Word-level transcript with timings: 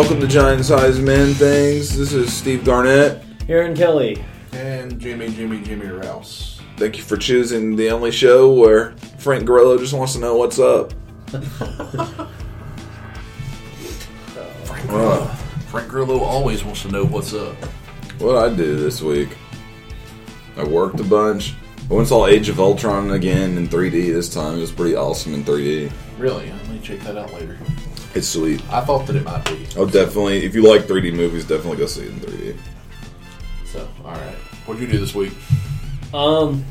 Welcome 0.00 0.20
to 0.22 0.26
Giant 0.26 0.64
Size 0.64 0.98
Man 0.98 1.34
Things. 1.34 1.94
This 1.94 2.14
is 2.14 2.32
Steve 2.32 2.64
Garnett. 2.64 3.22
Aaron 3.50 3.76
Kelly. 3.76 4.24
And 4.52 4.98
Jimmy, 4.98 5.28
Jimmy, 5.28 5.60
Jimmy 5.60 5.88
Rouse. 5.88 6.58
Thank 6.78 6.96
you 6.96 7.02
for 7.02 7.18
choosing 7.18 7.76
the 7.76 7.90
only 7.90 8.10
show 8.10 8.50
where 8.50 8.92
Frank 9.18 9.44
Grillo 9.44 9.76
just 9.76 9.92
wants 9.92 10.14
to 10.14 10.18
know 10.18 10.36
what's 10.36 10.58
up. 10.58 10.94
Frank 14.64 14.88
Grillo. 14.88 15.26
Frank 15.68 15.88
Grillo 15.90 16.20
always 16.20 16.64
wants 16.64 16.80
to 16.80 16.88
know 16.88 17.04
what's 17.04 17.34
up. 17.34 17.56
What 18.20 18.36
I 18.36 18.48
do 18.56 18.76
this 18.76 19.02
week? 19.02 19.36
I 20.56 20.64
worked 20.64 20.98
a 21.00 21.04
bunch. 21.04 21.54
I 21.76 21.92
went 21.92 21.98
and 21.98 22.08
saw 22.08 22.26
Age 22.26 22.48
of 22.48 22.58
Ultron 22.58 23.10
again 23.10 23.58
in 23.58 23.68
3D 23.68 24.14
this 24.14 24.32
time. 24.32 24.56
It 24.56 24.60
was 24.62 24.72
pretty 24.72 24.96
awesome 24.96 25.34
in 25.34 25.44
3D. 25.44 25.92
Really? 26.18 26.50
Let 26.50 26.68
me 26.68 26.80
check 26.82 27.00
that 27.00 27.18
out 27.18 27.34
later. 27.34 27.58
It's 28.14 28.28
sweet. 28.28 28.62
I 28.70 28.80
thought 28.80 29.06
that 29.06 29.16
it 29.16 29.24
might 29.24 29.44
be. 29.44 29.66
Oh, 29.76 29.86
definitely. 29.86 30.44
If 30.44 30.54
you 30.54 30.62
like 30.62 30.82
3D 30.82 31.14
movies, 31.14 31.44
definitely 31.44 31.78
go 31.78 31.86
see 31.86 32.02
it 32.02 32.08
in 32.08 32.20
3D. 32.20 32.56
So, 33.66 33.88
all 34.04 34.12
right. 34.12 34.34
What'd 34.66 34.82
you 34.82 34.88
do 34.88 34.98
this 34.98 35.14
week? 35.14 35.32
Um, 36.12 36.64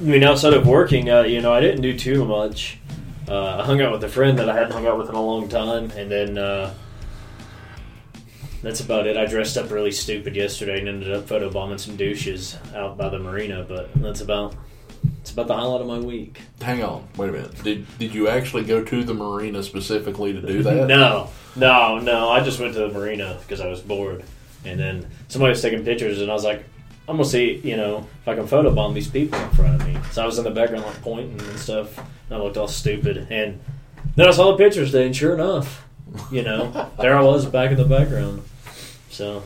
I 0.00 0.04
mean, 0.04 0.24
outside 0.24 0.52
of 0.52 0.66
working, 0.66 1.08
uh, 1.08 1.22
you 1.22 1.40
know, 1.40 1.52
I 1.52 1.60
didn't 1.60 1.80
do 1.80 1.98
too 1.98 2.24
much. 2.24 2.78
Uh, 3.28 3.58
I 3.60 3.64
hung 3.64 3.80
out 3.80 3.92
with 3.92 4.04
a 4.04 4.08
friend 4.08 4.38
that 4.38 4.50
I 4.50 4.54
hadn't 4.54 4.72
hung 4.72 4.86
out 4.86 4.98
with 4.98 5.08
in 5.08 5.14
a 5.14 5.22
long 5.22 5.48
time, 5.48 5.90
and 5.92 6.10
then 6.10 6.36
uh, 6.36 6.74
that's 8.62 8.80
about 8.80 9.06
it. 9.06 9.16
I 9.16 9.24
dressed 9.26 9.56
up 9.56 9.70
really 9.70 9.92
stupid 9.92 10.36
yesterday 10.36 10.80
and 10.80 10.88
ended 10.88 11.12
up 11.12 11.26
photobombing 11.26 11.80
some 11.80 11.96
douches 11.96 12.58
out 12.74 12.98
by 12.98 13.08
the 13.08 13.18
marina, 13.18 13.64
but 13.66 13.90
that's 13.94 14.20
about 14.20 14.54
it's 15.22 15.30
about 15.30 15.46
the 15.46 15.54
highlight 15.54 15.80
of 15.82 15.86
my 15.86 16.00
week. 16.00 16.40
Hang 16.60 16.82
on. 16.82 17.06
Wait 17.16 17.28
a 17.28 17.32
minute. 17.32 17.62
Did 17.62 17.86
did 17.98 18.12
you 18.12 18.26
actually 18.28 18.64
go 18.64 18.82
to 18.82 19.04
the 19.04 19.14
marina 19.14 19.62
specifically 19.62 20.32
to 20.32 20.42
do 20.42 20.62
that? 20.64 20.88
No, 20.88 21.30
no, 21.54 21.98
no. 22.00 22.28
I 22.28 22.42
just 22.42 22.58
went 22.58 22.74
to 22.74 22.80
the 22.80 22.88
marina 22.88 23.38
because 23.40 23.60
I 23.60 23.68
was 23.68 23.80
bored, 23.80 24.24
and 24.64 24.80
then 24.80 25.06
somebody 25.28 25.50
was 25.50 25.62
taking 25.62 25.84
pictures, 25.84 26.20
and 26.20 26.28
I 26.28 26.34
was 26.34 26.42
like, 26.42 26.64
I'm 27.08 27.16
gonna 27.16 27.28
see, 27.28 27.54
you 27.62 27.76
know, 27.76 28.08
if 28.22 28.26
I 28.28 28.34
can 28.34 28.48
photobomb 28.48 28.94
these 28.94 29.06
people 29.08 29.38
in 29.38 29.50
front 29.50 29.80
of 29.80 29.86
me. 29.86 29.96
So 30.10 30.24
I 30.24 30.26
was 30.26 30.38
in 30.38 30.44
the 30.44 30.50
background 30.50 30.84
like 30.86 31.00
pointing 31.02 31.40
and 31.40 31.58
stuff, 31.58 31.96
and 31.98 32.06
I 32.32 32.38
looked 32.38 32.56
all 32.56 32.66
stupid. 32.66 33.28
And 33.30 33.60
then 34.16 34.26
I 34.26 34.32
saw 34.32 34.50
the 34.50 34.56
pictures 34.58 34.90
today, 34.90 35.06
and 35.06 35.14
sure 35.14 35.34
enough, 35.34 35.86
you 36.32 36.42
know, 36.42 36.90
there 37.00 37.16
I 37.16 37.22
was 37.22 37.46
back 37.46 37.70
in 37.70 37.76
the 37.76 37.84
background. 37.84 38.42
So 39.08 39.44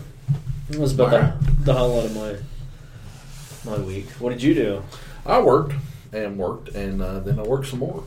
it 0.70 0.78
was 0.78 0.94
about 0.94 1.10
the, 1.10 1.64
the 1.64 1.74
highlight 1.74 2.06
of 2.06 2.14
my 2.14 2.36
my 3.70 3.78
week. 3.82 4.08
What 4.20 4.30
did 4.30 4.42
you 4.42 4.54
do? 4.54 4.82
I 5.26 5.40
worked 5.40 5.74
and 6.12 6.38
worked, 6.38 6.68
and 6.68 7.02
uh, 7.02 7.20
then 7.20 7.38
I 7.38 7.42
worked 7.42 7.68
some 7.68 7.80
more. 7.80 8.04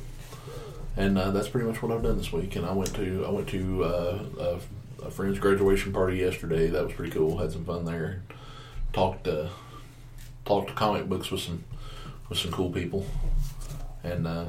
And 0.98 1.17
uh, 1.17 1.31
that's 1.31 1.48
pretty 1.48 1.67
much 1.67 1.81
what 1.81 1.92
I've 1.92 2.03
done 2.03 2.17
this 2.17 2.31
week. 2.31 2.56
And 2.56 2.66
I 2.66 2.73
went 2.73 2.94
to 2.95 3.25
I 3.25 3.30
went 3.30 3.48
to 3.50 3.84
uh, 3.84 4.20
a, 4.39 5.06
a 5.06 5.12
friend's 5.12 5.40
graduation 5.40 5.94
party 5.94 6.17
yesterday. 6.17 6.67
That 6.67 6.84
was 6.84 6.94
pretty 6.94 7.12
cool. 7.12 7.38
Had 7.38 7.52
some 7.52 7.64
fun 7.64 7.86
there. 7.86 8.22
Talked 8.92 9.28
uh, 9.28 9.47
talked 10.45 10.70
to 10.70 10.73
comic 10.73 11.08
books 11.08 11.31
with 11.31 11.42
some 11.42 11.64
with 12.28 12.38
some 12.38 12.52
cool 12.52 12.70
people. 12.70 13.06
And 14.03 14.28
uh, 14.28 14.45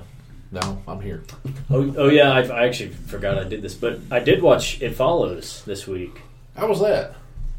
now 0.50 0.82
I'm 0.86 1.00
here. 1.00 1.22
Oh, 1.72 1.94
oh 1.96 2.08
yeah, 2.08 2.32
I, 2.32 2.40
I 2.40 2.66
actually 2.66 2.88
forgot 2.88 3.38
I 3.38 3.44
did 3.44 3.62
this, 3.62 3.74
but 3.74 4.00
I 4.10 4.18
did 4.18 4.42
watch 4.42 4.82
It 4.82 4.96
Follows 4.96 5.62
this 5.64 5.86
week. 5.86 6.20
How 6.56 6.66
was 6.66 6.80
that? 6.80 7.14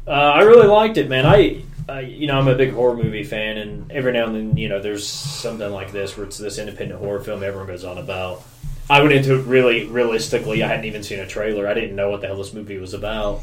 Uh, 0.06 0.10
I 0.10 0.42
really 0.42 0.66
liked 0.66 0.98
it, 0.98 1.08
man. 1.08 1.24
I, 1.24 1.62
I, 1.88 2.00
you 2.00 2.26
know, 2.26 2.38
I'm 2.38 2.48
a 2.48 2.54
big 2.54 2.72
horror 2.72 2.96
movie 2.96 3.24
fan, 3.24 3.58
and 3.58 3.90
every 3.90 4.12
now 4.12 4.26
and 4.26 4.34
then, 4.34 4.56
you 4.56 4.68
know, 4.68 4.80
there's 4.80 5.06
something 5.06 5.70
like 5.70 5.92
this 5.92 6.16
where 6.16 6.26
it's 6.26 6.38
this 6.38 6.58
independent 6.58 7.00
horror 7.00 7.20
film 7.20 7.42
everyone 7.42 7.66
goes 7.66 7.84
on 7.84 7.98
about. 7.98 8.42
I 8.88 9.00
went 9.00 9.12
into 9.12 9.38
it 9.38 9.44
really 9.46 9.86
realistically. 9.86 10.62
I 10.62 10.68
hadn't 10.68 10.84
even 10.84 11.02
seen 11.02 11.20
a 11.20 11.26
trailer. 11.26 11.66
I 11.66 11.74
didn't 11.74 11.96
know 11.96 12.10
what 12.10 12.20
the 12.20 12.26
hell 12.26 12.36
this 12.36 12.52
movie 12.52 12.78
was 12.78 12.94
about, 12.94 13.40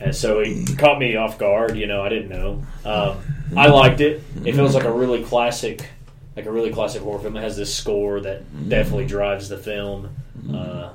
and 0.00 0.14
so 0.14 0.40
it 0.40 0.78
caught 0.78 0.98
me 0.98 1.16
off 1.16 1.38
guard. 1.38 1.76
You 1.76 1.86
know, 1.86 2.02
I 2.02 2.08
didn't 2.08 2.28
know. 2.28 2.62
Um, 2.84 3.18
I 3.56 3.68
liked 3.68 4.00
it. 4.00 4.22
It 4.44 4.54
feels 4.54 4.74
like 4.74 4.84
a 4.84 4.92
really 4.92 5.22
classic, 5.22 5.88
like 6.36 6.46
a 6.46 6.52
really 6.52 6.72
classic 6.72 7.02
horror 7.02 7.18
film. 7.18 7.36
It 7.36 7.42
has 7.42 7.56
this 7.56 7.74
score 7.74 8.20
that 8.20 8.68
definitely 8.68 9.06
drives 9.06 9.48
the 9.48 9.58
film. 9.58 10.14
Uh, 10.52 10.90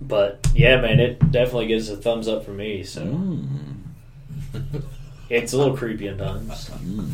but 0.00 0.46
yeah, 0.54 0.80
man, 0.80 1.00
it 1.00 1.18
definitely 1.30 1.66
gives 1.66 1.88
a 1.88 1.96
thumbs 1.96 2.28
up 2.28 2.44
for 2.44 2.52
me. 2.52 2.84
So 2.84 3.02
it's 5.30 5.52
a 5.52 5.58
little 5.58 5.76
creepy 5.76 6.08
at 6.08 6.18
times. 6.18 6.70
Mm. 6.70 7.10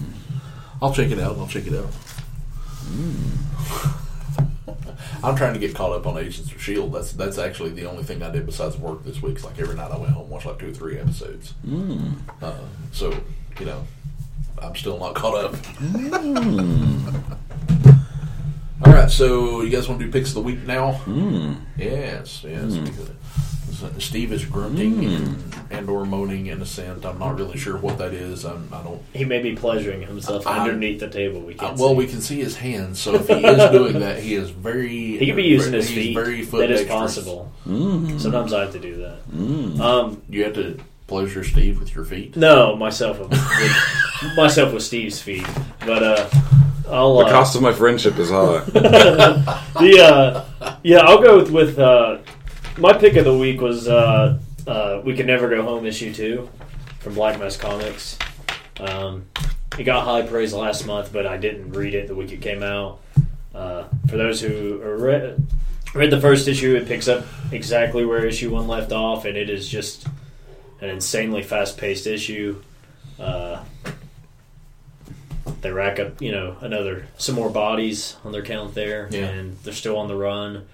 I'll 0.83 0.93
check 0.93 1.11
it 1.11 1.19
out. 1.19 1.37
I'll 1.39 1.47
check 1.49 1.67
it 1.67 1.75
out. 1.75 1.91
Mm. 2.85 3.97
I'm 5.23 5.37
trying 5.37 5.53
to 5.55 5.61
get 5.61 5.75
caught 5.75 5.93
up 5.93 6.07
on 6.07 6.17
Agents 6.17 6.51
of 6.51 6.63
Shield. 6.63 6.93
That's 6.95 7.13
that's 7.13 7.37
actually 7.39 7.71
the 7.71 7.85
only 7.85 8.03
thing 8.03 8.23
I 8.23 8.31
did 8.31 8.47
besides 8.47 8.77
work 8.79 9.05
this 9.05 9.21
week. 9.21 9.35
It's 9.37 9.45
like 9.45 9.59
every 9.59 9.75
night 9.77 9.91
I 9.91 9.99
went 9.99 10.13
home 10.13 10.23
and 10.23 10.31
watched 10.31 10.47
like 10.47 10.59
two 10.59 10.71
or 10.71 10.73
three 10.73 10.99
episodes. 10.99 11.55
Mm. 11.67 12.15
Uh, 12.41 12.55
so 12.93 13.13
you 13.59 13.67
know, 13.67 13.85
I'm 14.59 14.75
still 14.77 14.99
not 14.99 15.15
caught 15.15 15.35
up. 15.45 15.55
All 18.83 18.93
right, 18.95 19.11
so 19.11 19.61
you 19.61 19.69
guys 19.71 19.89
want 19.89 20.01
to 20.01 20.07
do 20.07 20.13
picks 20.13 20.31
of 20.31 20.37
the 20.37 20.41
week 20.41 20.67
now? 20.67 21.01
Yes, 21.77 22.43
yes. 22.45 22.77
because- 22.77 23.11
Steve 23.99 24.33
is 24.33 24.45
grunting 24.45 25.05
and, 25.05 25.55
and 25.71 25.89
or 25.89 26.05
moaning 26.05 26.47
in 26.47 26.61
a 26.61 26.67
scent. 26.67 27.05
I'm 27.07 27.19
not 27.19 27.39
really 27.39 27.57
sure 27.57 27.77
what 27.77 27.99
that 27.99 28.13
is. 28.13 28.45
I'm, 28.45 28.69
I 28.73 28.83
don't. 28.83 29.01
He 29.13 29.25
may 29.25 29.41
be 29.41 29.55
pleasuring 29.55 30.03
himself 30.03 30.47
I'm- 30.47 30.63
underneath 30.63 31.01
the 31.01 31.09
table. 31.09 31.41
We 31.41 31.55
Uh, 31.55 31.59
can't. 31.69 31.79
well, 31.79 31.91
see. 31.91 31.95
we 31.97 32.07
can 32.07 32.21
see 32.21 32.41
his 32.41 32.57
hands, 32.57 32.99
so 32.99 33.15
if 33.15 33.29
he 33.29 33.35
is 33.35 33.71
doing 33.71 34.01
that, 34.01 34.19
he 34.21 34.35
is 34.35 34.51
very. 34.51 35.17
He 35.19 35.27
could 35.27 35.37
be 35.37 35.45
using 35.45 35.73
his 35.73 35.89
feet. 35.91 36.15
Very 36.15 36.43
foot 36.43 36.61
that 36.61 36.71
is 36.71 36.81
dexterous. 36.81 37.15
possible. 37.17 37.53
Sometimes 38.19 38.53
I 38.53 38.63
have 38.63 38.73
to 38.73 38.79
do 38.81 38.97
that. 38.97 39.81
Um, 39.83 40.23
You 40.29 40.45
have 40.45 40.55
to 40.55 40.79
pleasure 41.07 41.43
Steve 41.45 41.79
with 41.81 41.95
your 41.95 42.05
feet. 42.05 42.37
no, 42.37 42.77
myself 42.77 43.19
with, 43.19 43.31
with 43.31 44.37
myself 44.37 44.73
with 44.73 44.83
Steve's 44.83 45.21
feet, 45.21 45.45
but 45.85 46.03
uh, 46.05 46.29
I'll 46.89 47.19
The 47.19 47.25
uh, 47.27 47.31
cost 47.31 47.57
of 47.57 47.63
my 47.63 47.73
friendship 47.73 48.17
is 48.19 48.31
high. 48.31 48.61
the 48.65 50.01
uh, 50.61 50.75
yeah, 50.83 50.99
I'll 50.99 51.21
go 51.23 51.39
with, 51.39 51.51
with 51.51 51.79
uh, 51.79 52.19
my 52.79 52.93
pick 52.93 53.17
of 53.17 53.25
the 53.25 53.37
week 53.37 53.61
was 53.61 53.89
uh, 53.89 54.39
uh, 54.71 55.03
"We 55.05 55.15
Can 55.15 55.27
Never 55.27 55.49
Go 55.49 55.63
Home" 55.63 55.85
issue 55.87 56.13
two 56.15 56.49
from 57.01 57.15
Black 57.15 57.39
Mask 57.39 57.61
Comics. 57.61 58.19
Um, 58.79 59.27
it 59.79 59.85
got 59.85 60.05
high 60.05 60.23
praise 60.23 60.53
last 60.53 60.87
month, 60.87 61.13
but 61.13 61.27
I 61.27 61.37
didn't 61.37 61.73
read 61.73 61.95
it 61.95 62.07
the 62.09 62.15
week 62.15 62.33
it 62.33 62.41
came 62.41 62.63
out. 62.63 63.01
Uh, 63.55 63.85
for 64.09 64.17
those 64.17 64.41
who 64.41 64.79
read, 64.79 65.43
read 65.95 66.11
the 66.11 66.21
first 66.21 66.47
issue, 66.49 66.77
it 66.77 66.87
picks 66.87 67.09
up 67.09 67.25
exactly 67.53 68.05
where 68.05 68.25
issue 68.25 68.51
one 68.51 68.69
left 68.69 68.93
off, 68.93 69.25
and 69.25 69.37
it 69.37 69.51
is 69.51 69.69
just 69.69 70.07
an 70.81 70.89
insanely 70.89 71.43
fast-paced 71.43 72.07
issue. 72.07 72.63
Uh, 73.19 73.63
they 75.63 75.71
rack 75.71 75.99
up, 75.99 76.23
you 76.23 76.33
know, 76.33 76.57
another 76.61 77.07
some 77.19 77.35
more 77.35 77.51
bodies 77.51 78.17
on 78.25 78.33
their 78.33 78.43
count 78.43 78.75
there, 78.75 79.09
Yeah. 79.11 79.27
and 79.29 79.59
they're 79.63 79.75
still 79.75 79.99
on 79.99 80.09
the 80.09 80.17
run. 80.17 80.67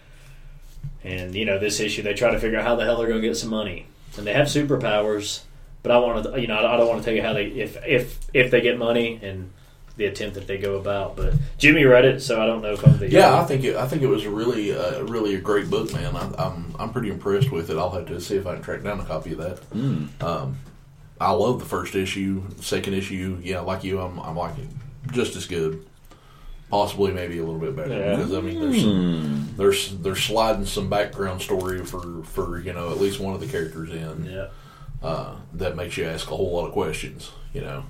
And 1.07 1.35
you 1.35 1.45
know, 1.45 1.59
this 1.59 1.79
issue 1.79 2.03
they 2.03 2.15
try 2.15 2.33
to 2.33 2.41
figure 2.41 2.59
out 2.59 2.65
how 2.65 2.75
the 2.75 2.85
hell 2.85 2.99
they're 2.99 3.09
going 3.09 3.23
to 3.23 3.29
get 3.29 3.37
some 3.37 3.51
money, 3.51 3.87
and 4.17 4.27
they 4.27 4.33
have 4.33 4.49
superpowers. 4.49 5.43
But 5.83 5.93
I 5.93 5.99
want 5.99 6.25
to, 6.25 6.41
you 6.41 6.49
know, 6.49 6.59
I 6.59 6.77
don't 6.77 6.89
want 6.89 7.01
to 7.01 7.05
tell 7.05 7.15
you 7.15 7.23
how 7.23 7.33
they 7.33 7.47
if 7.47 7.77
if 7.87 8.19
if 8.35 8.51
they 8.51 8.61
get 8.61 8.77
money 8.77 9.21
and 9.23 9.53
the 9.97 10.07
attempt 10.07 10.35
that 10.35 10.49
they 10.49 10.59
go 10.59 10.77
about. 10.77 11.15
But 11.17 11.35
Jimmy 11.59 11.85
read 11.85 12.05
it, 12.05 12.21
so 12.23 12.43
I 12.43 12.47
don't 12.47 12.61
know 12.61 12.73
if 12.73 12.85
I'm 12.85 12.99
the 12.99 13.09
Yeah, 13.09 13.41
I 13.41 13.45
think 13.45 13.63
it, 13.65 13.77
I 13.77 13.87
think 13.87 14.03
it 14.03 14.09
was 14.09 14.25
a 14.25 14.31
really 14.31 14.77
uh, 14.77 15.05
really 15.05 15.37
a 15.37 15.41
great 15.41 15.71
book, 15.71 15.93
man. 15.93 16.17
I, 16.17 16.33
I'm 16.39 16.75
I'm 16.79 16.93
pretty 16.93 17.11
impressed 17.11 17.53
with 17.53 17.71
it. 17.71 17.79
I'll 17.79 17.91
have 17.91 18.07
to 18.07 18.21
see 18.21 18.37
if 18.37 18.47
I 18.47 18.55
can 18.55 18.63
track 18.63 18.83
down 18.83 18.99
a 18.99 19.05
copy 19.05 19.33
of 19.33 19.39
that. 19.39 20.25
Um, 20.27 20.59
I 21.21 21.31
love 21.31 21.61
the 21.61 21.65
first 21.65 21.95
issue, 21.95 22.43
second 22.61 22.95
issue. 22.95 23.39
Yeah, 23.43 23.61
like 23.61 23.85
you, 23.85 24.01
I'm 24.01 24.19
I'm 24.19 24.37
liking 24.37 24.77
just 25.13 25.37
as 25.37 25.47
good. 25.47 25.87
Possibly, 26.69 27.13
maybe 27.13 27.39
a 27.39 27.45
little 27.45 27.61
bit 27.61 27.77
better 27.77 27.97
Yeah. 27.97 28.17
because 28.17 28.35
I 28.35 28.41
mean, 28.41 28.61
there's 28.61 28.81
some, 28.83 29.55
there's 29.57 29.97
they're 29.99 30.17
sliding 30.17 30.67
some 30.67 30.91
background 30.91 31.41
story 31.43 31.85
for 31.85 32.23
for 32.25 32.59
you 32.59 32.73
know 32.73 32.91
at 32.91 32.99
least 32.99 33.21
one 33.21 33.35
of 33.35 33.41
the 33.41 33.47
characters 33.47 33.91
in. 33.91 34.25
yeah. 34.27 34.49
uh, 35.03 35.37
that 35.55 35.77
makes 35.77 35.97
you 35.97 36.05
ask 36.07 36.27
a 36.31 36.37
whole 36.37 36.53
lot 36.57 36.67
of 36.67 36.73
questions, 36.73 37.31
you 37.55 37.61
know. 37.61 37.85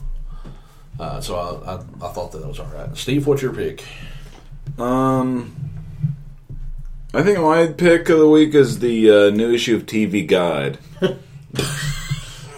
Uh, 1.00 1.20
so 1.20 1.36
I, 1.36 1.72
I, 1.72 1.76
I 2.08 2.12
thought 2.12 2.32
that 2.32 2.46
was 2.46 2.58
all 2.60 2.66
right. 2.66 2.94
Steve, 2.96 3.26
what's 3.26 3.40
your 3.42 3.52
pick? 3.54 3.82
Um, 4.78 5.54
I 7.14 7.22
think 7.22 7.38
my 7.38 7.66
pick 7.68 8.08
of 8.10 8.18
the 8.18 8.28
week 8.28 8.54
is 8.54 8.78
the 8.80 9.10
uh, 9.10 9.30
new 9.30 9.52
issue 9.52 9.76
of 9.76 9.86
TV 9.86 10.26
Guide. 10.26 10.78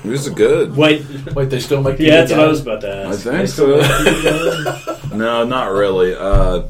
This 0.05 0.27
is 0.27 0.33
good. 0.33 0.77
Wait, 0.77 1.05
Wait, 1.35 1.51
they 1.51 1.61
still 1.61 1.83
make. 1.83 1.99
yeah, 1.99 2.23
the 2.23 2.29
that's 2.29 2.31
what 2.33 2.41
I 2.41 2.47
was 2.47 2.61
about 2.61 2.81
to 2.83 3.09
I 3.09 3.17
think 3.17 3.49
so. 3.49 5.07
no, 5.17 5.45
not 5.45 5.73
really. 5.73 6.15
Uh, 6.15 6.63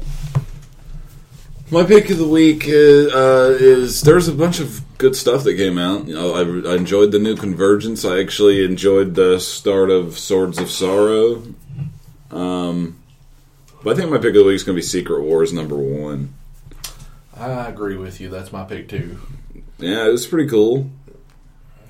my 1.71 1.83
pick 1.83 2.09
of 2.09 2.17
the 2.17 2.27
week 2.27 2.63
is, 2.65 3.13
uh, 3.13 3.55
is 3.59 4.01
there's 4.01 4.27
a 4.27 4.33
bunch 4.33 4.59
of 4.59 4.81
good 4.97 5.15
stuff 5.15 5.43
that 5.43 5.55
came 5.55 5.77
out. 5.77 6.07
You 6.07 6.15
know, 6.15 6.33
I, 6.33 6.71
I 6.71 6.75
enjoyed 6.75 7.11
the 7.11 7.19
new 7.19 7.35
Convergence. 7.35 8.03
I 8.03 8.19
actually 8.19 8.65
enjoyed 8.65 9.13
the 9.13 9.39
start 9.39 9.91
of 9.91 10.17
Swords 10.17 10.57
of 10.57 10.71
Sorrow. 10.71 11.43
Um, 12.31 12.99
but 13.83 13.93
I 13.93 13.99
think 13.99 14.11
my 14.11 14.17
pick 14.17 14.29
of 14.29 14.33
the 14.35 14.43
week 14.43 14.55
is 14.55 14.63
going 14.63 14.75
to 14.75 14.79
be 14.81 14.85
Secret 14.85 15.21
Wars 15.21 15.53
number 15.53 15.75
one. 15.75 16.33
I 17.37 17.67
agree 17.67 17.95
with 17.95 18.19
you. 18.19 18.29
That's 18.29 18.51
my 18.51 18.63
pick 18.65 18.89
too. 18.89 19.19
Yeah, 19.77 20.05
it 20.07 20.11
was 20.11 20.27
pretty 20.27 20.49
cool. 20.49 20.89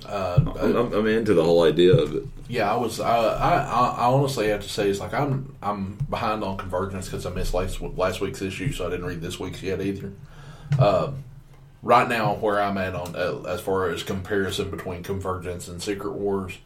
Uh, 0.09 0.53
I'm, 0.59 0.93
I'm, 0.93 1.07
into 1.07 1.35
the 1.35 1.43
whole 1.43 1.63
idea 1.63 1.95
of 1.95 2.15
it. 2.15 2.23
yeah, 2.47 2.71
I 2.71 2.75
was. 2.75 2.99
I, 2.99 3.15
I, 3.15 3.57
I 3.57 3.87
I 3.89 4.05
honestly 4.05 4.47
have 4.47 4.63
to 4.63 4.69
say, 4.69 4.89
it's 4.89 4.99
like 4.99 5.13
I'm 5.13 5.55
I'm 5.61 5.97
behind 6.09 6.43
on 6.43 6.57
Convergence 6.57 7.05
because 7.05 7.27
I 7.27 7.29
missed 7.29 7.53
last 7.53 7.79
last 7.79 8.19
week's 8.19 8.41
issue, 8.41 8.71
so 8.71 8.87
I 8.87 8.89
didn't 8.89 9.05
read 9.05 9.21
this 9.21 9.39
week's 9.39 9.61
yet 9.61 9.81
either. 9.81 10.11
Uh, 10.79 11.11
right 11.83 12.09
now, 12.09 12.35
where 12.35 12.59
I'm 12.59 12.77
at 12.79 12.95
on 12.95 13.15
uh, 13.15 13.43
as 13.47 13.61
far 13.61 13.89
as 13.89 14.01
comparison 14.01 14.71
between 14.71 15.03
Convergence 15.03 15.67
and 15.67 15.81
Secret 15.81 16.13
Wars, 16.13 16.57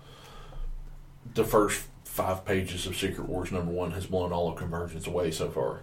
the 1.33 1.43
first 1.43 1.83
five 2.05 2.45
pages 2.45 2.85
of 2.85 2.95
Secret 2.95 3.27
Wars 3.27 3.51
number 3.51 3.71
one 3.71 3.91
has 3.91 4.05
blown 4.05 4.31
all 4.31 4.49
of 4.49 4.55
Convergence 4.55 5.05
away 5.05 5.31
so 5.31 5.49
far. 5.49 5.81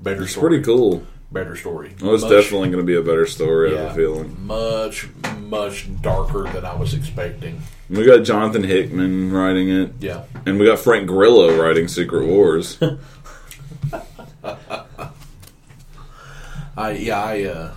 Better 0.00 0.22
It's 0.22 0.32
story. 0.32 0.48
pretty 0.50 0.64
cool. 0.64 1.04
Better 1.32 1.56
story. 1.56 1.94
Well, 2.00 2.14
it's 2.14 2.22
Much- 2.22 2.30
definitely 2.32 2.68
going 2.70 2.84
to 2.84 2.86
be 2.86 2.96
a 2.96 3.02
better 3.02 3.26
story. 3.26 3.76
I 3.76 3.82
have 3.82 3.92
a 3.92 3.94
feeling. 3.94 4.36
much 4.46 5.08
much 5.40 5.88
darker 6.02 6.44
than 6.52 6.64
I 6.64 6.74
was 6.74 6.94
expecting. 6.94 7.60
We 7.90 8.04
got 8.04 8.24
Jonathan 8.24 8.62
Hickman 8.64 9.32
writing 9.32 9.68
it, 9.68 9.92
Yeah. 10.00 10.24
and 10.46 10.58
we 10.58 10.66
got 10.66 10.78
Frank 10.78 11.06
Grillo 11.06 11.60
writing 11.60 11.86
Secret 11.88 12.26
Wars. 12.26 12.78
I 16.76 16.90
yeah 16.92 17.22
I 17.22 17.44
uh, 17.44 17.72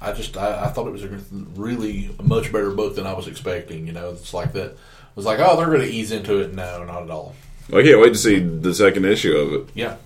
I 0.00 0.12
just 0.12 0.36
I, 0.36 0.66
I 0.66 0.68
thought 0.68 0.86
it 0.86 0.92
was 0.92 1.04
a 1.04 1.08
really 1.54 2.14
much 2.22 2.52
better 2.52 2.70
book 2.70 2.94
than 2.96 3.06
I 3.06 3.12
was 3.12 3.26
expecting. 3.28 3.86
You 3.86 3.92
know, 3.92 4.10
it's 4.10 4.32
like 4.34 4.52
that. 4.52 4.72
It 4.72 4.76
was 5.16 5.24
like, 5.26 5.38
oh, 5.40 5.56
they're 5.56 5.66
going 5.66 5.80
to 5.80 5.86
ease 5.88 6.12
into 6.12 6.40
it. 6.40 6.52
No, 6.54 6.84
not 6.84 7.02
at 7.02 7.10
all. 7.10 7.34
I 7.72 7.82
can't 7.82 8.00
wait 8.00 8.12
to 8.12 8.18
see 8.18 8.38
the 8.38 8.74
second 8.74 9.06
issue 9.06 9.34
of 9.34 9.52
it. 9.54 9.68
Yeah, 9.74 9.96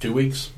two 0.00 0.12
weeks. 0.12 0.50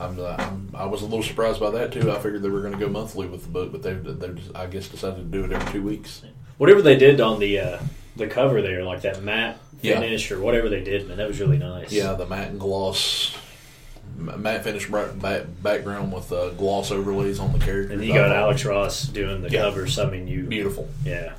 I'm, 0.00 0.18
uh, 0.18 0.34
I'm 0.38 0.70
I 0.74 0.86
was 0.86 1.02
a 1.02 1.04
little 1.04 1.22
surprised 1.22 1.60
by 1.60 1.70
that 1.70 1.92
too. 1.92 2.10
I 2.10 2.16
figured 2.18 2.42
they 2.42 2.48
were 2.48 2.60
going 2.60 2.72
to 2.72 2.78
go 2.78 2.88
monthly 2.88 3.26
with 3.26 3.42
the 3.44 3.48
book, 3.48 3.70
but 3.72 3.82
they 3.82 3.92
they 3.94 4.28
just, 4.34 4.54
I 4.54 4.66
guess 4.66 4.88
decided 4.88 5.16
to 5.16 5.22
do 5.38 5.44
it 5.44 5.52
every 5.52 5.72
two 5.72 5.82
weeks. 5.82 6.22
Whatever 6.58 6.82
they 6.82 6.96
did 6.96 7.20
on 7.20 7.38
the 7.38 7.60
uh, 7.60 7.78
the 8.16 8.26
cover 8.26 8.60
there, 8.60 8.82
like 8.84 9.02
that 9.02 9.22
matte 9.22 9.58
Yeah. 9.82 10.00
finish 10.00 10.30
or 10.32 10.40
whatever 10.40 10.68
they 10.68 10.82
did, 10.82 11.06
man, 11.08 11.16
that 11.18 11.28
was 11.28 11.38
really 11.40 11.58
nice. 11.58 11.92
Yeah, 11.92 12.14
the 12.14 12.26
matte 12.26 12.48
and 12.50 12.60
gloss. 12.60 13.36
Matte 14.16 14.62
finish 14.62 14.88
bright 14.88 15.18
back, 15.20 15.42
background 15.62 16.12
with 16.12 16.30
uh, 16.32 16.50
gloss 16.50 16.92
overlays 16.92 17.40
on 17.40 17.52
the 17.52 17.58
characters. 17.58 17.92
And 17.92 18.04
you 18.04 18.14
got 18.14 18.30
Alex 18.30 18.64
Ross 18.64 19.04
doing 19.04 19.42
the 19.42 19.50
Yeah. 19.50 19.62
covers. 19.62 19.98
I 19.98 20.08
mean, 20.08 20.28
you 20.28 20.44
Beautiful, 20.44 20.88
yeah. 21.04 21.32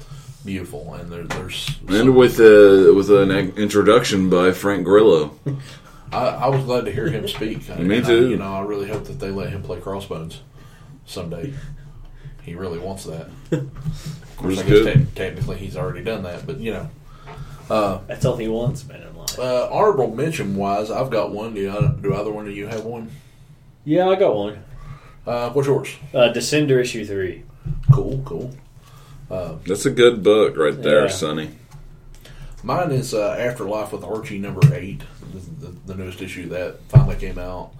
beautiful, 0.43 0.93
and 0.95 1.09
there, 1.09 1.23
there's 1.23 1.69
And 1.87 2.15
with 2.15 2.37
uh, 2.39 2.93
with 2.93 3.09
an 3.11 3.31
introduction 3.57 4.29
by 4.29 4.51
Frank 4.53 4.83
Grillo. 4.85 5.37
I, 6.15 6.45
I 6.45 6.47
was 6.49 6.63
glad 6.63 6.85
to 6.85 6.91
hear 6.91 7.07
him 7.09 7.27
speak. 7.27 7.67
Me 7.79 7.97
And 7.97 8.05
I- 8.05 8.09
too. 8.09 8.29
you 8.29 8.37
know, 8.37 8.53
I 8.53 8.61
really 8.61 8.87
hope 8.87 9.05
that 9.05 9.19
they 9.19 9.31
let 9.31 9.49
him 9.49 9.61
play 9.63 9.79
Crossbones 9.79 10.41
someday. 11.05 11.53
He 12.43 12.55
really 12.55 12.79
wants 12.79 13.05
that. 13.05 13.27
Of 14.35 14.41
course, 14.41 14.57
Was 14.57 14.59
I 14.59 14.63
guess 14.63 14.71
good. 14.83 14.93
te- 14.93 15.05
technically 15.15 15.55
he's 15.57 15.77
already 15.77 16.03
done 16.03 16.23
that, 16.23 16.45
but 16.45 16.59
you 16.59 16.73
know. 16.73 16.89
Uh, 17.69 17.99
That's 18.05 18.25
all 18.25 18.35
he 18.35 18.49
wants, 18.49 18.85
man, 18.85 19.01
in 19.01 19.15
life. 19.17 19.39
uh, 19.39 19.69
honorable 19.71 20.13
mention 20.13 20.57
wise, 20.57 20.91
I've 20.91 21.09
got 21.09 21.31
one. 21.31 21.53
Do, 21.53 21.61
you, 21.61 21.97
do 22.01 22.13
either 22.13 22.31
one 22.33 22.45
of 22.45 22.53
you 22.53 22.67
have 22.67 22.83
one? 22.83 23.09
yeah, 23.85 24.09
I 24.09 24.15
got 24.15 24.35
one. 24.35 24.61
Uh, 25.25 25.51
what's 25.51 25.67
yours? 25.69 25.87
Uh, 26.13 26.33
Descender 26.33 26.81
issue 26.81 27.05
three. 27.05 27.43
Cool, 27.93 28.21
cool. 28.25 28.51
Uh, 29.31 29.53
That's 29.65 29.85
a 29.85 29.89
good 29.89 30.21
book 30.21 30.57
right 30.57 30.79
there, 30.83 31.03
Yeah. 31.05 31.07
Sonny. 31.11 31.51
Mine 32.61 32.91
is 32.91 33.13
uh, 33.13 33.37
Afterlife 33.39 33.93
with 33.93 34.03
Archie 34.03 34.37
number 34.37 34.61
eight, 34.75 35.01
the, 35.39 35.93
the, 35.93 35.95
newest 35.95 36.21
issue 36.21 36.49
that 36.49 36.79
finally 36.89 37.15
came 37.15 37.37
out, 37.37 37.71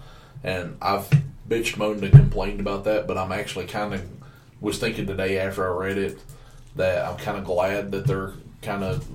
and 0.42 0.76
I've 0.80 1.08
bitched, 1.48 1.76
moaned, 1.76 2.02
and 2.04 2.12
complained 2.12 2.60
about 2.60 2.84
that. 2.84 3.06
But 3.06 3.18
I'm 3.18 3.32
actually 3.32 3.66
kind 3.66 3.94
of 3.94 4.06
was 4.60 4.78
thinking 4.78 5.06
today 5.06 5.38
after 5.38 5.66
I 5.66 5.86
read 5.86 5.98
it 5.98 6.18
that 6.76 7.06
I'm 7.06 7.16
kind 7.16 7.38
of 7.38 7.44
glad 7.44 7.90
that 7.92 8.06
they're 8.06 8.32
kind 8.62 8.84
of 8.84 9.06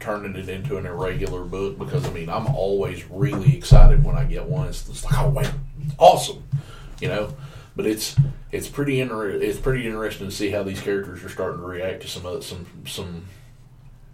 turning 0.00 0.34
it 0.34 0.48
into 0.48 0.76
an 0.78 0.84
irregular 0.84 1.44
book 1.44 1.78
because 1.78 2.04
I 2.04 2.12
mean 2.12 2.28
I'm 2.28 2.48
always 2.48 3.08
really 3.08 3.56
excited 3.56 4.04
when 4.04 4.16
I 4.16 4.24
get 4.24 4.44
one. 4.44 4.68
It's, 4.68 5.04
like 5.04 5.18
oh 5.18 5.30
man, 5.30 5.52
awesome, 5.98 6.42
you 7.00 7.08
know. 7.08 7.34
But 7.74 7.86
it's 7.86 8.16
it's 8.50 8.68
pretty 8.68 9.00
inter- 9.00 9.30
it's 9.30 9.58
pretty 9.58 9.86
interesting 9.86 10.28
to 10.28 10.34
see 10.34 10.50
how 10.50 10.62
these 10.62 10.80
characters 10.80 11.24
are 11.24 11.28
starting 11.28 11.60
to 11.60 11.66
react 11.66 12.02
to 12.02 12.08
some 12.08 12.26
of 12.26 12.44
some 12.44 12.66
some 12.86 13.26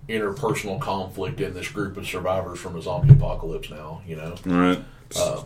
interpersonal 0.08 0.80
conflict 0.80 1.40
in 1.40 1.52
this 1.54 1.68
group 1.68 1.96
of 1.96 2.06
survivors 2.06 2.58
from 2.58 2.76
a 2.76 2.82
zombie 2.82 3.12
apocalypse 3.12 3.70
now 3.70 4.00
you 4.06 4.16
know 4.16 4.34
Right. 4.44 4.82
uh, 5.16 5.42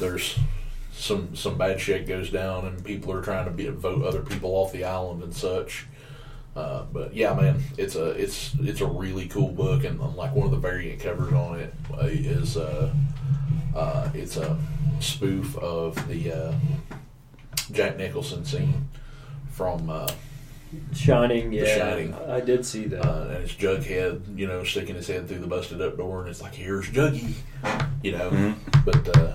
there's 0.00 0.38
some 0.92 1.34
some 1.34 1.56
bad 1.58 1.80
shit 1.80 2.06
goes 2.06 2.30
down 2.30 2.66
and 2.66 2.84
people 2.84 3.12
are 3.12 3.22
trying 3.22 3.44
to 3.46 3.50
be, 3.50 3.66
vote 3.68 4.04
other 4.04 4.22
people 4.22 4.50
off 4.50 4.72
the 4.72 4.84
island 4.84 5.22
and 5.22 5.34
such 5.34 5.86
uh, 6.56 6.82
but 6.92 7.14
yeah 7.14 7.32
man 7.34 7.60
it's 7.78 7.94
a 7.96 8.10
it's 8.10 8.52
it's 8.60 8.80
a 8.80 8.86
really 8.86 9.26
cool 9.28 9.48
book 9.50 9.84
and 9.84 9.98
like 10.16 10.34
one 10.34 10.44
of 10.46 10.50
the 10.50 10.56
variant 10.58 11.00
covers 11.00 11.32
on 11.32 11.58
it 11.58 11.74
is 12.00 12.56
uh, 12.56 12.92
uh, 13.74 13.78
uh, 13.78 14.10
it's 14.14 14.36
a 14.36 14.58
spoof 15.00 15.56
of 15.58 15.94
the 16.08 16.30
uh, 16.32 16.52
Jack 17.70 17.96
Nicholson 17.96 18.44
scene 18.44 18.88
from 19.50 19.88
uh, 19.88 20.06
Shining, 20.94 21.52
yeah. 21.52 21.76
Shining. 21.76 22.14
I 22.14 22.40
did 22.40 22.64
see 22.64 22.84
that. 22.86 23.04
uh, 23.04 23.24
and 23.28 23.44
it's 23.44 23.52
Jughead, 23.54 24.38
you 24.38 24.46
know, 24.46 24.64
sticking 24.64 24.94
his 24.94 25.06
head 25.06 25.28
through 25.28 25.38
the 25.40 25.46
busted 25.46 25.80
up 25.82 25.96
door, 25.96 26.20
and 26.20 26.28
it's 26.28 26.40
like, 26.42 26.54
"Here's 26.54 26.88
Juggy," 26.88 27.34
you 28.02 28.12
know. 28.12 28.30
Mhm. 28.30 28.54
But 28.84 29.16
uh, 29.16 29.32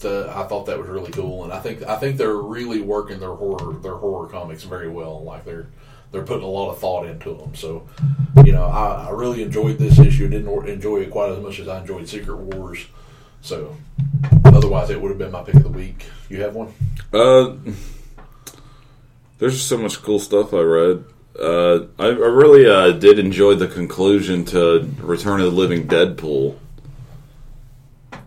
the, 0.00 0.32
I 0.34 0.44
thought 0.44 0.66
that 0.66 0.78
was 0.78 0.88
really 0.88 1.12
cool, 1.12 1.44
and 1.44 1.52
I 1.52 1.60
think 1.60 1.82
I 1.84 1.96
think 1.96 2.16
they're 2.16 2.36
really 2.36 2.80
working 2.80 3.20
their 3.20 3.34
horror 3.34 3.74
their 3.74 3.94
horror 3.96 4.28
comics 4.28 4.64
very 4.64 4.88
well. 4.88 5.22
Like 5.24 5.44
they're 5.44 5.66
they're 6.10 6.24
putting 6.24 6.44
a 6.44 6.48
lot 6.48 6.70
of 6.70 6.78
thought 6.78 7.06
into 7.06 7.34
them. 7.34 7.54
So, 7.54 7.88
you 8.44 8.52
know, 8.52 8.64
I, 8.64 9.06
I 9.08 9.10
really 9.10 9.42
enjoyed 9.42 9.78
this 9.78 9.98
issue. 9.98 10.28
Didn't 10.28 10.68
enjoy 10.68 10.98
it 10.98 11.10
quite 11.10 11.30
as 11.32 11.38
much 11.38 11.58
as 11.58 11.68
I 11.68 11.80
enjoyed 11.80 12.06
Secret 12.08 12.36
Wars. 12.36 12.84
So, 13.40 13.74
otherwise, 14.44 14.90
it 14.90 15.00
would 15.00 15.08
have 15.08 15.18
been 15.18 15.32
my 15.32 15.42
pick 15.42 15.54
of 15.54 15.62
the 15.62 15.68
week. 15.70 16.04
You 16.28 16.42
have 16.42 16.54
one? 16.54 16.72
Uh, 17.12 17.54
there's 19.42 19.54
just 19.54 19.68
so 19.68 19.76
much 19.76 20.00
cool 20.02 20.20
stuff 20.20 20.54
I 20.54 20.60
read. 20.60 21.04
Uh, 21.36 21.86
I, 21.98 22.06
I 22.06 22.10
really 22.10 22.64
uh, 22.64 22.92
did 22.92 23.18
enjoy 23.18 23.56
the 23.56 23.66
conclusion 23.66 24.44
to 24.46 24.88
Return 25.00 25.40
of 25.40 25.46
the 25.46 25.58
Living 25.58 25.88
Deadpool. 25.88 26.56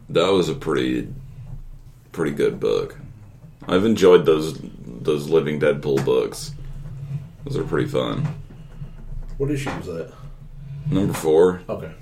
That 0.10 0.30
was 0.34 0.50
a 0.50 0.54
pretty, 0.54 1.08
pretty 2.12 2.36
good 2.36 2.60
book. 2.60 2.98
I've 3.66 3.86
enjoyed 3.86 4.26
those 4.26 4.60
those 4.86 5.30
Living 5.30 5.58
Deadpool 5.58 6.04
books. 6.04 6.52
Those 7.46 7.56
are 7.56 7.64
pretty 7.64 7.88
fun. 7.88 8.36
What 9.38 9.52
issue 9.52 9.70
was 9.70 9.86
that? 9.86 10.12
Number 10.92 11.14
four. 11.14 11.62
Okay. 11.70 11.94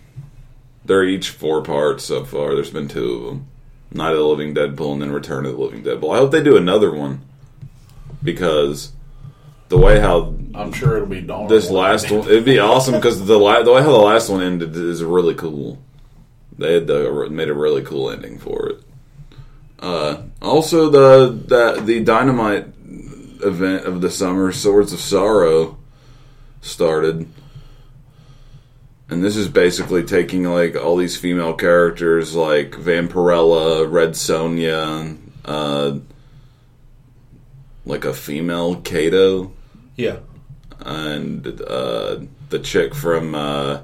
They're 0.85 1.03
each 1.03 1.29
four 1.29 1.61
parts 1.61 2.03
so 2.03 2.25
far. 2.25 2.55
There's 2.55 2.71
been 2.71 2.87
two 2.87 3.13
of 3.13 3.25
them. 3.25 3.47
Night 3.91 4.13
of 4.13 4.17
the 4.17 4.23
Living 4.25 4.55
Deadpool 4.55 4.93
and 4.93 5.03
then 5.03 5.11
Return 5.11 5.45
of 5.45 5.51
the 5.51 5.61
Living 5.61 5.83
Deadpool. 5.83 6.15
I 6.15 6.17
hope 6.17 6.31
they 6.31 6.41
do 6.41 6.57
another 6.57 6.91
one 6.91 7.21
because 8.23 8.91
the 9.73 9.79
way 9.79 9.99
how 9.99 10.35
I'm 10.53 10.71
sure 10.71 10.97
it'll 10.97 11.07
be 11.07 11.21
Dawn. 11.21 11.47
this 11.47 11.71
last 11.71 12.11
one 12.11 12.27
it'd 12.27 12.45
be 12.45 12.59
awesome 12.59 12.93
because 12.93 13.25
the 13.25 13.39
la- 13.39 13.63
the 13.63 13.73
way 13.73 13.81
how 13.81 13.91
the 13.91 13.97
last 13.97 14.29
one 14.29 14.41
ended 14.41 14.75
is 14.75 15.03
really 15.03 15.33
cool. 15.33 15.81
They 16.59 16.75
had 16.75 16.85
the, 16.85 17.27
made 17.31 17.49
a 17.49 17.55
really 17.55 17.81
cool 17.81 18.11
ending 18.11 18.37
for 18.37 18.69
it. 18.69 18.83
Uh, 19.79 20.21
also, 20.41 20.89
the 20.89 21.31
that 21.47 21.87
the 21.87 22.03
dynamite 22.03 22.67
event 23.43 23.85
of 23.85 24.01
the 24.01 24.11
summer, 24.11 24.51
Swords 24.51 24.93
of 24.93 24.99
Sorrow, 24.99 25.77
started. 26.61 27.27
And 29.09 29.23
this 29.23 29.35
is 29.35 29.49
basically 29.49 30.03
taking 30.03 30.43
like 30.43 30.75
all 30.75 30.97
these 30.97 31.17
female 31.17 31.53
characters 31.53 32.35
like 32.35 32.71
Vampirella, 32.71 33.91
Red 33.91 34.11
Sonja, 34.11 35.17
uh, 35.45 35.97
like 37.85 38.05
a 38.05 38.13
female 38.13 38.77
Kato, 38.77 39.51
Yeah. 39.95 40.17
and 40.79 41.45
uh, 41.61 42.19
the 42.49 42.59
chick 42.59 42.95
from 42.95 43.35
uh, 43.35 43.81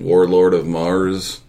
Warlord 0.00 0.54
of 0.54 0.66
Mars. 0.66 1.40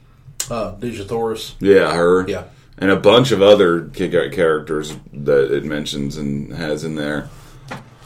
Uh, 0.50 0.76
Dejah 0.76 1.08
Thoris. 1.08 1.56
Yeah, 1.60 1.94
her. 1.94 2.28
Yeah. 2.28 2.46
And 2.78 2.90
a 2.90 2.96
bunch 2.98 3.32
of 3.32 3.42
other 3.42 3.88
kick 3.90 4.12
characters 4.34 4.96
that 5.14 5.54
it 5.56 5.64
mentions 5.64 6.18
and 6.18 6.52
has 6.54 6.84
in 6.84 6.96
there. 6.96 7.30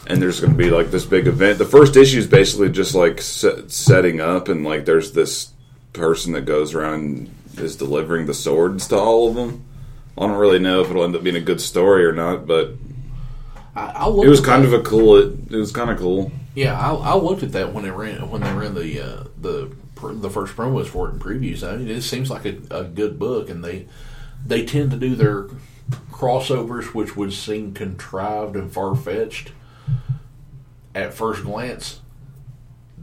And 0.06 0.22
there's 0.22 0.38
going 0.40 0.52
to 0.52 0.58
be 0.58 0.70
like 0.70 0.90
this 0.90 1.04
big 1.06 1.26
event. 1.26 1.58
The 1.58 1.64
first 1.64 1.96
issue 1.96 2.18
is 2.18 2.26
basically 2.26 2.68
just 2.70 2.94
like 2.94 3.20
set, 3.20 3.72
setting 3.72 4.20
up, 4.20 4.48
and 4.48 4.64
like 4.64 4.84
there's 4.84 5.12
this 5.12 5.52
person 5.94 6.32
that 6.34 6.42
goes 6.42 6.74
around 6.74 6.94
and 7.00 7.34
is 7.58 7.74
delivering 7.74 8.26
the 8.26 8.34
swords 8.34 8.86
to 8.88 8.96
all 8.98 9.28
of 9.30 9.34
them. 9.34 9.64
I 10.16 10.26
don't 10.26 10.36
really 10.36 10.58
know 10.60 10.80
if 10.82 10.90
it'll 10.90 11.04
end 11.04 11.16
up 11.16 11.24
being 11.24 11.36
a 11.36 11.40
good 11.40 11.60
story 11.60 12.04
or 12.04 12.12
not, 12.12 12.46
but 12.46 12.74
I, 13.76 13.92
I 13.94 14.08
looked 14.08 14.26
it 14.26 14.30
was 14.30 14.40
kind 14.40 14.64
that- 14.64 14.72
of 14.74 14.80
a 14.80 14.82
cool. 14.82 15.16
It, 15.16 15.34
it 15.50 15.56
was 15.56 15.72
kind 15.72 15.90
of 15.90 15.98
cool. 15.98 16.32
Yeah, 16.54 16.78
I, 16.78 16.94
I 16.94 17.14
looked 17.16 17.42
at 17.42 17.52
that 17.52 17.74
when 17.74 17.84
they 17.84 17.90
ran 17.90 18.30
when 18.30 18.40
they 18.40 18.52
ran 18.52 18.74
the 18.74 19.00
uh, 19.00 19.24
the 19.40 19.70
pr- 19.94 20.12
the 20.12 20.30
first 20.30 20.56
promos 20.56 20.86
for 20.86 21.08
it 21.08 21.12
in 21.12 21.18
previews. 21.20 21.62
I 21.62 21.76
mean, 21.76 21.88
it 21.88 22.00
seems 22.02 22.30
like 22.30 22.46
a, 22.46 22.56
a 22.70 22.84
good 22.84 23.18
book, 23.18 23.50
and 23.50 23.62
they 23.62 23.86
they 24.44 24.64
tend 24.64 24.90
to 24.92 24.96
do 24.96 25.14
their 25.14 25.48
crossovers 26.10 26.94
which 26.94 27.14
would 27.14 27.32
seem 27.32 27.74
contrived 27.74 28.56
and 28.56 28.72
far 28.72 28.96
fetched 28.96 29.52
at 30.94 31.12
first 31.12 31.44
glance, 31.44 32.00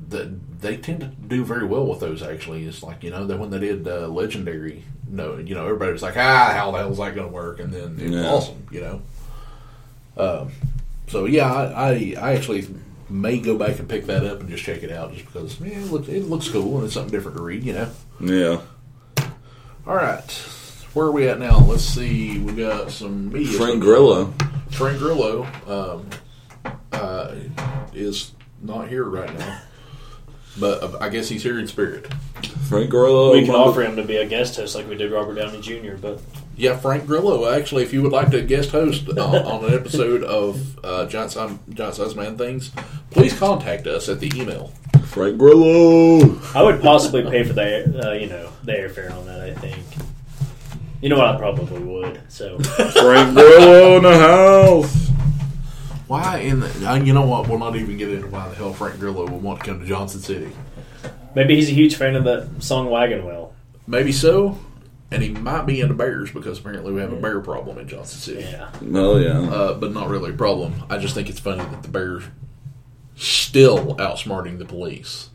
that 0.10 0.62
they 0.62 0.76
tend 0.78 1.00
to 1.02 1.06
do 1.08 1.46
very 1.46 1.66
well 1.66 1.86
with 1.86 2.00
those. 2.00 2.24
Actually, 2.24 2.66
it's 2.66 2.82
like 2.82 3.04
you 3.04 3.12
know 3.12 3.28
that 3.28 3.38
when 3.38 3.52
they 3.52 3.60
did 3.60 3.88
uh, 3.88 4.08
Legenderry, 4.08 4.82
no, 5.08 5.38
you 5.38 5.54
know 5.54 5.66
everybody 5.66 5.92
was 5.94 6.02
like, 6.02 6.18
ah, 6.18 6.52
how 6.56 6.72
the 6.72 6.80
hell 6.80 6.92
is 6.92 6.98
that 6.98 7.14
going 7.14 7.28
to 7.28 7.34
work? 7.34 7.60
And 7.60 7.72
then 7.72 8.00
it 8.00 8.10
was 8.10 8.12
Yeah. 8.24 8.30
awesome, 8.32 8.68
you 8.72 8.82
know. 8.82 9.02
Um, 10.18 10.52
so 11.08 11.26
yeah, 11.26 11.52
I, 11.52 11.64
I 11.64 12.16
I 12.20 12.36
actually 12.36 12.68
may 13.10 13.40
go 13.40 13.58
back 13.58 13.80
and 13.80 13.88
pick 13.88 14.06
that 14.06 14.26
up 14.26 14.40
and 14.40 14.50
just 14.50 14.64
check 14.64 14.84
it 14.84 14.92
out, 14.92 15.14
just 15.14 15.26
because 15.26 15.60
yeah, 15.60 15.80
it 15.80 15.92
looks 15.92 16.08
it 16.08 16.24
looks 16.24 16.50
cool 16.50 16.78
and 16.78 16.86
it's 16.86 16.94
something 16.94 17.12
different 17.12 17.38
to 17.38 17.44
read, 17.44 17.64
you 17.64 17.74
know. 17.74 17.90
Yeah. 18.20 18.62
All 19.86 19.96
right, 19.96 20.32
where 20.94 21.08
are 21.08 21.12
we 21.12 21.28
at 21.28 21.40
now? 21.40 21.60
Let's 21.60 21.84
see. 21.84 22.40
We 22.40 22.54
got 22.54 22.92
some 22.92 23.32
media. 23.32 23.58
Frank 23.58 23.82
Grillo. 23.82 24.34
Frank 24.72 24.98
Grillo 24.98 25.46
um, 25.68 26.10
uh, 26.92 27.36
is 27.94 28.32
not 28.62 28.88
here 28.88 29.04
right 29.04 29.32
now, 29.38 29.62
but 30.60 30.84
uh, 30.84 30.98
I 31.00 31.10
guess 31.10 31.28
he's 31.30 31.44
here 31.44 31.60
in 31.60 31.68
spirit. 31.68 32.12
Frank 32.70 32.90
Grillo. 32.90 33.34
we 33.34 33.46
can 33.46 33.56
offer 33.56 33.84
him 33.84 33.98
to 33.98 34.04
be 34.04 34.18
a 34.18 34.26
guest 34.26 34.56
host 34.56 34.74
like 34.76 34.88
we 34.88 34.96
did 34.96 35.12
Robert 35.12 35.36
Downey 35.36 35.62
Jr. 35.62 35.96
But 35.96 36.22
Yeah, 36.56 36.78
Frank 36.78 37.08
Grillo. 37.08 37.52
Actually, 37.52 37.84
if 37.84 37.94
you 37.94 38.04
would 38.04 38.12
like 38.12 38.30
to 38.32 38.42
guest 38.42 38.72
host 38.72 39.10
on, 39.10 39.18
on 39.20 39.66
an 39.66 39.74
episode 39.74 40.24
of 40.24 40.80
uh, 40.86 41.06
Giant 41.08 41.32
Size 41.32 41.58
Giant 41.70 41.96
Size 41.96 42.16
Man 42.16 42.38
Things, 42.38 42.72
please 43.10 43.38
contact 43.38 43.88
us 43.88 44.08
at 44.08 44.20
the 44.20 44.32
email. 44.40 44.72
Frank 45.06 45.38
Grillo. 45.38 46.40
I 46.54 46.62
would 46.62 46.82
possibly 46.82 47.24
pay 47.24 47.44
for 47.44 47.54
the 47.54 48.08
uh, 48.08 48.14
you 48.14 48.28
know 48.28 48.50
the 48.64 48.72
airfare 48.74 49.12
on 49.16 49.26
that. 49.26 49.42
I 49.42 49.54
think. 49.56 49.84
You 51.02 51.10
know 51.10 51.18
what? 51.18 51.28
I 51.28 51.38
probably 51.38 51.80
would. 51.80 52.22
So 52.30 52.60
Frank 52.60 53.34
Grillo 53.36 53.98
in 53.98 54.04
the 54.04 54.18
house. 54.18 55.10
Why 56.08 56.38
in 56.38 56.60
the? 56.60 56.90
Uh, 56.90 56.96
you 56.96 57.14
know 57.14 57.26
what? 57.26 57.50
We'll 57.50 57.60
not 57.60 57.76
even 57.76 57.98
get 57.98 58.10
into 58.10 58.28
why 58.28 58.48
the 58.50 58.56
hell 58.56 58.74
Frank 58.74 59.00
Grillo 59.00 59.24
would 59.28 59.42
want 59.42 59.60
to 59.62 59.66
come 59.66 59.80
to 59.80 59.86
Johnson 59.86 60.22
City. 60.22 60.52
maybe 61.36 61.56
he's 61.56 61.70
a 61.70 61.74
huge 61.74 61.96
fan 61.96 62.16
of 62.16 62.24
the 62.24 62.48
song 62.60 62.90
Wagon 62.90 63.26
Wheel. 63.26 63.54
Maybe 63.88 64.12
so, 64.12 64.58
and 65.14 65.22
he 65.24 65.30
might 65.30 65.66
be 65.66 65.80
into 65.82 65.94
bears 65.94 66.32
because 66.32 66.60
apparently 66.60 66.92
we 66.92 67.00
have 67.02 67.14
a 67.14 67.16
bear 67.16 67.40
problem 67.40 67.78
in 67.78 67.88
Johnson 67.88 68.20
City. 68.20 68.42
Yeah. 68.50 68.70
Oh 68.94 69.18
yeah. 69.18 69.40
uh, 69.50 69.74
but 69.76 69.94
not 69.94 70.10
really 70.10 70.32
a 70.32 70.36
problem. 70.36 70.74
I 70.90 70.98
just 70.98 71.14
think 71.16 71.30
it's 71.30 71.40
funny 71.40 71.64
that 71.64 71.84
the 71.84 71.90
Bears 71.90 72.24
still 73.16 73.96
outsmarting 73.98 74.58
the 74.58 74.66
police. 74.66 75.30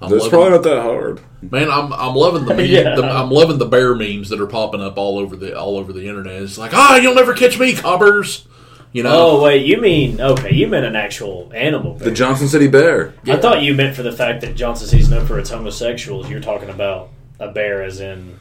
I'm 0.00 0.10
That's 0.10 0.24
loving- 0.24 0.30
probably 0.30 0.50
not 0.50 0.62
that 0.64 0.82
hard. 0.82 1.20
man. 1.50 1.70
I'm 1.70 1.92
I'm 1.92 2.14
loving 2.14 2.44
the, 2.44 2.54
meme, 2.56 2.66
Yeah. 2.66 2.94
the 2.96 3.04
I'm 3.04 3.30
loving 3.30 3.58
the 3.58 3.66
bear 3.66 3.94
memes 3.94 4.28
that 4.28 4.40
are 4.40 4.46
popping 4.46 4.82
up 4.82 4.98
all 4.98 5.18
over 5.18 5.36
the 5.36 5.58
all 5.58 5.76
over 5.78 5.92
the 5.92 6.06
internet. 6.08 6.42
It's 6.42 6.58
like 6.58 6.72
ah, 6.74 6.96
you'll 6.96 7.14
never 7.14 7.32
catch 7.34 7.58
me, 7.58 7.74
cobbers. 7.74 8.46
You 8.92 9.02
know, 9.02 9.10
Oh 9.12 9.42
wait, 9.42 9.66
you 9.66 9.78
mean 9.80 10.20
okay? 10.20 10.54
You 10.54 10.68
meant 10.68 10.86
an 10.86 10.96
actual 10.96 11.50
animal. 11.54 11.94
The 11.96 12.10
Johnson 12.10 12.48
City 12.48 12.66
Bear. 12.68 13.14
I 13.26 13.36
thought 13.36 13.62
you 13.62 13.74
meant 13.74 13.94
for 13.96 14.02
the 14.02 14.12
fact 14.12 14.40
that 14.42 14.54
Johnson 14.54 14.86
City's 14.86 15.10
known 15.10 15.26
for 15.26 15.38
its 15.38 15.50
homosexuals. 15.50 16.30
You're 16.30 16.40
talking 16.40 16.70
about 16.70 17.10
a 17.38 17.50
bear, 17.50 17.82
as 17.82 18.00
in, 18.00 18.38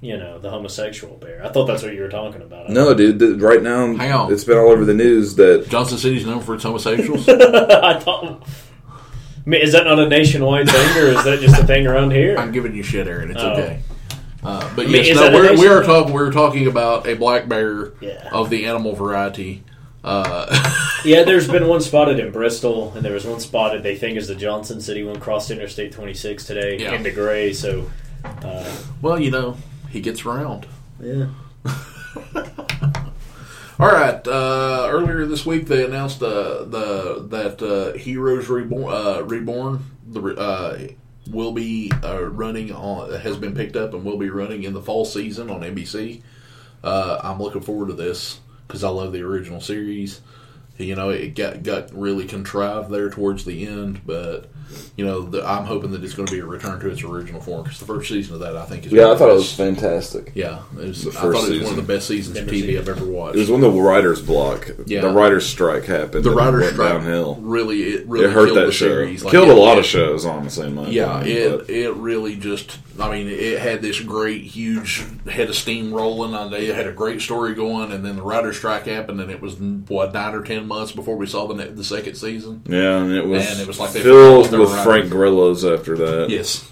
you 0.00 0.16
know, 0.16 0.38
the 0.38 0.48
homosexual 0.50 1.16
bear. 1.16 1.44
I 1.44 1.48
thought 1.50 1.66
that's 1.66 1.82
what 1.82 1.92
you 1.94 2.00
were 2.02 2.08
talking 2.08 2.42
about. 2.42 2.70
No, 2.70 2.94
dude. 2.94 3.18
th- 3.18 3.38
Right 3.40 3.62
now, 3.62 3.94
Hang 3.94 4.12
on. 4.12 4.32
it's 4.32 4.44
been 4.44 4.56
all 4.58 4.70
over 4.70 4.84
the 4.84 4.94
news 4.94 5.34
that 5.36 5.68
Johnson 5.68 5.98
City's 5.98 6.24
known 6.26 6.40
for 6.40 6.54
its 6.54 6.64
homosexuals. 6.64 7.28
I 7.28 7.98
thought. 7.98 8.42
I 9.46 9.48
mean, 9.48 9.62
is 9.62 9.72
that 9.72 9.84
not 9.84 9.98
a 9.98 10.08
nationwide 10.08 10.68
thing, 10.68 10.96
or 11.02 11.06
is 11.08 11.24
that 11.24 11.40
just 11.40 11.60
a 11.60 11.66
thing 11.66 11.86
around 11.86 12.12
here? 12.12 12.36
I'm 12.38 12.52
giving 12.52 12.74
you 12.74 12.82
shit, 12.82 13.06
Aaron. 13.08 13.30
It's 13.30 13.40
Oh. 13.42 13.52
okay. 13.52 13.80
Uh, 14.42 14.60
but 14.74 14.86
mean, 14.86 14.94
yes, 14.96 15.08
is 15.08 15.16
no, 15.16 15.22
that 15.24 15.32
we're, 15.34 15.42
we 15.42 15.48
are 15.66 15.80
nationwide- 15.80 15.84
talking. 15.86 16.12
We're 16.14 16.32
talking 16.32 16.66
about 16.66 17.06
a 17.06 17.14
black 17.14 17.46
bear 17.48 17.92
Yeah. 18.00 18.28
of 18.32 18.48
the 18.50 18.66
animal 18.66 18.94
variety. 18.94 19.64
Uh, 20.02 20.46
Yeah, 21.04 21.22
there's 21.24 21.48
been 21.48 21.66
one 21.66 21.80
spotted 21.80 22.18
in 22.20 22.30
Bristol, 22.30 22.92
and 22.94 23.02
there 23.02 23.14
was 23.14 23.24
one 23.24 23.40
spotted 23.40 23.82
they 23.82 23.96
think 23.96 24.18
is 24.18 24.28
the 24.28 24.34
Johnson 24.34 24.80
City 24.82 25.02
one 25.02 25.18
crossed 25.18 25.50
Interstate 25.50 25.92
26 25.92 26.44
today 26.44 26.76
Yeah. 26.78 26.92
into 26.94 27.10
Gray. 27.10 27.54
So, 27.54 27.90
uh, 28.42 28.70
well, 29.00 29.18
you 29.18 29.30
know, 29.30 29.56
he 29.90 30.00
gets 30.00 30.24
around. 30.24 30.66
yeah. 31.00 31.28
All 33.78 33.88
right. 33.88 34.26
Uh, 34.28 34.88
earlier 34.90 35.24
this 35.24 35.46
week, 35.46 35.66
they 35.66 35.84
announced 35.84 36.22
uh, 36.22 36.64
the 36.64 37.26
that 37.30 37.62
uh, 37.62 37.96
Heroes 37.96 38.48
Reborn, 38.48 38.92
uh, 38.92 39.22
Reborn 39.22 39.84
the 40.06 40.20
uh, 40.36 40.78
will 41.30 41.52
be 41.52 41.90
uh, 42.04 42.22
running 42.24 42.72
on 42.72 43.12
has 43.20 43.36
been 43.36 43.54
picked 43.54 43.76
up 43.76 43.94
and 43.94 44.04
will 44.04 44.18
be 44.18 44.30
running 44.30 44.64
in 44.64 44.74
the 44.74 44.82
fall 44.82 45.04
season 45.04 45.50
on 45.50 45.62
NBC. 45.62 46.22
Uh, 46.82 47.20
I'm 47.22 47.40
looking 47.40 47.62
forward 47.62 47.88
to 47.88 47.94
this 47.94 48.40
because 48.66 48.84
I 48.84 48.88
love 48.88 49.12
the 49.12 49.22
original 49.22 49.60
series. 49.60 50.20
You 50.76 50.94
know, 50.94 51.10
it 51.10 51.34
got 51.34 51.62
got 51.62 51.94
really 51.94 52.26
contrived 52.26 52.90
there 52.90 53.10
towards 53.10 53.44
the 53.44 53.66
end, 53.66 54.02
but 54.06 54.50
you 54.96 55.04
know, 55.04 55.22
the, 55.22 55.46
I'm 55.48 55.64
hoping 55.64 55.90
that 55.92 56.04
it's 56.04 56.14
going 56.14 56.26
to 56.26 56.32
be 56.32 56.40
a 56.40 56.44
return 56.46 56.78
to 56.80 56.88
its 56.90 57.02
original 57.02 57.40
form 57.40 57.62
because 57.64 57.78
the 57.78 57.86
first 57.86 58.08
season 58.08 58.34
of 58.34 58.40
that 58.40 58.56
I 58.56 58.64
think 58.66 58.86
is 58.86 58.92
yeah, 58.92 59.04
I 59.06 59.10
of 59.12 59.18
the 59.18 59.24
thought 59.24 59.30
it 59.32 59.34
was 59.34 59.52
fantastic. 59.52 60.32
yeah, 60.34 60.60
it 60.78 60.88
was, 60.88 61.06
I 61.06 61.10
first 61.20 61.40
thought 61.40 61.50
it 61.50 61.58
was 61.60 61.62
one 61.70 61.78
of 61.78 61.86
the 61.86 61.92
best 61.94 62.06
seasons 62.08 62.36
of 62.36 62.46
TV 62.46 62.78
I've 62.78 62.88
ever 62.88 63.04
watched. 63.04 63.36
It 63.36 63.40
was 63.40 63.50
when 63.50 63.60
the 63.60 63.70
writers' 63.70 64.20
block, 64.22 64.70
Yeah. 64.86 65.02
the 65.02 65.10
writers' 65.10 65.46
strike 65.46 65.84
happened. 65.84 66.24
the 66.24 66.30
writer's 66.30 66.72
strike 66.72 66.88
downhill. 66.92 67.36
really 67.40 67.82
it 67.82 68.06
really 68.06 68.26
It 68.26 68.32
hurt 68.32 68.46
killed 68.46 68.58
that 68.58 68.66
the 68.66 68.72
show. 68.72 68.86
series. 68.86 69.24
Like, 69.24 69.32
Killed 69.32 69.48
it- 69.48 69.56
a 69.56 69.60
lot 69.60 69.76
it- 69.76 69.80
of 69.80 69.86
shows, 69.86 70.24
honestly. 70.26 70.66
In 70.66 70.74
my 70.74 70.88
Yeah, 70.88 71.20
opinion, 71.20 71.38
it 71.52 71.58
but- 71.58 71.70
it 71.70 71.92
really 71.96 72.36
just. 72.36 72.78
I 72.98 73.10
mean, 73.10 73.28
it 73.28 73.58
had 73.60 73.80
this 73.80 73.98
great, 73.98 74.42
huge 74.42 75.02
head 75.26 75.48
of 75.48 75.54
steam 75.56 75.94
rolling. 75.94 76.34
and 76.34 76.52
It 76.52 76.74
had 76.74 76.86
a 76.86 76.92
great 76.92 77.22
story 77.22 77.54
going, 77.54 77.92
and 77.92 78.04
then 78.04 78.16
the 78.16 78.22
writer's 78.22 78.58
strike 78.58 78.86
happened, 78.86 79.20
and 79.22 79.30
it 79.30 79.40
was 79.40 79.54
what 79.88 80.12
nine 80.12 80.34
or 80.34 80.42
ten 80.42 80.66
months 80.68 80.92
before 80.92 81.16
we 81.16 81.26
saw 81.26 81.46
the 81.46 81.54
the 81.64 81.84
second 81.84 82.16
season. 82.16 82.60
yeah, 82.68 82.98
and 82.98 83.12
it 83.12 83.26
was, 83.26 83.46
And 83.50 83.60
it 83.60 83.66
was 83.66 83.78
like 83.80 83.92
they 83.92 84.00
forgot 84.00 84.12
filled 84.12 84.49
with 84.58 84.70
writing. 84.70 84.84
Frank 84.84 85.10
Grillos 85.10 85.64
after 85.64 85.96
that. 85.96 86.30
Yes. 86.30 86.68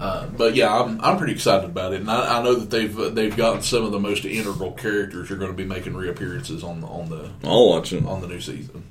Uh, 0.00 0.26
but 0.26 0.54
yeah, 0.54 0.74
I'm, 0.74 1.00
I'm 1.00 1.16
pretty 1.18 1.34
excited 1.34 1.68
about 1.70 1.92
it, 1.92 2.00
and 2.00 2.10
I, 2.10 2.38
I 2.38 2.42
know 2.42 2.54
that 2.54 2.70
they've 2.70 3.14
they've 3.14 3.36
gotten 3.36 3.62
some 3.62 3.84
of 3.84 3.92
the 3.92 4.00
most 4.00 4.24
integral 4.24 4.72
characters 4.72 5.30
are 5.30 5.36
going 5.36 5.50
to 5.50 5.56
be 5.56 5.64
making 5.64 5.94
reappearances 5.94 6.64
on 6.64 6.80
the 6.80 6.86
on 6.88 7.08
the 7.08 7.30
I'll 7.44 7.68
watch 7.68 7.92
it. 7.92 8.04
on 8.04 8.20
the 8.20 8.26
new 8.26 8.40
season, 8.40 8.82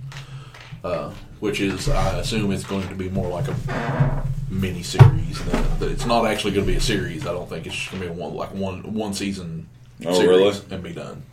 uh, 0.83 1.11
which 1.41 1.59
is 1.59 1.89
I 1.89 2.19
assume 2.19 2.51
it's 2.51 2.63
going 2.63 2.87
to 2.87 2.95
be 2.95 3.09
more 3.09 3.27
like 3.29 3.47
a 3.49 4.23
mini 4.49 4.83
series. 4.83 5.41
It's 5.81 6.05
not 6.05 6.25
actually 6.25 6.53
going 6.53 6.65
to 6.65 6.71
be 6.71 6.77
a 6.77 6.81
series. 6.81 7.25
I 7.27 7.33
don't 7.33 7.49
think 7.49 7.65
it's 7.65 7.75
just 7.75 7.91
going 7.91 8.03
to 8.03 8.09
be 8.09 8.15
one 8.15 8.33
like 8.35 8.53
one 8.53 8.93
one 8.93 9.13
season 9.13 9.67
Oh, 10.05 10.13
series 10.13 10.27
really? 10.61 10.75
and 10.75 10.83
be 10.83 10.93
done. 10.93 11.23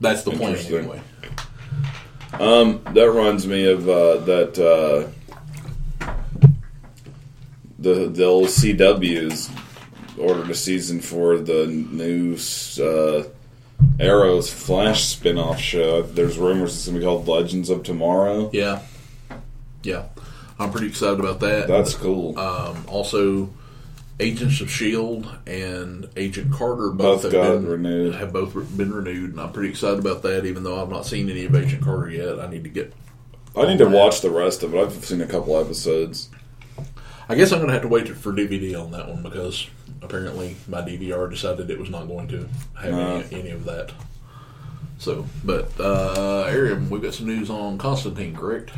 That's 0.00 0.22
the 0.24 0.32
plan 0.32 0.50
Interesting. 0.50 0.76
anyway. 0.78 1.00
Um, 2.34 2.82
that 2.92 3.08
reminds 3.10 3.46
me 3.46 3.70
of 3.70 3.88
uh, 3.88 4.16
that 4.18 4.58
uh, 4.58 5.10
the 7.78 8.08
the 8.08 8.24
old 8.24 8.46
CW's 8.48 9.50
ordered 10.18 10.50
a 10.50 10.54
season 10.54 11.00
for 11.00 11.38
the 11.38 11.66
new 11.66 12.36
uh, 12.82 13.24
Arrow's 14.00 14.52
Flash 14.52 15.04
spin-off 15.04 15.60
show. 15.60 16.02
There's 16.02 16.38
rumors 16.38 16.74
it's 16.76 16.86
gonna 16.86 16.98
be 16.98 17.04
called 17.04 17.28
Legends 17.28 17.70
of 17.70 17.82
Tomorrow. 17.82 18.50
Yeah, 18.52 18.82
yeah, 19.82 20.06
I'm 20.58 20.70
pretty 20.70 20.88
excited 20.88 21.20
about 21.20 21.40
that. 21.40 21.68
That's 21.68 21.94
cool. 21.94 22.38
um, 22.38 22.84
also. 22.88 23.50
Agents 24.18 24.62
of 24.62 24.70
Shield 24.70 25.28
and 25.46 26.08
Agent 26.16 26.50
Carter 26.50 26.88
Both 26.88 26.96
both, 26.96 27.22
have 27.24 27.32
got 27.32 27.52
been, 27.56 27.66
renewed. 27.66 28.14
Have 28.14 28.32
both 28.32 28.54
been 28.74 28.90
renewed, 28.90 29.32
and 29.32 29.38
I'm 29.38 29.52
pretty 29.52 29.68
excited 29.68 29.98
about 29.98 30.22
that. 30.22 30.46
Even 30.46 30.62
though 30.62 30.80
I've 30.80 30.88
not 30.88 31.04
seen 31.04 31.28
any 31.28 31.44
of 31.44 31.54
Agent 31.54 31.84
Carter 31.84 32.08
yet, 32.08 32.40
I 32.40 32.48
need 32.48 32.64
to 32.64 32.70
get 32.70 32.94
I 33.54 33.66
need 33.66 33.76
to 33.76 33.88
watch 33.88 34.22
the 34.22 34.30
rest 34.30 34.62
of 34.62 34.74
it. 34.74 34.78
I've 34.80 35.04
seen 35.04 35.20
a 35.20 35.26
couple 35.26 35.58
episodes. 35.60 36.30
I 37.28 37.34
guess 37.34 37.50
I'm 37.52 37.58
going 37.58 37.68
to 37.68 37.72
have 37.74 37.82
to 37.82 37.88
wait 37.88 38.08
for 38.08 38.32
DVD 38.32 38.80
on 38.80 38.92
that 38.92 39.08
one 39.08 39.22
because 39.22 39.68
apparently 40.02 40.56
my 40.68 40.80
DVR 40.82 41.28
decided 41.28 41.68
it 41.70 41.78
was 41.78 41.90
not 41.90 42.06
going 42.06 42.28
to 42.28 42.48
have 42.80 42.92
No. 42.92 43.16
any, 43.16 43.40
any 43.40 43.50
of 43.50 43.64
that. 43.64 43.90
So, 44.98 45.26
but 45.44 45.70
uh, 45.80 46.44
Aaron, 46.44 46.88
we've 46.88 47.02
got 47.02 47.14
some 47.14 47.26
news 47.26 47.50
on 47.50 47.78
Constantine, 47.78 48.34
correct? 48.34 48.70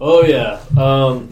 Oh 0.00 0.22
yeah. 0.24 0.60
Um, 0.78 1.30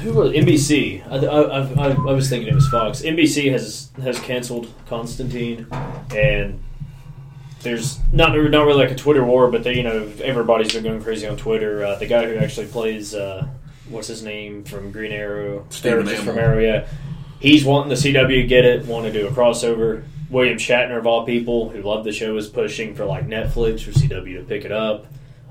who 0.00 0.12
was 0.12 0.32
NBC? 0.32 1.02
I, 1.10 1.16
I, 1.26 1.88
I, 1.88 1.90
I 1.92 2.12
was 2.12 2.28
thinking 2.28 2.48
it 2.48 2.54
was 2.54 2.68
Fox. 2.68 3.00
NBC 3.02 3.50
has 3.52 3.90
has 4.02 4.18
canceled 4.20 4.70
Constantine, 4.86 5.66
and 6.14 6.62
there's 7.62 7.98
not 8.12 8.34
not 8.36 8.66
really 8.66 8.82
like 8.82 8.90
a 8.90 8.94
Twitter 8.96 9.24
war, 9.24 9.50
but 9.50 9.62
they, 9.64 9.74
you 9.76 9.82
know 9.82 10.10
everybody's 10.22 10.72
been 10.74 10.82
going 10.82 11.02
crazy 11.02 11.26
on 11.26 11.36
Twitter. 11.36 11.84
Uh, 11.84 11.94
the 11.96 12.06
guy 12.06 12.26
who 12.26 12.36
actually 12.36 12.66
plays 12.66 13.14
uh, 13.14 13.46
what's 13.88 14.08
his 14.08 14.22
name 14.22 14.64
from 14.64 14.90
Green 14.92 15.12
Arrow, 15.12 15.66
Stephen 15.70 16.00
Or 16.06 16.10
just 16.10 16.24
from 16.24 16.36
Amell. 16.36 16.42
Arrow, 16.42 16.58
yeah. 16.60 16.86
He's 17.40 17.64
wanting 17.64 17.90
the 17.90 17.94
CW 17.96 18.42
to 18.42 18.46
get 18.46 18.64
it, 18.64 18.86
want 18.86 19.06
to 19.06 19.12
do 19.12 19.26
a 19.26 19.30
crossover. 19.30 20.04
William 20.30 20.58
Shatner 20.58 20.98
of 20.98 21.06
all 21.06 21.24
people, 21.24 21.68
who 21.68 21.82
loved 21.82 22.04
the 22.04 22.12
show, 22.12 22.36
is 22.36 22.48
pushing 22.48 22.94
for 22.94 23.04
like 23.04 23.28
Netflix 23.28 23.86
or 23.86 23.92
CW 23.92 24.38
to 24.38 24.44
pick 24.44 24.64
it 24.64 24.72
up. 24.72 25.06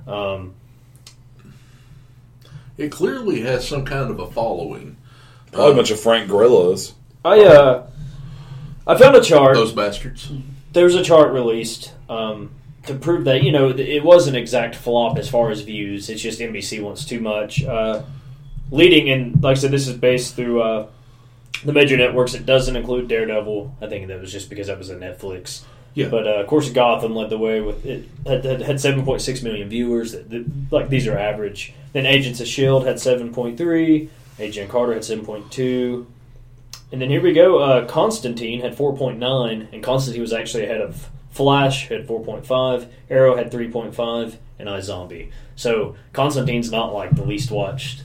Um, 0.08 0.54
It 2.78 2.92
clearly 2.92 3.42
has 3.42 3.68
some 3.68 3.86
kind 3.86 4.10
of 4.12 4.20
a 4.20 4.28
following. 4.28 4.98
Probably 5.52 5.72
a 5.72 5.76
bunch 5.76 5.92
of 5.92 6.00
Frank 6.00 6.30
Grillos. 6.30 6.94
I 7.24 7.40
uh, 7.44 7.88
I 8.86 8.98
found 8.98 9.16
a 9.16 9.22
chart. 9.22 9.56
Those 9.56 9.72
bastards. 9.72 10.30
there 10.74 10.84
was 10.84 10.96
a 10.96 11.04
chart 11.04 11.32
released 11.32 11.94
um, 12.10 12.52
to 12.88 12.96
prove 12.96 13.24
that 13.26 13.44
you 13.44 13.52
know 13.54 13.70
it 13.70 14.04
was 14.04 14.28
an 14.28 14.36
exact 14.36 14.76
flop 14.76 15.18
as 15.18 15.30
far 15.30 15.50
as 15.52 15.62
views. 15.62 16.10
It's 16.10 16.22
just 16.22 16.40
NBC 16.42 16.82
wants 16.84 17.06
too 17.06 17.22
much. 17.22 17.64
Uh, 17.64 18.04
leading 18.72 19.10
and 19.10 19.42
like 19.44 19.58
I 19.58 19.60
said, 19.60 19.72
this 19.72 19.88
is 19.88 19.98
based 19.98 20.36
through 20.36 20.62
uh, 20.62 20.88
the 21.64 21.74
major 21.74 21.98
networks. 21.98 22.34
It 22.34 22.46
doesn't 22.46 22.76
include 22.76 23.08
Daredevil. 23.08 23.76
I 23.82 23.88
think 23.88 24.08
that 24.08 24.20
was 24.20 24.32
just 24.32 24.50
because 24.50 24.68
that 24.68 24.78
was 24.78 24.90
a 24.90 24.96
Netflix. 24.96 25.64
Yeah. 25.94 26.10
But 26.10 26.28
uh, 26.28 26.42
of 26.42 26.48
course, 26.48 26.70
Gotham 26.70 27.16
led 27.16 27.30
the 27.30 27.38
way 27.38 27.62
with 27.62 27.86
it 27.86 28.10
had, 28.28 28.44
had, 28.44 28.62
had 28.62 28.76
7.6 28.76 29.44
million 29.44 29.70
viewers. 29.70 30.12
That, 30.12 30.30
that- 30.30 30.46
like 30.72 30.90
these 30.90 31.08
are 31.08 31.18
average. 31.18 31.74
Then 31.94 32.06
Agents 32.06 32.42
of 32.42 32.48
Shield 32.48 32.86
had 32.86 32.98
7.3. 32.98 34.10
Agent 34.38 34.70
Carter 34.70 34.94
had 34.94 35.04
7.2. 35.04 36.06
And 36.92 37.02
then 37.02 37.10
here 37.10 37.22
we 37.22 37.34
go. 37.34 37.60
Uh, 37.60 37.86
Constantine 37.88 38.62
had 38.62 38.76
4.9, 38.76 39.74
and 39.74 39.84
Constantine 39.84 40.22
was 40.22 40.34
actually 40.34 40.66
ahead 40.66 40.82
of 40.82 41.10
Flash 41.36 41.90
had 41.90 42.08
4.5, 42.08 42.88
Arrow 43.10 43.36
had 43.36 43.52
3.5, 43.52 44.38
and 44.58 44.70
iZombie. 44.70 45.32
So 45.58 45.98
Constantine's 46.14 46.72
not 46.72 46.94
like 46.94 47.14
the 47.14 47.26
least 47.26 47.52
watched. 47.52 48.04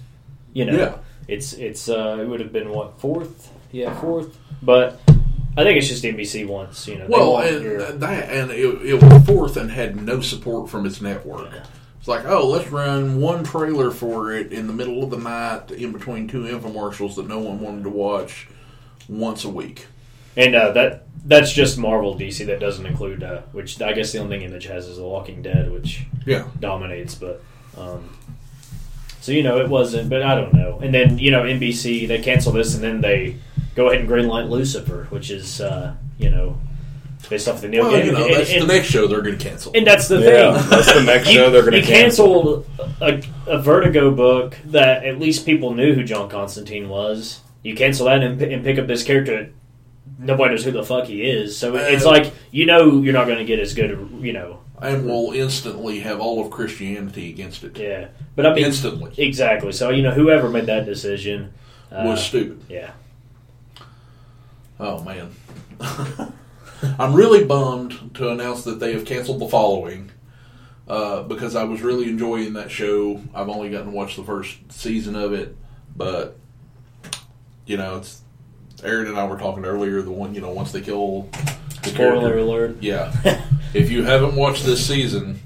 You 0.52 0.64
know, 0.66 0.76
Yeah. 0.76 0.95
it's 1.28 1.52
it's 1.54 1.88
uh, 1.88 2.19
it 2.21 2.26
would 2.26 2.40
have 2.40 2.52
been 2.52 2.71
what 2.71 3.00
fourth? 3.00 3.50
Yeah, 3.73 3.99
fourth. 4.00 4.37
But 4.62 5.00
I 5.57 5.64
think 5.64 5.78
it's 5.78 5.88
just 5.88 6.04
NBC 6.04 6.47
once. 6.47 6.87
you 6.88 6.99
know. 6.99 7.07
Well, 7.09 7.38
and 7.38 7.62
your- 7.64 7.92
that 7.92 8.30
and 8.30 8.50
it, 8.50 8.83
it 8.83 9.02
was 9.02 9.25
fourth 9.25 9.57
and 9.57 9.71
had 9.71 9.97
no 10.02 10.21
support 10.21 10.69
from 10.71 10.87
its 10.87 11.00
network. 11.00 11.52
It's 11.99 12.09
like, 12.09 12.25
oh, 12.25 12.49
let's 12.49 12.69
run 12.71 13.21
one 13.21 13.45
trailer 13.45 13.90
for 13.90 14.33
it 14.33 14.52
in 14.52 14.66
the 14.66 14.73
middle 14.73 15.02
of 15.04 15.11
the 15.11 15.19
night, 15.19 15.71
in 15.71 15.92
between 15.92 16.26
two 16.28 16.45
infomercials 16.45 17.16
that 17.16 17.28
no 17.28 17.38
one 17.38 17.61
wanted 17.61 17.85
to 17.85 17.90
watch, 17.90 18.49
once 19.09 19.45
a 19.45 19.50
week. 19.50 19.87
And 20.37 20.54
uh, 20.54 20.73
that 20.73 21.07
that's 21.26 21.52
just 21.52 21.76
Marvel 21.76 22.16
DC. 22.19 22.47
That 22.47 22.59
doesn't 22.61 22.87
include 22.87 23.23
uh, 23.23 23.42
which 23.52 23.80
I 23.83 23.92
guess 23.92 24.12
the 24.12 24.19
only 24.19 24.38
thing 24.38 24.47
Image 24.49 24.64
has 24.66 24.88
is 24.88 24.97
The 24.97 25.04
Walking 25.04 25.42
Dead, 25.42 25.71
which 25.71 26.07
Yeah, 26.25 26.49
dominates. 26.59 27.14
But 27.14 27.42
um, 27.76 28.09
so 29.30 29.34
you 29.37 29.44
know 29.44 29.60
it 29.60 29.68
wasn't. 29.68 30.10
But 30.10 30.22
I 30.22 30.34
don't 30.34 30.52
know. 30.52 30.80
And 30.82 30.92
then 30.92 31.18
you 31.18 31.30
know 31.30 31.42
NBC 31.44 32.08
they 32.08 32.18
cancel 32.20 32.50
this, 32.52 32.75
and 32.75 32.82
then 32.82 33.00
they 33.00 33.37
go 33.76 33.87
ahead 33.88 34.00
and 34.00 34.08
greenlight 34.10 34.49
Lucifer, 34.50 35.06
which 35.10 35.30
is 35.30 35.60
uh, 35.60 35.94
you 36.18 36.30
know 36.30 36.58
based 37.28 37.46
off 37.46 37.60
the 37.60 37.68
Neil 37.68 37.84
well, 37.84 37.92
Gaiman. 37.92 38.06
you 38.06 38.12
know, 38.12 38.25
and, 38.26 38.34
that's 38.34 38.50
and- 38.52 38.62
the 38.62 38.66
next 38.66 38.88
show 38.88 39.06
they're 39.06 39.22
going 39.22 39.38
to 39.38 39.44
cancel. 39.44 39.70
and 39.72 39.87
that's 39.87 40.08
the 40.08 40.18
Yeah, 40.18 40.58
thing. 40.58 40.70
that's 40.70 40.92
the 40.94 41.02
next 41.04 41.28
You- 41.28 41.34
show 41.34 41.50
they're 41.50 41.60
going 41.62 41.75
to 41.75 41.78
you 41.78 41.84
cancel. 41.84 42.64
canceled 42.64 43.26
a, 43.46 43.52
a 43.58 43.62
Vertigo 43.62 44.10
book 44.10 44.56
that 44.66 45.04
at 45.04 45.20
least 45.20 45.46
people 45.46 45.72
knew 45.75 45.94
who 45.94 46.02
John 46.02 46.28
Constantine 46.28 46.88
was. 46.88 47.40
You 47.62 47.76
cancel 47.76 48.06
that 48.06 48.22
and, 48.25 48.40
and 48.42 48.64
pick 48.64 48.78
up 48.78 48.88
this 48.88 49.04
character. 49.04 49.50
Nobody 50.18 50.54
knows 50.54 50.64
who 50.64 50.72
the 50.72 50.82
fuck 50.82 51.04
he 51.06 51.22
is. 51.22 51.56
So 51.56 51.76
it's 51.76 52.04
Uh, 52.04 52.10
like 52.10 52.32
you 52.50 52.66
know 52.66 53.00
you're 53.00 53.12
not 53.12 53.26
going 53.26 53.38
to 53.38 53.44
get 53.44 53.60
as 53.60 53.75
good. 53.75 53.90
You 54.20 54.32
know, 54.32 54.58
and 54.82 55.04
will 55.06 55.32
instantly 55.32 56.00
have 56.00 56.20
all 56.20 56.44
of 56.44 56.50
Christianity 56.50 57.30
against 57.30 57.62
it. 57.64 57.76
yeah. 57.78 58.08
But 58.37 58.46
I 58.46 58.54
mean, 58.54 58.64
Instantly. 58.64 59.12
exactly. 59.18 59.72
So 59.72 59.90
you 59.90 60.02
know, 60.02 60.10
whoever 60.12 60.49
made 60.49 60.66
that 60.66 60.87
decision 60.87 61.52
uh, 61.92 62.02
was 62.06 62.25
stupid. 62.25 62.62
yeah. 62.68 62.92
Oh 64.78 65.02
man, 65.02 65.30
I'm 66.99 67.12
really 67.14 67.45
bummed 67.45 68.14
to 68.14 68.30
announce 68.30 68.64
that 68.64 68.80
they 68.80 68.93
have 68.95 69.04
canceled 69.04 69.40
the 69.40 69.49
following 69.49 70.10
uh, 70.88 71.23
because 71.25 71.54
I 71.54 71.64
was 71.64 71.82
really 71.82 72.08
enjoying 72.08 72.54
that 72.54 72.71
show. 72.71 73.21
I've 73.34 73.49
only 73.50 73.69
gotten 73.69 73.88
to 73.88 73.93
watch 73.93 74.16
the 74.16 74.25
first 74.25 74.56
season 74.73 75.14
of 75.16 75.34
it, 75.34 75.54
but 75.95 76.38
you 77.66 77.76
know, 77.76 77.99
it's 77.99 78.23
Aaron 78.82 79.08
and 79.08 79.19
I 79.19 79.26
were 79.26 79.36
talking 79.38 79.66
earlier. 79.66 80.00
The 80.00 80.10
one, 80.10 80.34
you 80.34 80.40
know, 80.40 80.50
once 80.50 80.73
they 80.73 80.80
kill 80.80 81.28
the 81.82 81.90
Spoiler 81.90 82.21
character- 82.21 82.38
alert. 82.38 82.76
yeah. 82.80 83.45
if 83.75 83.91
you 83.91 84.04
haven't 84.04 84.35
watched 84.37 84.65
this 84.65 84.87
season, 84.87 85.37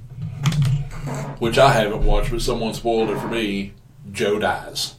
which 1.38 1.58
I 1.58 1.72
haven't 1.72 2.04
watched, 2.04 2.30
but 2.30 2.42
someone 2.42 2.74
spoiled 2.74 3.10
it 3.10 3.18
for 3.18 3.28
me, 3.28 3.74
Joe 4.12 4.38
dies. 4.38 4.94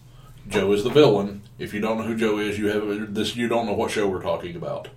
Joe 0.48 0.72
is 0.74 0.84
the 0.84 0.90
villain. 0.90 1.42
If 1.58 1.74
you 1.74 1.80
don't 1.80 1.98
know 1.98 2.04
who 2.04 2.16
Joe 2.18 2.38
is, 2.38 2.60
you 2.60 2.68
have 2.68 3.14
this. 3.16 3.36
You 3.36 3.48
don't 3.48 3.66
know 3.66 3.74
what 3.74 3.92
show 3.92 4.08
we're 4.08 4.22
talking 4.22 4.56
about. 4.56 4.90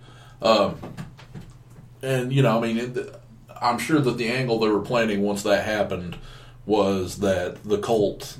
Um, 0.42 0.78
and 2.02 2.32
you 2.32 2.42
know, 2.42 2.58
I 2.58 2.60
mean, 2.60 2.76
it, 2.78 3.20
I'm 3.60 3.78
sure 3.78 4.00
that 4.00 4.18
the 4.18 4.28
angle 4.28 4.58
they 4.58 4.68
were 4.68 4.80
planning 4.80 5.22
once 5.22 5.42
that 5.44 5.64
happened 5.64 6.16
was 6.66 7.18
that 7.18 7.62
the 7.64 7.78
cult 7.78 8.38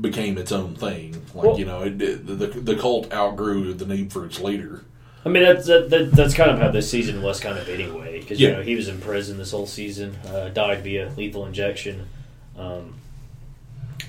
became 0.00 0.38
its 0.38 0.50
own 0.52 0.74
thing. 0.74 1.12
Like 1.34 1.46
Well- 1.46 1.58
you 1.58 1.64
know, 1.66 1.82
it, 1.82 2.00
it, 2.00 2.26
the 2.26 2.46
the 2.46 2.76
cult 2.76 3.12
outgrew 3.12 3.74
the 3.74 3.86
need 3.86 4.12
for 4.12 4.24
its 4.24 4.40
leader. 4.40 4.82
I 5.26 5.28
mean, 5.28 5.42
that's 5.42 5.66
that, 5.66 5.90
that, 5.90 6.12
that's 6.12 6.34
kind 6.34 6.52
of 6.52 6.60
how 6.60 6.70
this 6.70 6.88
season 6.88 7.20
was 7.20 7.40
kind 7.40 7.58
of 7.58 7.68
anyway. 7.68 8.20
Because 8.20 8.40
you 8.40 8.52
know 8.52 8.62
he 8.62 8.76
was 8.76 8.86
in 8.86 9.00
prison 9.00 9.38
this 9.38 9.50
whole 9.50 9.66
season, 9.66 10.14
uh, 10.28 10.50
died 10.50 10.84
via 10.84 11.10
lethal 11.16 11.46
injection. 11.46 12.08
Um, 12.56 12.94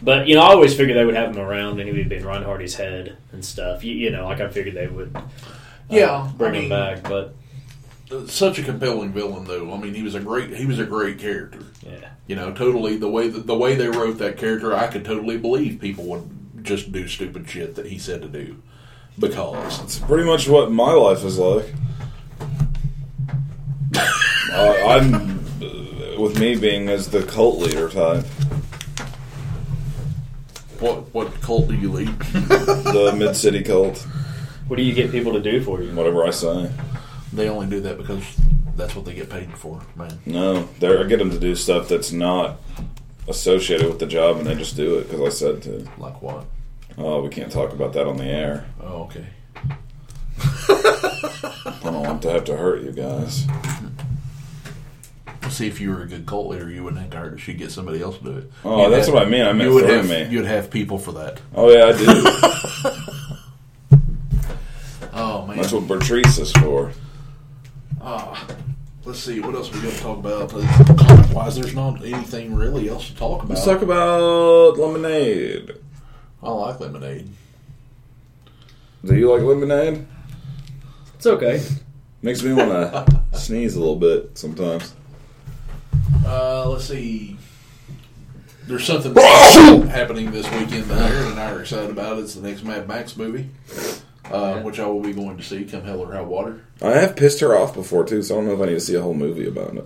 but 0.04 0.28
you 0.28 0.36
know, 0.36 0.42
I 0.42 0.52
always 0.52 0.78
figured 0.78 0.96
they 0.96 1.06
would 1.06 1.16
have 1.16 1.36
him 1.36 1.42
around, 1.42 1.80
and 1.80 1.90
he 1.90 1.98
would 1.98 2.08
be 2.08 2.18
in 2.18 2.26
Ryan 2.26 2.44
Hardy's 2.44 2.76
head 2.76 3.18
and 3.32 3.44
stuff. 3.44 3.84
You, 3.84 3.96
you 3.96 4.12
know, 4.12 4.26
like 4.26 4.42
I 4.42 4.48
figured 4.48 4.76
they 4.76 4.86
would. 4.86 5.16
uh, 5.16 5.24
Yeah, 5.90 6.32
bring 6.38 6.54
I 6.54 6.60
him 6.60 6.70
back, 6.70 7.02
but 7.02 7.34
such 8.30 8.60
a 8.60 8.64
compelling 8.64 9.12
villain 9.12 9.46
though. 9.46 9.74
I 9.74 9.78
mean, 9.78 9.96
he 9.96 10.04
was 10.04 10.14
a 10.14 10.20
great 10.20 10.56
he 10.56 10.68
was 10.68 10.78
a 10.78 10.86
great 10.86 11.18
character. 11.18 11.64
yeah, 11.82 12.10
You 12.28 12.36
know, 12.36 12.54
totally 12.54 12.96
the 12.96 13.10
way 13.10 13.28
that 13.28 13.48
the 13.48 13.58
way 13.58 13.74
they 13.74 13.88
wrote 13.88 14.20
that 14.20 14.38
character, 14.38 14.76
I 14.76 14.86
could 14.86 15.04
totally 15.04 15.40
believe 15.40 15.82
people 15.82 16.04
would 16.04 16.64
just 16.64 16.92
do 16.92 17.08
stupid 17.08 17.50
shit 17.50 17.74
that 17.74 17.88
he 17.88 17.98
said 17.98 18.22
to 18.22 18.28
do 18.28 18.62
because 19.20 19.82
It's 19.84 20.00
pretty 20.00 20.24
much 20.26 20.48
what 20.48 20.72
my 20.72 20.92
life 20.94 21.24
is 21.24 21.38
like. 21.40 21.74
uh, 23.96 24.74
I'm 24.88 25.40
uh, 25.62 26.20
with 26.22 26.40
me 26.40 26.56
being 26.56 26.90
as 26.90 27.10
the 27.10 27.24
cult 27.24 27.60
leader 27.60 27.90
type, 27.90 28.26
what 30.80 31.14
what 31.14 31.42
cult 31.42 31.68
do 31.68 31.76
you 31.76 31.92
lead? 31.92 32.08
the 32.20 33.14
mid 33.18 33.36
city 33.36 33.64
cult, 33.64 33.98
what 34.68 34.78
do 34.78 34.84
you 34.84 34.94
get 34.94 35.12
people 35.12 35.34
to 35.34 35.42
do 35.42 35.62
for 35.64 35.82
you? 35.82 35.92
whatever 35.96 36.26
I 36.26 36.30
say. 36.32 36.72
they 37.34 37.50
only 37.50 37.68
do 37.68 37.80
that 37.82 37.98
because 37.98 38.24
that's 38.76 38.96
what 38.96 39.06
they 39.06 39.14
get 39.16 39.30
paid 39.30 39.52
for, 39.58 39.82
man. 39.96 40.20
No, 40.26 40.70
they're, 40.80 41.04
I 41.04 41.08
get 41.08 41.18
them 41.18 41.32
to 41.32 41.40
do 41.40 41.56
stuff 41.56 41.88
that's 41.88 42.12
not 42.12 42.58
associated 43.28 43.88
with 43.88 43.98
the 44.00 44.06
job, 44.06 44.38
and 44.38 44.46
they 44.46 44.54
just 44.56 44.76
do 44.76 45.00
it 45.00 45.10
because 45.10 45.22
I 45.22 45.30
said 45.30 45.64
to. 45.64 45.88
Like 45.98 46.22
what? 46.22 46.46
Oh, 46.98 47.22
we 47.22 47.30
can't 47.30 47.52
talk 47.52 47.74
about 47.74 47.94
that 47.94 48.08
on 48.08 48.18
the 48.18 48.26
air. 48.26 48.66
Oh, 48.82 49.04
okay. 49.04 49.26
I 50.70 51.80
don't 51.84 52.04
want 52.04 52.22
to 52.24 52.32
have 52.32 52.44
to 52.46 52.58
hurt 52.58 52.82
you 52.82 52.92
guys. 52.92 53.46
See, 55.50 55.68
if 55.68 55.80
you 55.80 55.92
were 55.92 56.02
a 56.02 56.08
good 56.08 56.26
cult 56.26 56.48
leader, 56.50 56.70
you 56.70 56.84
wouldn't 56.84 57.02
have 57.02 57.12
to 57.12 57.18
hurt. 57.18 57.48
You'd 57.48 57.58
get 57.58 57.72
somebody 57.72 58.02
else 58.02 58.18
to 58.18 58.24
do 58.24 58.32
it. 58.38 58.52
Oh, 58.66 58.84
You'd 58.84 58.92
that's 58.92 59.06
have- 59.08 59.14
what 59.16 59.26
I 59.26 59.30
mean. 59.30 59.44
I 59.46 59.54
meant 59.54 59.70
you 59.70 59.76
would 59.76 59.86
through 59.86 59.96
have 59.96 60.10
me. 60.10 60.26
you'd 60.36 60.46
have 60.46 60.70
people 60.70 60.98
for 60.98 61.14
that. 61.14 61.40
Oh 61.56 61.70
yeah, 61.72 61.86
I 61.86 61.98
do. 61.98 62.04
Oh 65.20 65.48
man. 65.48 65.58
That's 65.58 65.72
what 65.72 65.84
Bertrice 65.86 66.40
is 66.40 66.52
for. 66.52 66.92
Ah, 68.02 68.46
let's 69.04 69.18
see. 69.20 69.40
What 69.40 69.56
else 69.56 69.72
we 69.74 69.82
got 69.82 69.92
to 69.94 70.00
talk 70.00 70.20
about? 70.20 70.54
Uh, 70.54 70.96
Comic 70.96 71.34
wise, 71.34 71.56
there's 71.56 71.74
not 71.74 72.06
anything 72.06 72.54
really 72.54 72.88
else 72.88 73.08
to 73.08 73.16
talk 73.16 73.40
about. 73.42 73.50
Let's 73.56 73.66
talk 73.66 73.82
about 73.82 74.78
lemonade. 74.78 75.72
I 76.44 76.50
like 76.52 76.80
lemonade. 76.80 77.30
Do 79.04 79.16
you 79.16 79.32
like 79.32 79.42
lemonade? 79.42 80.06
It's 81.16 81.26
okay. 81.26 81.62
Makes 82.22 82.44
me 82.44 82.54
want 82.54 82.70
to 82.70 83.24
sneeze 83.38 83.76
a 83.76 83.80
little 83.80 83.96
bit 83.96 84.38
sometimes. 84.38 84.94
Uh, 86.26 86.70
let's 86.70 86.86
see. 86.86 87.38
There's 88.66 88.86
something 88.86 89.16
happening 89.88 90.32
this 90.32 90.50
weekend 90.52 90.84
that 90.86 91.10
Aaron 91.12 91.32
and 91.32 91.40
I 91.40 91.52
are 91.52 91.62
excited 91.62 91.90
about. 91.90 92.20
It's 92.20 92.36
the 92.36 92.48
next 92.48 92.64
Mad 92.64 92.88
Max 92.88 93.16
movie, 93.16 93.50
uh, 94.26 94.60
which 94.62 94.80
I 94.80 94.86
will 94.88 95.00
be 95.00 95.14
going 95.14 95.38
to 95.38 95.44
see 95.44 95.64
come 95.64 95.84
hell 95.86 96.02
or 96.02 96.12
high 96.12 96.22
water. 96.22 96.66
I 96.82 96.92
have 96.92 97.16
pissed 97.16 97.40
her 97.40 97.56
off 97.56 97.74
before 97.74 98.04
too, 98.04 98.22
so 98.22 98.36
I 98.36 98.38
don't 98.40 98.48
know 98.48 98.56
if 98.56 98.62
I 98.62 98.66
need 98.66 98.74
to 98.74 98.80
see 98.82 98.96
a 98.96 99.02
whole 99.02 99.14
movie 99.14 99.48
about 99.48 99.78
it. 99.78 99.86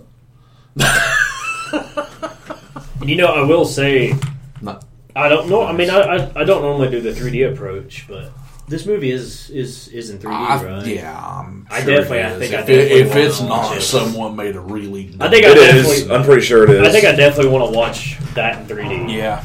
You 3.04 3.16
know, 3.16 3.26
I 3.26 3.42
will 3.42 3.64
say, 3.64 4.10
Not, 4.10 4.22
I 5.14 5.28
don't 5.28 5.48
know. 5.48 5.62
I 5.64 5.72
mean, 5.72 5.90
I, 5.90 5.98
I, 6.00 6.40
I 6.40 6.44
don't 6.44 6.62
normally 6.62 6.90
do 6.90 7.00
the 7.00 7.10
3D 7.12 7.52
approach, 7.52 8.06
but 8.08 8.30
this 8.68 8.86
movie 8.86 9.10
is 9.10 9.50
is 9.50 9.88
is 9.88 10.08
in 10.10 10.18
3D, 10.18 10.32
I, 10.32 10.64
right? 10.64 10.86
Yeah, 10.86 11.16
I'm 11.18 11.66
I 11.70 11.82
sure 11.82 11.96
definitely- 11.96 12.18
it 12.18 12.24
I 12.24 12.30
is. 12.32 12.38
think 12.38 12.54
I 12.54 12.58
if, 12.60 12.66
definitely 12.66 13.00
it, 13.00 13.06
if 13.06 13.16
it's 13.16 13.40
not, 13.42 13.76
it. 13.76 13.80
someone 13.82 14.36
made 14.36 14.56
a 14.56 14.60
really. 14.60 15.14
I 15.20 15.28
think 15.28 15.44
I 15.44 15.50
It 15.50 15.54
definitely. 15.56 15.96
is. 15.96 16.10
I'm 16.10 16.24
pretty 16.24 16.42
sure 16.42 16.64
it 16.64 16.70
is. 16.70 16.88
I 16.88 16.90
think 16.92 17.04
I 17.04 17.12
definitely 17.12 17.52
want 17.52 17.70
to 17.72 17.78
watch 17.78 18.18
that 18.34 18.60
in 18.60 18.66
3D. 18.76 19.12
Yeah. 19.14 19.44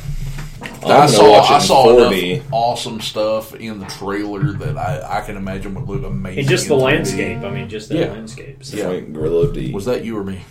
I'm 0.60 0.70
I 0.86 0.88
gonna 0.88 1.08
saw, 1.10 1.42
I 1.42 1.60
saw 1.60 2.08
enough 2.08 2.48
awesome 2.52 3.00
stuff 3.02 3.54
in 3.56 3.80
the 3.80 3.86
trailer 3.88 4.54
that 4.54 4.78
I, 4.78 5.20
I 5.20 5.22
can 5.22 5.36
imagine 5.38 5.76
would 5.76 5.88
look 5.88 6.04
amazing. 6.10 6.40
And 6.40 6.48
just 6.50 6.68
the 6.68 6.76
in 6.76 6.80
3D. 6.80 6.84
landscape. 6.84 7.38
I 7.40 7.50
mean, 7.52 7.70
just 7.70 7.90
the 7.90 7.98
Yeah. 7.98 8.12
landscape. 8.12 8.64
So, 8.64 8.78
Yeah. 8.78 8.88
Like 8.88 9.14
Gorilla 9.14 9.52
D. 9.54 9.72
Was 9.74 9.86
that 9.86 10.04
you 10.06 10.18
or 10.18 10.24
me? 10.24 10.42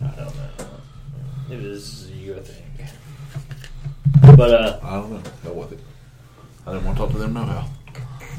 I 0.00 0.06
don't 0.08 0.18
know. 0.18 0.66
It 1.50 1.62
was 1.62 2.02
your 2.02 2.05
thing. 2.05 2.05
But 4.20 4.50
uh, 4.54 4.78
I 4.82 4.94
don't 4.96 5.10
know. 5.12 5.22
Hell 5.42 5.54
with 5.54 5.72
it. 5.72 5.78
I 6.66 6.72
didn't 6.72 6.84
want 6.86 6.98
to 6.98 7.04
talk 7.04 7.12
to 7.12 7.18
them 7.18 7.32
no 7.34 7.44
how. 7.44 7.66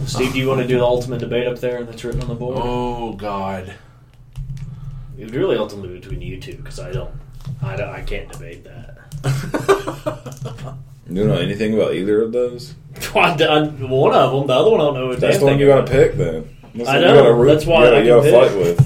Steve, 0.05 0.33
do 0.33 0.39
you 0.39 0.47
want 0.47 0.61
to 0.61 0.67
do 0.67 0.77
the 0.77 0.83
ultimate 0.85 1.19
debate 1.19 1.47
up 1.47 1.57
there 1.59 1.83
that's 1.83 2.03
written 2.03 2.21
on 2.21 2.27
the 2.27 2.35
board? 2.35 2.57
Oh 2.61 3.13
God. 3.13 3.73
It 5.17 5.25
would 5.25 5.33
really 5.35 5.57
ultimately 5.57 5.97
between 5.99 6.21
you 6.21 6.39
two 6.39 6.55
because 6.57 6.79
I 6.79 6.91
don't, 6.91 7.09
I 7.63 7.75
don't, 7.75 7.89
I 7.89 8.01
can't 8.01 8.31
debate 8.31 8.63
that. 8.65 8.97
You 11.09 11.15
don't 11.23 11.27
know 11.29 11.37
anything 11.39 11.73
about 11.73 11.93
either 11.93 12.21
of 12.21 12.33
those? 12.33 12.75
One 13.13 13.31
of 13.31 13.37
them, 13.37 13.77
the 13.79 14.53
other 14.53 14.69
one 14.71 14.81
I 14.81 14.83
don't 14.83 14.93
know. 14.93 15.07
what 15.07 15.21
That's 15.21 15.37
the 15.37 15.45
one 15.45 15.57
you 15.57 15.67
got 15.67 15.85
to 15.85 15.91
pick 15.91 16.15
then. 16.15 16.53
That's 16.75 16.89
I 16.89 16.99
the 16.99 17.05
one 17.05 17.15
know, 17.15 17.15
You 17.15 17.21
gotta 17.21 17.33
root, 17.33 17.47
that's 17.53 17.65
why 17.65 17.77
you 17.77 17.85
gotta, 17.85 17.95
I 17.95 17.99
you 18.01 18.09
gotta 18.09 18.29
can 18.29 18.41
fight 18.41 18.49
pick. 18.49 18.57
with. 18.59 18.77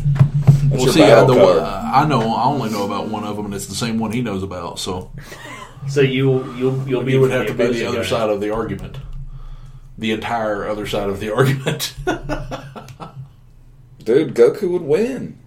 That's 0.69 0.71
Well, 0.71 0.81
your 0.83 0.93
see, 0.93 1.03
I, 1.03 1.07
battle 1.07 1.27
the, 1.33 1.33
card. 1.43 1.57
one- 1.57 1.65
I 1.65 2.05
know. 2.07 2.35
I 2.35 2.43
only 2.43 2.69
know 2.69 2.85
about 2.85 3.07
one 3.07 3.23
of 3.23 3.35
them, 3.37 3.45
and 3.45 3.55
it's 3.55 3.65
the 3.65 3.73
same 3.73 3.97
one 3.97 4.11
he 4.11 4.21
knows 4.21 4.43
about. 4.43 4.77
So 4.77 5.09
So 5.87 6.01
you, 6.01 6.53
you'll, 6.55 6.87
you'll 6.87 7.03
be. 7.03 7.13
you 7.13 7.21
would 7.21 7.31
have 7.31 7.47
to 7.47 7.53
be 7.53 7.67
the 7.67 7.85
other 7.85 8.03
guy. 8.03 8.09
side 8.09 8.29
of 8.29 8.39
the 8.39 8.53
argument, 8.53 8.97
the 9.97 10.11
entire 10.11 10.67
other 10.67 10.85
side 10.85 11.09
of 11.09 11.19
the 11.19 11.33
argument. 11.33 11.95
Dude, 14.03 14.33
Goku 14.33 14.69
would 14.71 14.81
win. 14.83 15.37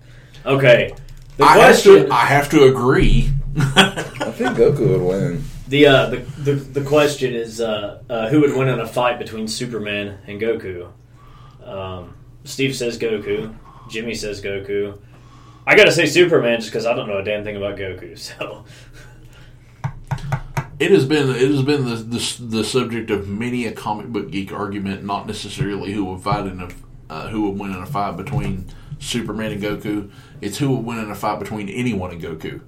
Okay. 0.44 0.94
The 1.36 1.44
I 1.44 1.58
have 1.58 1.64
question, 1.74 2.06
to. 2.06 2.12
I 2.12 2.26
have 2.26 2.48
to 2.50 2.64
agree. 2.64 3.30
I 3.56 4.32
think 4.32 4.56
Goku 4.56 4.88
would 4.90 5.02
win. 5.02 5.44
the, 5.68 5.86
uh, 5.86 6.06
the 6.10 6.16
the 6.16 6.54
the 6.54 6.84
question 6.84 7.34
is, 7.34 7.60
uh, 7.60 8.02
uh, 8.10 8.28
who 8.28 8.40
would 8.40 8.54
win 8.54 8.68
in 8.68 8.80
a 8.80 8.86
fight 8.86 9.18
between 9.18 9.48
Superman 9.48 10.18
and 10.26 10.40
Goku? 10.40 10.90
Um, 11.64 12.14
Steve 12.44 12.76
says 12.76 12.98
Goku. 12.98 13.54
Jimmy 13.88 14.14
says 14.14 14.42
Goku. 14.42 14.98
I 15.66 15.76
gotta 15.76 15.92
say 15.92 16.06
Superman 16.06 16.60
just 16.60 16.70
because 16.70 16.86
I 16.86 16.94
don't 16.94 17.08
know 17.08 17.18
a 17.18 17.24
damn 17.24 17.44
thing 17.44 17.56
about 17.56 17.76
Goku. 17.76 18.18
So 18.18 18.64
It 20.84 20.90
has 20.90 21.04
been 21.06 21.30
it 21.30 21.50
has 21.50 21.62
been 21.62 21.84
the, 21.84 21.94
the 21.96 22.36
the 22.58 22.64
subject 22.64 23.10
of 23.10 23.28
many 23.28 23.66
a 23.66 23.72
comic 23.72 24.06
book 24.08 24.30
geek 24.30 24.52
argument, 24.52 25.04
not 25.04 25.26
necessarily 25.26 25.92
who 25.92 26.04
would 26.06 26.20
fight 26.22 26.46
in 26.46 26.60
a 26.60 26.68
uh, 27.10 27.28
who 27.28 27.48
would 27.48 27.58
win 27.58 27.70
in 27.72 27.82
a 27.82 27.86
fight 27.86 28.16
between 28.16 28.66
Superman 28.98 29.52
and 29.52 29.62
Goku. 29.62 30.10
It's 30.40 30.58
who 30.58 30.70
would 30.74 30.84
win 30.84 30.98
in 30.98 31.10
a 31.10 31.14
fight 31.14 31.38
between 31.38 31.68
anyone 31.68 32.10
and 32.10 32.20
Goku. 32.22 32.60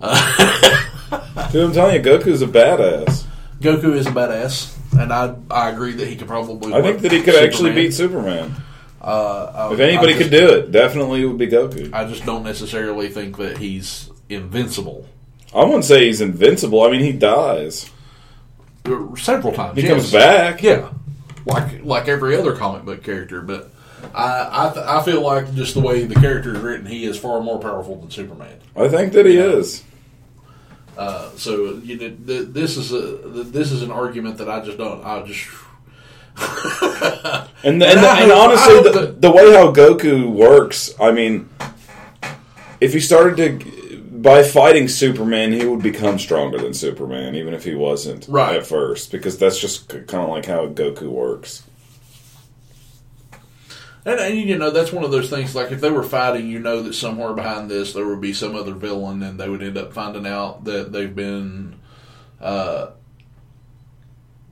Dude, 1.52 1.64
I'm 1.64 1.72
telling 1.72 1.94
you, 1.96 2.02
Goku's 2.02 2.42
a 2.42 2.46
badass. 2.46 3.24
Goku 3.60 3.94
is 3.94 4.06
a 4.06 4.10
badass, 4.10 4.76
and 4.98 5.12
I 5.12 5.34
I 5.50 5.70
agree 5.70 5.92
that 5.92 6.06
he 6.06 6.16
could 6.16 6.28
probably. 6.28 6.72
I 6.72 6.82
think 6.82 7.00
that 7.00 7.12
he 7.12 7.22
could 7.22 7.34
actually 7.34 7.72
beat 7.72 7.92
Superman. 7.92 8.54
Uh, 9.00 9.68
I- 9.70 9.72
If 9.74 9.80
anybody 9.80 10.14
I 10.14 10.18
could 10.18 10.30
do 10.30 10.48
it, 10.54 10.70
definitely 10.70 11.22
it 11.22 11.26
would 11.26 11.38
be 11.38 11.46
Goku. 11.48 11.92
I 11.92 12.04
just 12.04 12.24
don't 12.26 12.42
necessarily 12.44 13.08
think 13.08 13.36
that 13.38 13.58
he's 13.58 14.10
invincible. 14.28 15.06
I 15.54 15.64
wouldn't 15.64 15.84
say 15.84 16.06
he's 16.06 16.20
invincible. 16.20 16.82
I 16.82 16.90
mean, 16.90 17.00
he 17.00 17.12
dies. 17.12 17.90
Several 19.16 19.52
times 19.52 19.76
He 19.76 19.82
yes. 19.82 19.90
comes 19.90 20.12
back. 20.12 20.62
Yeah, 20.62 20.90
like 21.44 21.84
like 21.84 22.08
every 22.08 22.36
other 22.36 22.54
comic 22.56 22.84
book 22.84 23.02
character, 23.02 23.42
but 23.42 23.70
I 24.14 24.68
I, 24.68 24.72
th- 24.72 24.86
I 24.86 25.02
feel 25.02 25.20
like 25.22 25.54
just 25.54 25.74
the 25.74 25.80
way 25.80 26.04
the 26.04 26.14
character 26.14 26.54
is 26.54 26.60
written, 26.60 26.86
he 26.86 27.04
is 27.04 27.18
far 27.18 27.40
more 27.40 27.58
powerful 27.58 27.96
than 27.96 28.10
Superman. 28.10 28.58
I 28.76 28.88
think 28.88 29.12
that 29.12 29.26
he 29.26 29.36
is. 29.36 29.82
Uh, 30.96 31.30
so 31.36 31.74
you 31.84 31.96
know, 31.98 32.16
th- 32.26 32.48
this 32.48 32.76
is 32.76 32.92
a 32.92 33.18
th- 33.30 33.46
this 33.48 33.72
is 33.72 33.82
an 33.82 33.90
argument 33.90 34.38
that 34.38 34.48
I 34.48 34.64
just 34.64 34.78
don't. 34.78 35.04
I 35.04 35.22
just 35.22 35.46
And, 37.64 37.82
and, 37.82 37.82
And 37.82 38.00
I 38.00 38.22
and 38.22 38.32
honestly, 38.32 38.82
the, 38.90 39.16
the 39.18 39.30
way 39.30 39.52
how 39.52 39.72
Goku 39.72 40.30
works, 40.30 40.94
I 41.00 41.10
mean, 41.10 41.48
if 42.80 42.92
he 42.92 43.00
started 43.00 43.36
to 43.60 43.77
by 44.22 44.42
fighting 44.42 44.88
Superman, 44.88 45.52
he 45.52 45.64
would 45.64 45.82
become 45.82 46.18
stronger 46.18 46.58
than 46.58 46.74
Superman, 46.74 47.34
even 47.34 47.54
if 47.54 47.64
he 47.64 47.74
wasn't 47.74 48.26
Right. 48.28 48.56
at 48.56 48.66
first, 48.66 49.12
because 49.12 49.38
that's 49.38 49.58
just 49.58 49.88
kind 49.88 50.24
of 50.24 50.28
like 50.30 50.46
how 50.46 50.66
Goku 50.68 51.08
works. 51.08 51.62
and, 54.04 54.18
and 54.20 54.34
you 54.38 54.56
know 54.56 54.70
that's 54.70 54.92
one 54.92 55.04
of 55.04 55.10
those 55.10 55.28
things. 55.30 55.54
Like 55.54 55.70
if 55.72 55.80
they 55.80 55.90
were 55.90 56.02
fighting, 56.02 56.48
you 56.48 56.58
know 56.58 56.82
that 56.82 56.94
somewhere 56.94 57.32
behind 57.34 57.70
this 57.70 57.92
there 57.92 58.06
would 58.06 58.20
be 58.20 58.32
some 58.32 58.54
other 58.56 58.72
villain, 58.74 59.22
and 59.22 59.38
they 59.38 59.48
would 59.48 59.62
end 59.62 59.76
up 59.78 59.92
finding 59.92 60.26
out 60.26 60.64
that 60.64 60.92
they've 60.92 61.14
been. 61.14 61.76
Uh, 62.40 62.90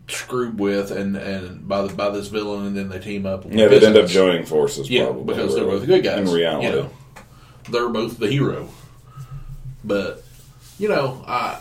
screwed 0.09 0.59
with 0.61 0.93
and 0.93 1.17
and 1.17 1.67
by 1.67 1.83
the, 1.83 1.93
by 1.93 2.09
this 2.11 2.29
villain 2.29 2.65
and 2.67 2.77
then 2.77 2.89
they 2.89 2.99
team 3.01 3.27
up 3.27 3.45
Yeah, 3.49 3.67
they'd 3.67 3.83
end 3.83 3.97
up 3.97 4.07
joining 4.09 4.45
forces, 4.47 4.89
Yeah, 4.89 5.07
probably 5.07 5.35
because 5.35 5.55
they're 5.57 5.65
both 5.65 5.85
good 5.85 6.05
guys. 6.05 6.29
In 6.29 6.33
reality, 6.35 6.67
you 6.69 6.73
know. 6.73 6.91
they're 7.71 7.89
both 7.89 8.19
the 8.19 8.29
hero. 8.29 8.69
But 9.87 10.25
you 10.79 10.89
know, 10.89 11.25
I, 11.27 11.61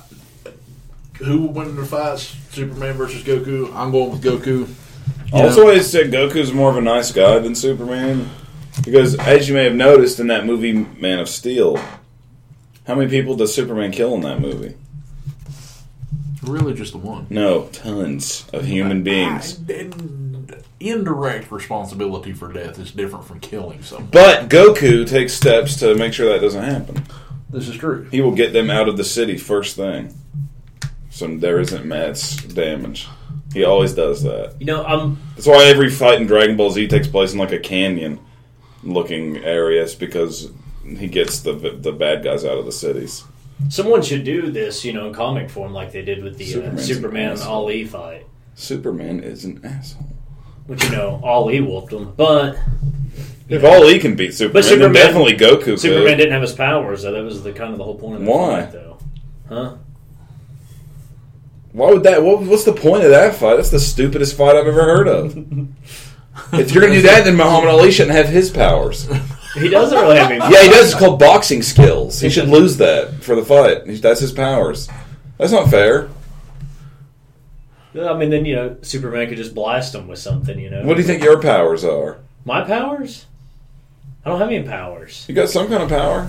who 1.18 1.42
will 1.42 1.54
win 1.54 1.70
in 1.70 1.76
the 1.76 1.86
fights? 1.86 2.36
Superman 2.50 2.94
versus 2.96 3.24
Goku. 3.24 3.74
I'm 3.74 3.92
going 3.92 4.12
with 4.12 4.24
Goku. 4.24 4.68
I 5.34 5.44
also 5.44 5.62
always 5.62 5.90
said 5.90 6.12
Goku's 6.12 6.52
more 6.54 6.70
of 6.70 6.78
a 6.78 6.82
nice 6.82 7.12
guy 7.12 7.40
than 7.40 7.56
Superman, 7.56 8.30
because 8.84 9.16
as 9.20 9.48
you 9.48 9.54
may 9.54 9.64
have 9.66 9.76
noticed 9.76 10.20
in 10.20 10.28
that 10.28 10.46
movie 10.46 10.74
Man 10.74 11.20
of 11.20 11.30
Steel, 11.30 11.78
how 12.88 12.96
many 12.96 13.10
people 13.10 13.36
does 13.36 13.54
Superman 13.54 13.92
kill 13.92 14.14
in 14.16 14.22
that 14.22 14.40
movie? 14.40 14.76
Really, 16.44 16.74
just 16.74 16.92
the 16.92 17.00
one. 17.00 17.28
No, 17.30 17.68
tons 17.68 18.46
of 18.54 18.66
human 18.66 19.04
beings. 19.04 19.60
I- 19.70 19.92
indirect 20.80 21.52
responsibility 21.52 22.32
for 22.34 22.52
death 22.52 22.78
is 22.78 22.92
different 22.92 23.26
from 23.26 23.40
killing 23.40 23.82
someone. 23.82 24.10
But 24.12 24.50
Goku 24.50 25.08
takes 25.08 25.34
steps 25.34 25.78
to 25.78 25.96
make 25.96 26.14
sure 26.14 26.30
that 26.30 26.42
doesn't 26.42 26.64
happen. 26.64 27.04
This 27.56 27.70
is 27.70 27.78
true. 27.78 28.06
He 28.12 28.20
will 28.20 28.36
get 28.36 28.52
them 28.52 28.70
out 28.70 28.90
of 28.90 28.98
the 28.98 29.06
city 29.06 29.38
first 29.38 29.78
thing, 29.78 30.14
so 31.10 31.26
there 31.38 31.58
isn't 31.62 31.86
mass 31.86 32.36
damage. 32.36 33.08
He 33.54 33.64
always 33.64 33.94
does 33.94 34.24
that. 34.24 34.56
you 34.60 34.66
know, 34.66 34.84
I'm 34.84 35.18
That's 35.36 35.48
why 35.48 35.64
every 35.64 35.90
fight 35.90 36.20
in 36.20 36.28
Dragon 36.28 36.58
Ball 36.58 36.72
Z 36.72 36.90
takes 36.90 37.08
place 37.08 37.32
in 37.32 37.40
like 37.40 37.54
a 37.54 37.60
canyon-looking 37.60 39.38
areas 39.38 39.96
because 39.96 40.52
he 40.86 41.08
gets 41.08 41.40
the 41.40 41.54
the 41.54 41.94
bad 41.94 42.26
guys 42.26 42.44
out 42.44 42.58
of 42.58 42.66
the 42.66 42.74
cities. 42.74 43.24
someone 43.70 44.02
should 44.02 44.26
do 44.26 44.52
this, 44.52 44.84
you 44.84 44.92
know, 44.92 45.08
in 45.08 45.14
comic 45.14 45.50
form 45.50 45.72
like 45.72 45.94
they 45.94 46.02
did 46.04 46.26
with 46.26 46.38
the 46.38 46.62
uh, 46.62 46.76
Superman. 46.78 47.42
Ali 47.42 47.86
fight. 47.86 48.28
Superman 48.56 49.22
is 49.22 49.46
an 49.46 49.62
asshole. 49.64 50.10
Which 50.68 50.84
you 50.84 50.90
know, 50.92 51.22
Ali 51.24 51.62
whooped 51.62 51.94
him, 51.94 52.12
but 52.18 52.58
If 53.48 53.64
all 53.64 53.86
he 53.88 54.00
can 54.00 54.16
beat 54.16 54.34
Superman, 54.34 54.54
but 54.54 54.66
Superman- 54.66 54.94
definitely 54.94 55.34
Goku 55.38 55.78
Superman 55.80 56.06
could. 56.14 56.16
didn't 56.18 56.34
have 56.34 56.42
his 56.42 56.54
powers. 56.54 57.02
So 57.04 57.12
that 57.12 57.24
was 57.24 57.44
the 57.44 57.52
kind 57.54 57.72
of 57.72 57.78
the 57.78 57.84
whole 57.84 57.96
point 57.96 58.16
of 58.16 58.26
the 58.26 58.32
Why? 58.32 58.62
fight, 58.62 58.72
though. 58.72 58.98
Huh? 59.48 59.76
Why 61.72 61.92
would 61.92 62.04
that? 62.04 62.24
What, 62.24 62.42
what's 62.42 62.64
the 62.64 62.74
point 62.74 63.04
of 63.04 63.10
that 63.12 63.36
fight? 63.36 63.58
That's 63.58 63.70
the 63.70 63.80
stupidest 63.80 64.36
fight 64.38 64.56
I've 64.56 64.66
ever 64.68 64.84
heard 64.84 65.08
of. 65.08 65.38
if 66.54 66.72
you're 66.74 66.82
gonna 66.82 66.96
do 66.96 67.02
that, 67.04 67.26
then 67.26 67.36
Muhammad 67.36 67.70
Ali 67.70 67.92
shouldn't 67.92 68.16
have 68.16 68.28
his 68.30 68.50
powers. 68.50 69.08
He 69.56 69.70
doesn't 69.70 69.98
really 69.98 70.18
have 70.18 70.32
any. 70.32 70.40
Yeah, 70.40 70.64
he 70.64 70.70
does. 70.70 70.92
It's 70.92 71.00
called 71.00 71.20
boxing 71.20 71.62
skills. 71.62 72.20
He 72.20 72.30
should 72.30 72.50
lose 72.50 72.78
that 72.78 73.24
for 73.24 73.36
the 73.36 73.44
fight. 73.46 74.02
That's 74.02 74.20
his 74.20 74.32
powers. 74.32 74.90
That's 75.38 75.52
not 75.52 75.70
fair. 75.70 76.10
I 77.98 78.14
mean, 78.18 78.30
then 78.30 78.46
you 78.46 78.56
know, 78.56 78.78
Superman 78.82 79.28
could 79.30 79.38
just 79.38 79.56
blast 79.56 79.96
him 79.96 80.08
with 80.08 80.20
something. 80.20 80.58
You 80.60 80.70
know. 80.70 80.84
What 80.84 80.96
do 80.96 81.02
you 81.02 81.08
think 81.08 81.24
your 81.24 81.42
powers 81.42 81.84
are? 81.84 82.20
My 82.44 82.62
powers? 82.64 83.26
I 84.26 84.30
don't 84.30 84.40
have 84.40 84.50
any 84.50 84.64
powers. 84.64 85.26
You 85.28 85.36
got 85.36 85.50
some 85.50 85.68
kind 85.68 85.84
of 85.84 85.90
power. 85.90 86.28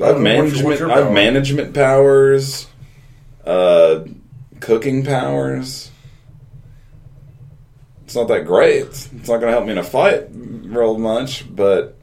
I 0.00 0.06
have 0.08 0.16
What's 0.16 0.16
your- 0.16 0.16
what's 0.16 0.20
management. 0.22 0.78
your 0.80 0.90
I 0.92 0.94
have 0.96 1.04
power? 1.06 1.12
management 1.14 1.74
powers. 1.74 2.66
Uh, 3.44 4.00
cooking 4.60 5.04
powers. 5.04 5.90
It's 8.04 8.14
not 8.14 8.28
that 8.28 8.46
great. 8.46 8.82
It's 8.86 9.10
not 9.12 9.26
going 9.40 9.42
to 9.46 9.50
help 9.50 9.64
me 9.64 9.72
in 9.72 9.78
a 9.78 9.82
fight 9.84 10.26
real 10.32 10.96
much, 10.98 11.44
but 11.54 11.96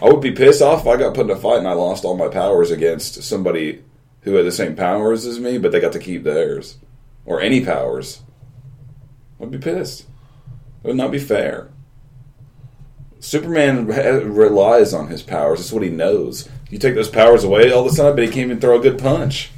I 0.00 0.06
would 0.06 0.20
be 0.20 0.30
pissed 0.32 0.62
off 0.62 0.82
if 0.82 0.86
I 0.86 0.96
got 0.96 1.14
put 1.14 1.26
in 1.26 1.30
a 1.30 1.36
fight 1.36 1.58
and 1.58 1.66
I 1.68 1.72
lost 1.72 2.04
all 2.04 2.16
my 2.16 2.28
powers 2.28 2.70
against 2.70 3.22
somebody 3.24 3.82
who 4.22 4.34
had 4.34 4.46
the 4.46 4.52
same 4.52 4.76
powers 4.76 5.26
as 5.26 5.40
me, 5.40 5.58
but 5.58 5.72
they 5.72 5.80
got 5.80 5.92
to 5.92 5.98
keep 5.98 6.22
theirs 6.22 6.76
or 7.26 7.40
any 7.40 7.64
powers. 7.64 8.20
I'd 9.40 9.50
be 9.50 9.58
pissed. 9.58 10.02
It 10.82 10.88
would 10.88 10.96
not 10.96 11.10
be 11.10 11.18
fair. 11.18 11.68
Superman 13.24 13.86
relies 13.86 14.92
on 14.92 15.08
his 15.08 15.22
powers. 15.22 15.58
That's 15.58 15.72
what 15.72 15.82
he 15.82 15.88
knows. 15.88 16.46
You 16.68 16.78
take 16.78 16.94
those 16.94 17.08
powers 17.08 17.42
away, 17.42 17.72
all 17.72 17.86
of 17.86 17.90
a 17.90 17.94
sudden, 17.94 18.12
I 18.12 18.16
bet 18.16 18.26
he 18.26 18.30
can't 18.30 18.44
even 18.50 18.60
throw 18.60 18.78
a 18.78 18.82
good 18.82 18.98
punch. 18.98 19.50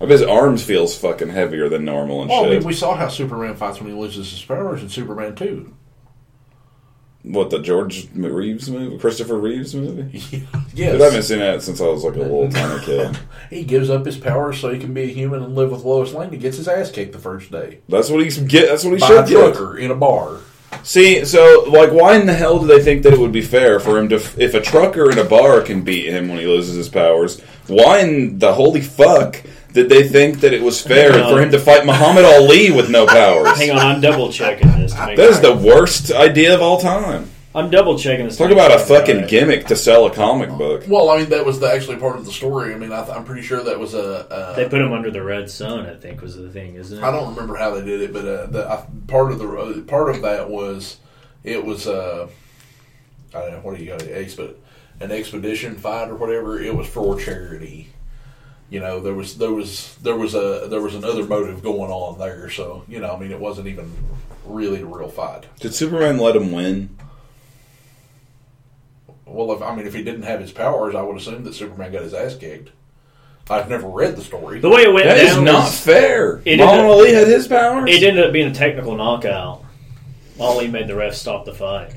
I 0.00 0.04
bet 0.04 0.12
his 0.12 0.22
arms 0.22 0.62
feels 0.62 0.96
fucking 0.96 1.30
heavier 1.30 1.68
than 1.68 1.84
normal 1.84 2.20
and 2.22 2.30
Well, 2.30 2.44
I 2.44 2.50
mean, 2.50 2.62
we 2.64 2.72
saw 2.72 2.94
how 2.94 3.08
Superman 3.08 3.56
fights 3.56 3.80
when 3.80 3.88
he 3.92 3.98
loses 3.98 4.30
his 4.30 4.44
powers 4.44 4.80
in 4.80 4.88
Superman 4.88 5.34
2. 5.34 5.74
what 7.24 7.50
the 7.50 7.58
George 7.58 8.08
Reeves 8.14 8.70
movie, 8.70 8.96
Christopher 8.96 9.38
Reeves 9.38 9.74
movie? 9.74 10.16
yes. 10.72 10.92
Dude, 10.92 11.00
I 11.00 11.04
haven't 11.04 11.22
seen 11.24 11.40
that 11.40 11.62
since 11.64 11.80
I 11.80 11.86
was 11.86 12.04
like 12.04 12.14
a 12.14 12.20
little 12.20 12.48
tiny 12.48 12.80
kid. 12.84 13.18
He 13.50 13.64
gives 13.64 13.90
up 13.90 14.06
his 14.06 14.16
powers 14.16 14.60
so 14.60 14.72
he 14.72 14.78
can 14.78 14.94
be 14.94 15.02
a 15.02 15.06
human 15.06 15.42
and 15.42 15.56
live 15.56 15.72
with 15.72 15.82
Lois 15.82 16.12
Lane. 16.12 16.30
He 16.30 16.36
gets 16.36 16.58
his 16.58 16.68
ass 16.68 16.92
kicked 16.92 17.12
the 17.12 17.18
first 17.18 17.50
day. 17.50 17.80
That's 17.88 18.08
what 18.08 18.24
he 18.24 18.46
get. 18.46 18.68
That's 18.68 18.84
what 18.84 18.94
he 18.94 19.00
By 19.00 19.06
should 19.08 19.24
a 19.24 19.52
trucker 19.52 19.76
in 19.76 19.90
a 19.90 19.96
bar. 19.96 20.38
See, 20.82 21.24
so 21.24 21.64
like, 21.68 21.90
why 21.90 22.16
in 22.16 22.26
the 22.26 22.32
hell 22.34 22.58
do 22.58 22.66
they 22.66 22.82
think 22.82 23.02
that 23.02 23.12
it 23.12 23.18
would 23.18 23.32
be 23.32 23.42
fair 23.42 23.78
for 23.80 23.98
him 23.98 24.08
to, 24.10 24.16
if 24.16 24.54
a 24.54 24.60
trucker 24.60 25.10
in 25.10 25.18
a 25.18 25.24
bar 25.24 25.60
can 25.60 25.82
beat 25.82 26.06
him 26.06 26.28
when 26.28 26.38
he 26.38 26.46
loses 26.46 26.76
his 26.76 26.88
powers? 26.88 27.40
Why 27.66 28.00
in 28.00 28.38
the 28.38 28.54
holy 28.54 28.80
fuck 28.80 29.42
did 29.72 29.88
they 29.88 30.08
think 30.08 30.40
that 30.40 30.52
it 30.54 30.62
was 30.62 30.80
fair 30.80 31.12
for 31.12 31.40
him 31.40 31.50
to 31.50 31.58
fight 31.58 31.84
Muhammad 31.84 32.24
Ali 32.24 32.70
with 32.70 32.90
no 32.90 33.06
powers? 33.20 33.58
Hang 33.58 33.70
on, 33.72 33.78
I'm 33.78 34.00
double 34.00 34.32
checking 34.32 34.70
this. 34.72 34.94
That 34.98 35.18
is 35.18 35.40
the 35.40 35.54
worst 35.54 36.10
idea 36.10 36.54
of 36.54 36.62
all 36.62 36.78
time. 36.78 37.30
I'm 37.58 37.70
double 37.70 37.98
checking 37.98 38.26
this. 38.26 38.36
Talk 38.36 38.52
about 38.52 38.70
a 38.70 38.78
fucking 38.78 39.26
gimmick 39.26 39.66
to 39.66 39.74
sell 39.76 40.06
a 40.06 40.14
comic 40.14 40.48
book. 40.50 40.84
Well, 40.86 41.10
I 41.10 41.18
mean, 41.18 41.30
that 41.30 41.44
was 41.44 41.58
the, 41.58 41.68
actually 41.68 41.96
part 41.96 42.16
of 42.16 42.24
the 42.24 42.30
story. 42.30 42.72
I 42.72 42.78
mean, 42.78 42.92
I, 42.92 43.04
I'm 43.08 43.24
pretty 43.24 43.42
sure 43.42 43.62
that 43.64 43.78
was 43.78 43.94
a. 43.94 44.26
a 44.30 44.56
They 44.56 44.68
put 44.68 44.80
him 44.80 44.92
under 44.92 45.10
the 45.10 45.24
red 45.24 45.50
sun. 45.50 45.86
I 45.86 45.96
think 45.96 46.22
was 46.22 46.36
the 46.36 46.48
thing, 46.50 46.76
isn't 46.76 46.98
it? 46.98 47.02
I 47.02 47.10
don't 47.10 47.34
remember 47.34 47.56
how 47.56 47.74
they 47.74 47.84
did 47.84 48.00
it, 48.00 48.12
but 48.12 48.24
uh, 48.24 48.46
the, 48.46 48.70
I, 48.70 48.86
part 49.08 49.32
of 49.32 49.40
the 49.40 49.48
uh, 49.48 49.80
part 49.82 50.14
of 50.14 50.22
that 50.22 50.48
was 50.48 50.98
it 51.42 51.64
was 51.64 51.88
uh, 51.88 52.28
I 53.34 53.40
don't 53.40 53.50
know 53.50 53.60
what 53.60 53.76
do 53.76 53.82
you 53.82 53.90
got 53.90 54.00
exp 54.00 54.54
an 55.00 55.10
expedition 55.10 55.76
fight 55.76 56.10
or 56.10 56.14
whatever. 56.14 56.60
It 56.60 56.74
was 56.74 56.86
for 56.86 57.18
charity. 57.18 57.92
You 58.70 58.78
know, 58.78 59.00
there 59.00 59.14
was 59.14 59.36
there 59.36 59.52
was 59.52 59.96
there 59.96 60.16
was 60.16 60.36
a 60.36 60.68
there 60.70 60.80
was 60.80 60.94
another 60.94 61.24
motive 61.24 61.62
going 61.64 61.90
on 61.90 62.20
there. 62.20 62.50
So 62.50 62.84
you 62.86 63.00
know, 63.00 63.16
I 63.16 63.18
mean, 63.18 63.32
it 63.32 63.40
wasn't 63.40 63.66
even 63.66 63.92
really 64.44 64.82
a 64.82 64.86
real 64.86 65.08
fight. 65.08 65.46
Did 65.58 65.74
Superman 65.74 66.18
let 66.18 66.36
him 66.36 66.52
win? 66.52 66.96
Well, 69.28 69.52
if 69.52 69.62
I 69.62 69.74
mean, 69.74 69.86
if 69.86 69.94
he 69.94 70.02
didn't 70.02 70.22
have 70.22 70.40
his 70.40 70.52
powers, 70.52 70.94
I 70.94 71.02
would 71.02 71.16
assume 71.16 71.44
that 71.44 71.54
Superman 71.54 71.92
got 71.92 72.02
his 72.02 72.14
ass 72.14 72.34
kicked. 72.34 72.70
I've 73.50 73.68
never 73.70 73.88
read 73.88 74.14
the 74.16 74.22
story. 74.22 74.60
The 74.60 74.68
way 74.68 74.82
it 74.82 74.92
went 74.92 75.06
That 75.06 75.16
is 75.18 75.34
down 75.36 75.44
not 75.44 75.64
was- 75.64 75.80
fair. 75.80 76.42
It 76.44 76.58
Muhammad 76.58 76.84
Ali 76.86 77.14
had 77.14 77.28
his 77.28 77.48
powers. 77.48 77.88
It 77.90 78.02
ended 78.02 78.24
up 78.26 78.32
being 78.32 78.50
a 78.50 78.54
technical 78.54 78.94
knockout. 78.94 79.64
Ali 80.38 80.68
made 80.68 80.86
the 80.86 80.94
ref 80.94 81.14
stop 81.14 81.44
the 81.46 81.54
fight. 81.54 81.92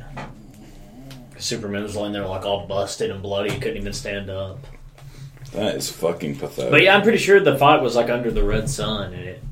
Superman 1.38 1.84
was 1.84 1.96
laying 1.96 2.13
there 2.13 2.26
like 2.26 2.46
all 2.46 2.67
busted 2.67 3.10
and 3.12 3.22
bloody. 3.22 3.50
Couldn't 3.58 3.78
even 3.78 3.94
stand 3.94 4.30
up. 4.30 4.60
That 5.54 5.76
is 5.76 5.91
fucking 5.91 6.38
pathetic. 6.38 6.72
But 6.72 6.84
yeah, 6.84 6.96
I'm 6.96 7.02
pretty 7.02 7.17
sure 7.17 7.39
the 7.39 7.58
fight 7.58 7.82
was 7.82 7.96
like 7.96 8.10
under 8.10 8.32
the 8.32 8.44
red 8.44 8.70
sun, 8.70 9.13
and 9.13 9.24
it, 9.24 9.44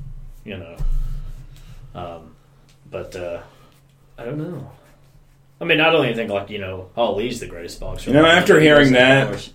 you 0.44 0.56
know. 0.56 0.76
Um, 1.94 2.34
but 2.90 3.14
uh, 3.16 3.42
I 4.16 4.24
don't 4.24 4.38
know. 4.38 4.70
I 5.60 5.64
mean, 5.64 5.80
I 5.80 5.90
don't 5.90 6.04
even 6.04 6.16
think 6.16 6.30
like 6.30 6.50
you 6.50 6.58
know 6.58 6.90
oh, 6.96 7.02
Ali's 7.02 7.40
the 7.40 7.46
greatest 7.46 7.80
boxer. 7.80 8.10
You 8.10 8.16
know, 8.16 8.24
after 8.26 8.58
hearing 8.60 8.92
that- 8.92 9.28
have- 9.28 9.48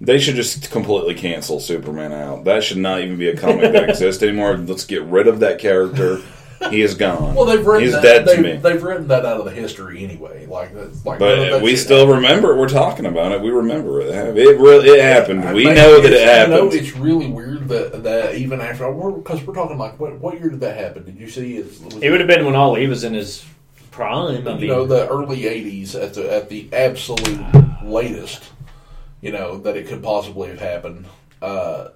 They 0.00 0.18
should 0.20 0.36
just 0.36 0.70
completely 0.70 1.14
cancel 1.14 1.58
Superman 1.58 2.12
out. 2.12 2.44
That 2.44 2.62
should 2.62 2.76
not 2.78 3.00
even 3.00 3.16
be 3.18 3.28
a 3.30 3.36
comic 3.36 3.72
that 3.72 3.88
exists 3.90 4.22
anymore. 4.22 4.56
Let's 4.56 4.84
get 4.84 5.02
rid 5.02 5.26
of 5.26 5.40
that 5.40 5.58
character. 5.58 6.20
He 6.70 6.82
is 6.82 6.94
gone. 6.94 7.34
Well, 7.36 7.44
they've 7.46 7.64
written 7.64 7.82
He's 7.84 7.92
that, 7.92 8.02
dead 8.02 8.26
they've, 8.26 8.36
to 8.36 8.42
me. 8.42 8.56
They've 8.56 8.82
written 8.82 9.06
that 9.08 9.24
out 9.24 9.38
of 9.38 9.44
the 9.44 9.52
history 9.52 10.02
anyway. 10.04 10.46
Like 10.46 10.72
like 11.04 11.18
But 11.20 11.62
we 11.62 11.74
still 11.76 12.06
happened. 12.06 12.22
remember 12.24 12.52
it. 12.52 12.58
We're 12.58 12.68
talking 12.68 13.06
about 13.06 13.30
it. 13.32 13.40
We 13.40 13.50
remember 13.50 14.00
it. 14.00 14.08
It 14.36 14.58
really 14.60 14.88
it 14.90 15.00
happened. 15.02 15.44
I 15.44 15.52
We 15.54 15.64
know 15.64 16.00
that 16.00 16.12
it 16.12 16.12
it's- 16.14 16.48
You 16.48 16.54
know, 16.54 16.62
happened. 16.64 16.80
it's 16.80 16.96
really 16.96 17.28
weird 17.28 17.68
that 17.68 18.02
that 18.04 18.34
even 18.36 18.60
after 18.60 18.90
because 18.92 19.44
we're 19.44 19.54
talking 19.54 19.78
like 19.78 19.98
what 20.00 20.18
what 20.20 20.34
year 20.38 20.50
did 20.50 20.60
that 20.60 20.76
happen? 20.76 21.04
Did 21.04 21.18
you 21.18 21.28
see? 21.28 21.56
It, 21.58 21.66
It 22.02 22.10
would 22.10 22.20
have 22.20 22.28
been 22.28 22.44
when 22.44 22.54
Ali 22.56 22.86
was 22.88 23.02
in 23.04 23.14
his 23.14 23.44
prime. 23.98 24.46
I 24.46 24.50
you 24.52 24.58
mean, 24.58 24.66
know 24.68 24.86
the 24.86 25.08
early 25.08 25.40
'80s 25.42 25.94
at 26.00 26.14
the 26.14 26.32
at 26.32 26.48
the 26.48 26.68
absolute 26.72 27.44
latest. 27.84 28.44
You 29.20 29.32
know 29.32 29.58
that 29.58 29.76
it 29.76 29.86
could 29.88 30.02
possibly 30.02 30.48
have 30.48 30.60
happened. 30.60 31.06
Uh, 31.42 31.88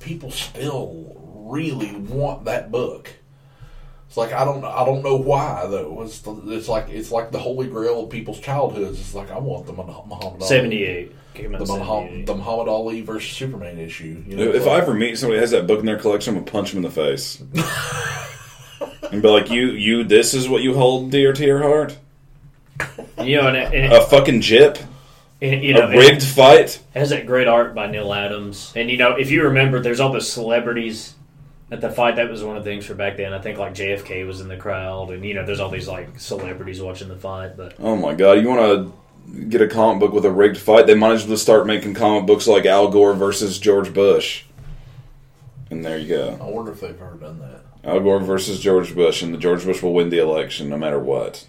people 0.00 0.30
still 0.30 1.16
really 1.46 1.94
want 1.96 2.44
that 2.44 2.70
book. 2.72 3.10
It's 4.08 4.16
like 4.16 4.32
I 4.32 4.44
don't 4.44 4.64
I 4.64 4.84
don't 4.84 5.02
know 5.02 5.16
why 5.16 5.66
though. 5.66 6.02
It's, 6.02 6.22
it's 6.26 6.68
like 6.68 6.88
it's 6.88 7.10
like 7.10 7.30
the 7.30 7.38
holy 7.38 7.68
grail 7.68 8.04
of 8.04 8.10
people's 8.10 8.40
childhoods. 8.40 9.00
It's 9.00 9.14
like 9.14 9.30
I 9.30 9.38
want 9.38 9.66
the 9.66 9.72
Muhammad 9.72 10.12
Ali. 10.22 10.46
seventy-eight. 10.46 11.12
The 11.34 11.48
Muhammad, 11.48 12.26
the 12.26 12.34
Muhammad 12.36 12.68
Ali 12.68 13.00
versus 13.00 13.36
Superman 13.36 13.76
issue. 13.78 14.22
You 14.24 14.36
know, 14.36 14.42
If 14.52 14.64
so- 14.64 14.70
I 14.70 14.78
ever 14.78 14.94
meet 14.94 15.18
somebody 15.18 15.38
who 15.38 15.40
has 15.40 15.50
that 15.50 15.66
book 15.66 15.80
in 15.80 15.86
their 15.86 15.98
collection, 15.98 16.36
I'm 16.36 16.44
gonna 16.44 16.52
punch 16.52 16.70
them 16.70 16.78
in 16.78 16.82
the 16.84 16.90
face 16.92 17.42
and 19.10 19.22
be 19.22 19.28
like, 19.28 19.50
"You, 19.50 19.66
you, 19.68 20.04
this 20.04 20.34
is 20.34 20.48
what 20.48 20.62
you 20.62 20.74
hold 20.74 21.10
dear 21.10 21.32
to 21.32 21.44
your 21.44 21.62
heart? 21.62 21.96
You 23.22 23.36
know, 23.36 23.48
and, 23.48 23.56
and, 23.56 23.92
A 23.92 24.04
fucking 24.06 24.40
jip, 24.40 24.78
and, 25.40 25.62
you 25.62 25.74
know, 25.74 25.88
a 25.88 25.90
rigged 25.90 26.22
fight." 26.22 26.82
It 26.94 26.98
has 26.98 27.10
that 27.10 27.26
great 27.26 27.46
art 27.46 27.74
by 27.74 27.90
Neal 27.90 28.12
Adams. 28.12 28.72
And 28.74 28.90
you 28.90 28.96
know, 28.96 29.16
if 29.16 29.30
you 29.30 29.44
remember, 29.44 29.80
there's 29.80 30.00
all 30.00 30.12
the 30.12 30.20
celebrities 30.20 31.14
at 31.70 31.80
the 31.80 31.90
fight. 31.90 32.16
That 32.16 32.30
was 32.30 32.42
one 32.42 32.56
of 32.56 32.64
the 32.64 32.70
things 32.70 32.86
for 32.86 32.94
back 32.94 33.16
then. 33.16 33.32
I 33.32 33.38
think 33.38 33.58
like 33.58 33.74
JFK 33.74 34.26
was 34.26 34.40
in 34.40 34.48
the 34.48 34.56
crowd, 34.56 35.10
and 35.10 35.24
you 35.24 35.34
know, 35.34 35.44
there's 35.44 35.60
all 35.60 35.70
these 35.70 35.88
like 35.88 36.18
celebrities 36.18 36.80
watching 36.80 37.08
the 37.08 37.16
fight. 37.16 37.56
But 37.56 37.74
Oh 37.78 37.96
my 37.96 38.14
god, 38.14 38.40
you 38.40 38.48
want 38.48 38.60
to 38.60 39.44
get 39.48 39.62
a 39.62 39.68
comic 39.68 40.00
book 40.00 40.12
with 40.12 40.24
a 40.24 40.30
rigged 40.30 40.58
fight? 40.58 40.86
They 40.86 40.94
might 40.94 41.12
as 41.12 41.26
well 41.26 41.36
start 41.36 41.66
making 41.66 41.94
comic 41.94 42.26
books 42.26 42.46
like 42.46 42.66
Al 42.66 42.88
Gore 42.88 43.14
versus 43.14 43.58
George 43.58 43.92
Bush. 43.92 44.44
And 45.70 45.84
there 45.84 45.98
you 45.98 46.08
go. 46.08 46.38
I 46.40 46.44
wonder 46.44 46.72
if 46.72 46.80
they've 46.80 47.00
ever 47.00 47.16
done 47.16 47.40
that. 47.40 47.63
Al 47.84 48.00
Gore 48.00 48.20
versus 48.20 48.60
George 48.60 48.94
Bush, 48.94 49.22
and 49.22 49.32
the 49.34 49.38
George 49.38 49.64
Bush 49.64 49.82
will 49.82 49.92
win 49.94 50.10
the 50.10 50.18
election 50.18 50.68
no 50.68 50.78
matter 50.78 50.98
what. 50.98 51.46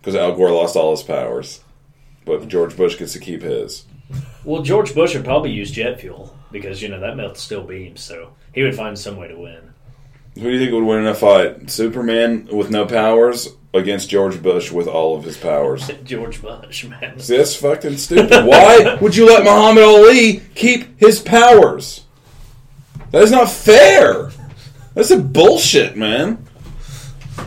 Because 0.00 0.14
Al 0.16 0.34
Gore 0.34 0.50
lost 0.50 0.76
all 0.76 0.90
his 0.90 1.02
powers. 1.02 1.60
But 2.24 2.48
George 2.48 2.76
Bush 2.76 2.98
gets 2.98 3.12
to 3.14 3.18
keep 3.18 3.42
his. 3.42 3.84
well, 4.44 4.62
George 4.62 4.94
Bush 4.94 5.14
would 5.14 5.24
probably 5.24 5.52
use 5.52 5.70
jet 5.70 6.00
fuel 6.00 6.36
because 6.52 6.82
you 6.82 6.88
know 6.88 7.00
that 7.00 7.16
melts 7.16 7.42
steel 7.42 7.64
beams, 7.64 8.00
so 8.00 8.34
he 8.52 8.62
would 8.62 8.74
find 8.74 8.98
some 8.98 9.16
way 9.16 9.28
to 9.28 9.36
win. 9.36 9.72
Who 10.34 10.42
do 10.42 10.50
you 10.50 10.58
think 10.58 10.72
would 10.72 10.84
win 10.84 11.00
in 11.00 11.06
a 11.06 11.14
fight? 11.14 11.70
Superman 11.70 12.48
with 12.52 12.70
no 12.70 12.86
powers 12.86 13.48
against 13.74 14.10
George 14.10 14.42
Bush 14.42 14.70
with 14.70 14.86
all 14.86 15.16
of 15.16 15.24
his 15.24 15.36
powers? 15.36 15.90
George 16.04 16.40
Bush, 16.42 16.84
man. 16.84 17.18
See, 17.18 17.36
that's 17.36 17.56
fucking 17.56 17.96
stupid. 17.96 18.44
Why 18.44 18.96
would 19.00 19.16
you 19.16 19.26
let 19.26 19.44
Muhammad 19.44 19.84
Ali 19.84 20.40
keep 20.54 20.98
his 21.00 21.20
powers? 21.20 22.04
That 23.10 23.22
is 23.22 23.32
not 23.32 23.50
fair. 23.50 24.30
That's 25.00 25.12
a 25.12 25.16
bullshit, 25.18 25.96
man. 25.96 26.46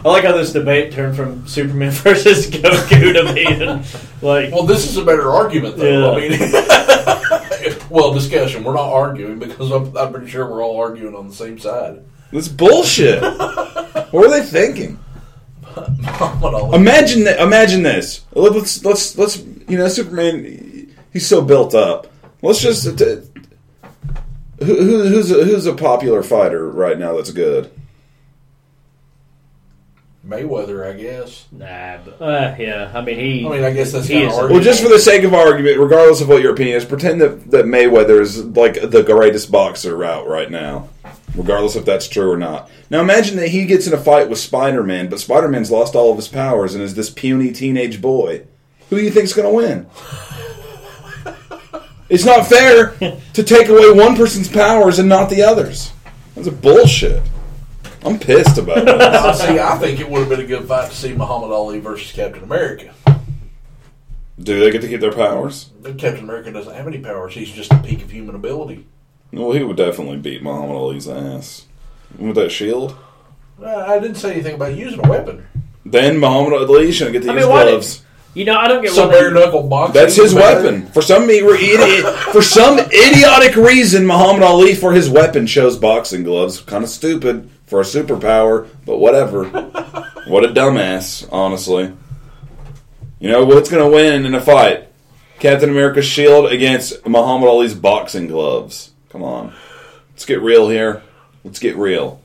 I 0.03 0.09
like 0.09 0.23
how 0.23 0.35
this 0.35 0.53
debate 0.53 0.91
turned 0.91 1.15
from 1.15 1.45
Superman 1.45 1.91
versus 1.91 2.49
Goku 2.49 3.13
to 3.13 3.31
being 3.31 3.83
like, 4.23 4.51
Well, 4.51 4.63
this 4.63 4.89
is 4.89 4.97
a 4.97 5.05
better 5.05 5.29
argument, 5.29 5.77
though. 5.77 6.17
Yeah. 6.17 6.29
I 6.31 7.67
mean, 7.69 7.77
well, 7.91 8.11
discussion. 8.11 8.63
We're 8.63 8.73
not 8.73 8.91
arguing 8.91 9.37
because 9.37 9.69
I'm, 9.69 9.95
I'm 9.95 10.11
pretty 10.11 10.31
sure 10.31 10.49
we're 10.49 10.63
all 10.63 10.81
arguing 10.81 11.13
on 11.13 11.27
the 11.27 11.35
same 11.35 11.59
side. 11.59 12.03
That's 12.31 12.47
bullshit. 12.47 13.21
what 13.21 14.11
were 14.11 14.29
they 14.29 14.41
thinking? 14.41 14.97
Imagine 16.73 17.25
that. 17.25 17.37
Imagine 17.39 17.83
this. 17.83 18.25
Let's 18.33 18.83
let's 18.83 19.15
let's 19.15 19.37
you 19.37 19.77
know 19.77 19.87
Superman. 19.89 20.91
He's 21.13 21.27
so 21.27 21.43
built 21.43 21.75
up. 21.75 22.11
Let's 22.41 22.61
just. 22.61 22.99
Uh, 22.99 23.17
who, 24.63 24.75
who, 24.77 25.03
who's 25.07 25.31
a, 25.31 25.43
who's 25.45 25.65
a 25.65 25.73
popular 25.73 26.23
fighter 26.23 26.67
right 26.69 26.97
now 26.97 27.15
that's 27.15 27.31
good? 27.31 27.71
Mayweather, 30.25 30.87
I 30.89 30.93
guess. 30.97 31.45
nah, 31.51 31.97
but, 32.05 32.21
uh, 32.21 32.55
yeah. 32.57 32.89
I 32.95 33.01
mean, 33.01 33.19
he. 33.19 33.45
I 33.45 33.49
mean, 33.49 33.63
I 33.65 33.71
guess 33.73 33.91
that's 33.91 34.07
He 34.07 34.13
kind 34.15 34.27
is- 34.27 34.33
argument. 34.33 34.53
Well, 34.53 34.63
just 34.63 34.81
for 34.81 34.87
the 34.87 34.99
sake 34.99 35.23
of 35.23 35.33
argument, 35.33 35.77
regardless 35.79 36.21
of 36.21 36.29
what 36.29 36.41
your 36.41 36.53
opinion 36.53 36.77
is, 36.77 36.85
pretend 36.85 37.19
that, 37.19 37.51
that 37.51 37.65
Mayweather 37.65 38.21
is 38.21 38.43
like 38.45 38.75
the 38.89 39.03
greatest 39.03 39.51
boxer 39.51 40.01
out 40.05 40.25
right 40.25 40.49
now, 40.49 40.87
regardless 41.35 41.75
if 41.75 41.83
that's 41.83 42.07
true 42.07 42.31
or 42.31 42.37
not. 42.37 42.71
Now 42.89 43.01
imagine 43.01 43.35
that 43.35 43.49
he 43.49 43.65
gets 43.65 43.85
in 43.85 43.93
a 43.93 43.97
fight 43.97 44.29
with 44.29 44.39
Spider 44.39 44.81
Man, 44.81 45.09
but 45.09 45.19
Spider 45.19 45.49
Man's 45.49 45.71
lost 45.71 45.93
all 45.93 46.11
of 46.11 46.15
his 46.15 46.29
powers 46.29 46.73
and 46.73 46.81
is 46.81 46.95
this 46.95 47.09
puny 47.09 47.51
teenage 47.51 48.01
boy. 48.01 48.45
Who 48.89 48.97
do 48.99 49.03
you 49.03 49.11
think's 49.11 49.33
going 49.33 49.49
to 49.49 49.53
win? 49.53 49.87
It's 52.09 52.25
not 52.25 52.45
fair 52.47 52.95
to 53.33 53.43
take 53.43 53.69
away 53.69 53.91
one 53.91 54.15
person's 54.15 54.49
powers 54.49 54.99
and 54.99 55.09
not 55.09 55.29
the 55.29 55.41
others. 55.41 55.91
That's 56.35 56.47
a 56.47 56.51
bullshit. 56.51 57.21
I'm 58.03 58.19
pissed 58.19 58.57
about 58.57 58.85
that. 58.85 58.97
Now, 59.13 59.31
see, 59.31 59.59
I 59.59 59.77
think 59.77 59.99
it 59.99 60.09
would 60.09 60.19
have 60.19 60.29
been 60.29 60.41
a 60.41 60.45
good 60.45 60.67
fight 60.67 60.89
to 60.91 60.95
see 60.95 61.13
Muhammad 61.13 61.51
Ali 61.51 61.79
versus 61.79 62.11
Captain 62.11 62.43
America. 62.43 62.93
Do 64.39 64.59
they 64.59 64.71
get 64.71 64.81
to 64.81 64.87
keep 64.87 64.99
their 64.99 65.11
powers? 65.13 65.65
But 65.81 65.97
Captain 65.97 66.23
America 66.23 66.51
doesn't 66.51 66.73
have 66.75 66.87
any 66.87 66.97
powers. 66.97 67.33
He's 67.33 67.51
just 67.51 67.69
the 67.69 67.77
peak 67.77 68.01
of 68.03 68.11
human 68.11 68.35
ability. 68.35 68.85
Well, 69.31 69.51
he 69.53 69.63
would 69.63 69.77
definitely 69.77 70.17
beat 70.17 70.43
Muhammad 70.43 70.75
Ali's 70.75 71.07
ass. 71.07 71.65
With 72.17 72.35
that 72.35 72.51
shield? 72.51 72.95
Uh, 73.61 73.67
I 73.87 73.99
didn't 73.99 74.15
say 74.17 74.33
anything 74.33 74.55
about 74.55 74.75
using 74.75 75.03
a 75.05 75.09
weapon. 75.09 75.47
Then 75.85 76.17
Muhammad 76.19 76.53
Ali 76.69 76.91
shouldn't 76.91 77.13
get 77.13 77.23
to 77.23 77.31
I 77.31 77.35
use 77.35 77.43
mean, 77.43 77.49
why 77.51 77.63
did- 77.63 77.71
gloves. 77.71 78.03
You 78.33 78.45
know, 78.45 78.55
I 78.57 78.67
don't 78.67 78.81
get 78.81 78.93
Some 78.93 79.09
why 79.09 79.19
bare 79.19 79.31
knuckle 79.31 79.63
boxing. 79.63 79.93
That's 79.93 80.15
his 80.15 80.33
better. 80.33 80.61
weapon. 80.63 80.87
For 80.87 81.03
some 81.03 81.29
idiot, 81.29 82.05
for 82.31 82.41
some 82.41 82.79
idiotic 82.79 83.55
reason, 83.55 84.07
Muhammad 84.07 84.41
Ali 84.41 84.73
for 84.73 84.91
his 84.91 85.07
weapon 85.09 85.45
chose 85.45 85.77
boxing 85.77 86.23
gloves. 86.23 86.59
Kind 86.61 86.83
of 86.83 86.89
stupid 86.89 87.49
for 87.67 87.79
a 87.81 87.83
superpower, 87.83 88.67
but 88.85 88.97
whatever. 88.97 89.45
what 90.27 90.43
a 90.43 90.47
dumbass, 90.47 91.27
honestly. 91.31 91.93
You 93.19 93.29
know 93.29 93.45
what's 93.45 93.69
going 93.69 93.83
to 93.83 93.95
win 93.95 94.25
in 94.25 94.33
a 94.33 94.41
fight? 94.41 94.89
Captain 95.39 95.69
America's 95.69 96.05
shield 96.05 96.51
against 96.51 97.05
Muhammad 97.07 97.49
Ali's 97.49 97.75
boxing 97.75 98.27
gloves. 98.27 98.91
Come 99.09 99.23
on, 99.23 99.53
let's 100.11 100.25
get 100.25 100.41
real 100.41 100.69
here. 100.69 101.03
Let's 101.43 101.59
get 101.59 101.75
real. 101.75 102.19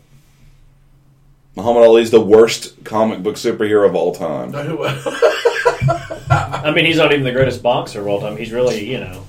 Muhammad 1.55 1.83
Ali's 1.83 2.11
the 2.11 2.21
worst 2.21 2.85
comic 2.85 3.23
book 3.23 3.35
superhero 3.35 3.87
of 3.87 3.94
all 3.94 4.14
time. 4.14 4.53
I 6.64 6.70
mean, 6.72 6.85
he's 6.85 6.96
not 6.96 7.12
even 7.12 7.24
the 7.24 7.33
greatest 7.33 7.62
boxer 7.62 8.01
of 8.01 8.07
all 8.09 8.20
time. 8.20 8.37
He's 8.37 8.53
really, 8.53 8.90
you 8.90 8.98
know, 9.01 9.24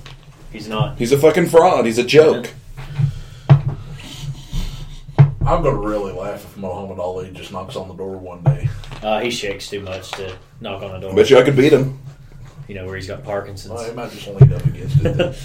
he's 0.52 0.68
not. 0.68 0.98
He's 0.98 1.12
a 1.12 1.18
fucking 1.18 1.48
fraud. 1.48 1.86
He's 1.86 1.98
a 1.98 2.04
joke. 2.04 2.50
I 3.48 3.62
I'm 5.46 5.62
going 5.62 5.80
to 5.80 5.88
really 5.88 6.12
laugh 6.12 6.44
if 6.44 6.56
Muhammad 6.56 6.98
Ali 7.00 7.30
just 7.32 7.50
knocks 7.52 7.74
on 7.74 7.88
the 7.88 7.94
door 7.94 8.16
one 8.16 8.42
day. 8.42 8.68
Uh, 9.02 9.20
he 9.20 9.30
shakes 9.30 9.68
too 9.68 9.80
much 9.80 10.10
to 10.12 10.36
knock 10.60 10.82
on 10.82 10.92
the 10.92 10.98
door. 10.98 11.14
Bet 11.14 11.30
you 11.30 11.38
I 11.38 11.42
could 11.42 11.56
beat 11.56 11.72
him. 11.72 11.98
You 12.68 12.76
know 12.76 12.86
where 12.86 12.94
he's 12.94 13.08
got 13.08 13.24
Parkinson's. 13.24 13.74
Well, 13.74 13.84
he 13.84 13.92
might 13.92 14.12
just 14.12 14.28
lean 14.28 14.52
up 14.52 14.64
against 14.64 15.04
it. 15.04 15.20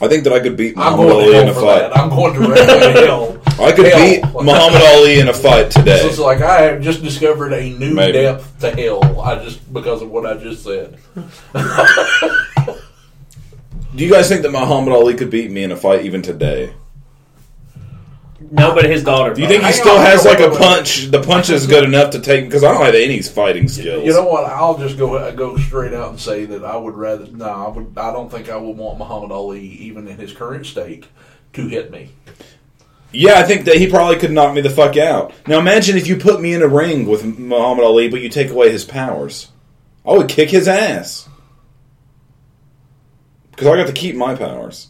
I 0.00 0.08
think 0.08 0.24
that 0.24 0.32
I 0.32 0.40
could 0.40 0.56
beat 0.56 0.76
I'm 0.76 0.96
Muhammad 0.96 1.08
going 1.08 1.12
Ali 1.12 1.32
to 1.34 1.40
in 1.40 1.46
hell 1.46 1.50
a 1.50 1.54
for 1.54 1.60
fight. 1.60 1.78
that. 1.80 1.96
I'm 1.96 2.08
going 2.08 2.34
directly 2.34 2.66
to 2.66 3.06
hell. 3.06 3.41
I 3.60 3.72
could 3.72 3.86
Hell. 3.86 3.98
beat 4.04 4.22
Muhammad 4.44 4.82
Ali 4.82 5.20
in 5.20 5.28
a 5.28 5.32
fight 5.34 5.72
So 5.72 5.80
today. 5.80 6.00
it's 6.06 6.18
like 6.18 6.40
I 6.40 6.62
have 6.62 6.80
just 6.82 7.02
discovered 7.02 7.52
a 7.52 7.70
new 7.70 7.94
Maybe. 7.94 8.12
depth 8.18 8.58
to 8.60 8.70
hell. 8.70 9.20
I 9.20 9.42
just 9.44 9.72
because 9.72 10.02
of 10.02 10.10
what 10.10 10.26
I 10.26 10.34
just 10.38 10.64
said. 10.64 10.98
Do 13.94 14.02
you 14.04 14.10
guys 14.10 14.28
think 14.28 14.42
that 14.42 14.50
Muhammad 14.52 14.92
Ali 14.94 15.14
could 15.14 15.30
beat 15.30 15.50
me 15.50 15.64
in 15.64 15.72
a 15.72 15.76
fight 15.76 16.04
even 16.06 16.22
today? 16.22 16.72
no, 18.50 18.74
but 18.74 18.84
his 18.84 19.04
daughter. 19.04 19.32
Do 19.34 19.40
you 19.42 19.46
think 19.48 19.60
he 19.60 19.64
Hang 19.66 19.72
still 19.74 19.96
on, 19.96 20.04
has 20.04 20.24
wait, 20.24 20.30
like 20.32 20.40
a 20.40 20.44
wait, 20.44 20.52
wait. 20.52 20.58
punch? 20.60 21.10
The 21.10 21.20
punch 21.22 21.50
is 21.50 21.66
good 21.66 21.84
enough 21.84 22.10
to 22.10 22.20
take 22.20 22.44
because 22.46 22.64
I 22.64 22.72
don't 22.72 22.84
have 22.84 22.94
any 22.94 23.20
fighting 23.22 23.68
skills. 23.68 24.04
You 24.04 24.12
know 24.12 24.26
what? 24.26 24.44
I'll 24.44 24.76
just 24.78 24.98
go 24.98 25.30
go 25.36 25.56
straight 25.58 25.92
out 25.94 26.10
and 26.10 26.20
say 26.20 26.44
that 26.46 26.64
I 26.64 26.76
would 26.76 26.94
rather. 26.94 27.26
No, 27.26 27.44
I 27.46 27.68
would. 27.68 27.96
I 27.98 28.12
don't 28.12 28.30
think 28.30 28.48
I 28.50 28.56
would 28.56 28.76
want 28.76 28.98
Muhammad 28.98 29.30
Ali, 29.30 29.60
even 29.60 30.08
in 30.08 30.16
his 30.18 30.32
current 30.32 30.66
state, 30.66 31.06
to 31.52 31.66
hit 31.68 31.90
me. 31.90 32.10
Yeah, 33.12 33.38
I 33.38 33.42
think 33.42 33.66
that 33.66 33.76
he 33.76 33.88
probably 33.88 34.16
could 34.16 34.30
knock 34.32 34.54
me 34.54 34.60
the 34.60 34.70
fuck 34.70 34.96
out. 34.96 35.32
Now 35.46 35.58
imagine 35.58 35.96
if 35.96 36.06
you 36.06 36.16
put 36.16 36.40
me 36.40 36.54
in 36.54 36.62
a 36.62 36.68
ring 36.68 37.06
with 37.06 37.24
Muhammad 37.38 37.84
Ali, 37.84 38.08
but 38.08 38.20
you 38.20 38.28
take 38.28 38.50
away 38.50 38.70
his 38.70 38.84
powers. 38.84 39.50
I 40.06 40.12
would 40.12 40.28
kick 40.28 40.50
his 40.50 40.66
ass 40.66 41.28
because 43.50 43.66
I 43.68 43.76
got 43.76 43.86
to 43.86 43.92
keep 43.92 44.16
my 44.16 44.34
powers. 44.34 44.88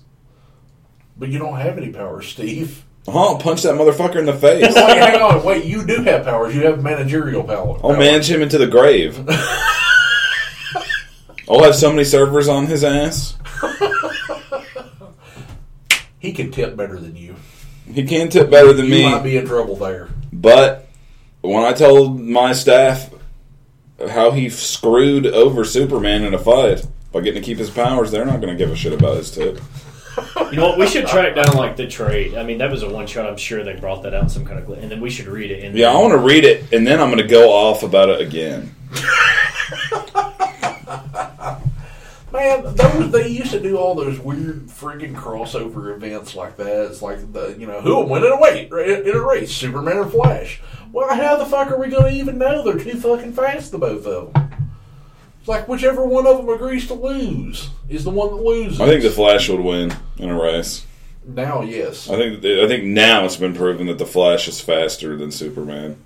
But 1.16 1.28
you 1.28 1.38
don't 1.38 1.58
have 1.58 1.76
any 1.76 1.90
powers, 1.90 2.28
Steve. 2.28 2.84
I'll 3.08 3.38
punch 3.38 3.62
that 3.62 3.74
motherfucker 3.74 4.16
in 4.16 4.26
the 4.26 4.32
face. 4.32 4.62
Wait, 4.74 4.76
hang 4.76 5.20
on. 5.20 5.44
Wait, 5.44 5.64
you 5.64 5.84
do 5.84 6.02
have 6.02 6.24
powers. 6.24 6.54
You 6.54 6.66
have 6.66 6.82
managerial 6.82 7.42
power. 7.42 7.78
I'll 7.82 7.96
manage 7.96 8.30
him 8.30 8.42
into 8.42 8.58
the 8.58 8.68
grave. 8.68 9.18
I'll 11.48 11.64
have 11.64 11.74
so 11.74 11.90
many 11.90 12.04
servers 12.04 12.48
on 12.48 12.66
his 12.66 12.84
ass. 12.84 13.36
He 16.22 16.32
can 16.32 16.52
tip 16.52 16.76
better 16.76 17.00
than 17.00 17.16
you. 17.16 17.34
He 17.86 18.04
can 18.04 18.28
tip 18.28 18.50
better 18.50 18.72
than 18.72 18.88
me. 18.88 19.00
you 19.00 19.06
me. 19.06 19.12
might 19.12 19.22
be 19.22 19.36
in 19.36 19.46
trouble 19.46 19.76
there. 19.76 20.08
But 20.32 20.88
when 21.40 21.64
I 21.64 21.72
told 21.72 22.20
my 22.20 22.52
staff 22.52 23.10
how 24.10 24.30
he 24.30 24.48
screwed 24.48 25.26
over 25.26 25.64
Superman 25.64 26.24
in 26.24 26.34
a 26.34 26.38
fight 26.38 26.86
by 27.12 27.20
getting 27.20 27.42
to 27.42 27.46
keep 27.46 27.58
his 27.58 27.70
powers, 27.70 28.10
they're 28.10 28.24
not 28.24 28.40
going 28.40 28.56
to 28.56 28.58
give 28.58 28.70
a 28.70 28.76
shit 28.76 28.92
about 28.92 29.16
his 29.16 29.30
tip. 29.30 29.60
You 30.50 30.58
know 30.58 30.68
what? 30.68 30.78
We 30.78 30.86
should 30.86 31.06
track 31.06 31.34
down 31.34 31.56
like 31.56 31.76
the 31.76 31.86
trade. 31.86 32.34
I 32.36 32.42
mean, 32.42 32.58
that 32.58 32.70
was 32.70 32.82
a 32.82 32.90
one 32.90 33.06
shot. 33.06 33.26
I'm 33.26 33.36
sure 33.36 33.64
they 33.64 33.74
brought 33.76 34.02
that 34.02 34.14
out 34.14 34.24
in 34.24 34.28
some 34.28 34.44
kind 34.44 34.58
of, 34.58 34.66
gl- 34.66 34.82
and 34.82 34.90
then 34.90 35.00
we 35.00 35.08
should 35.08 35.26
read 35.26 35.50
it. 35.50 35.64
And 35.64 35.76
Yeah, 35.76 35.90
I 35.90 35.96
want 35.96 36.12
to 36.12 36.18
read 36.18 36.44
it, 36.44 36.72
and 36.72 36.86
then 36.86 37.00
I'm 37.00 37.08
going 37.08 37.22
to 37.22 37.28
go 37.28 37.50
off 37.50 37.82
about 37.82 38.10
it 38.10 38.20
again. 38.20 38.74
Man, 42.32 42.74
those 42.74 43.12
they 43.12 43.28
used 43.28 43.50
to 43.50 43.60
do 43.60 43.76
all 43.76 43.94
those 43.94 44.18
weird 44.18 44.66
freaking 44.68 45.14
crossover 45.14 45.94
events 45.94 46.34
like 46.34 46.56
that. 46.56 46.86
It's 46.86 47.02
like 47.02 47.32
the 47.32 47.54
you 47.58 47.66
know 47.66 47.82
who 47.82 47.94
will 47.94 48.08
win 48.08 48.24
in 48.24 48.32
a 48.32 48.40
wait 48.40 48.72
in 48.72 49.14
a 49.14 49.20
race, 49.20 49.54
Superman 49.54 49.98
or 49.98 50.06
Flash. 50.06 50.62
Well, 50.92 51.14
how 51.14 51.36
the 51.36 51.44
fuck 51.44 51.70
are 51.70 51.78
we 51.78 51.88
going 51.88 52.12
to 52.12 52.18
even 52.18 52.38
know? 52.38 52.62
They're 52.62 52.82
too 52.82 52.98
fucking 52.98 53.34
fast, 53.34 53.70
the 53.70 53.78
both 53.78 54.06
of 54.06 54.32
them. 54.34 54.50
It's 55.40 55.48
like 55.48 55.68
whichever 55.68 56.06
one 56.06 56.26
of 56.26 56.38
them 56.38 56.48
agrees 56.48 56.86
to 56.86 56.94
lose 56.94 57.68
is 57.88 58.04
the 58.04 58.10
one 58.10 58.30
that 58.30 58.42
loses. 58.42 58.80
I 58.80 58.86
think 58.86 59.02
the 59.02 59.10
Flash 59.10 59.48
would 59.48 59.60
win 59.60 59.94
in 60.16 60.30
a 60.30 60.40
race. 60.40 60.86
now, 61.26 61.62
yes. 61.62 62.08
I 62.08 62.16
think 62.16 62.44
I 62.44 62.66
think 62.66 62.84
now 62.84 63.24
it's 63.26 63.36
been 63.36 63.54
proven 63.54 63.88
that 63.88 63.98
the 63.98 64.06
Flash 64.06 64.48
is 64.48 64.60
faster 64.60 65.16
than 65.16 65.30
Superman. 65.30 65.96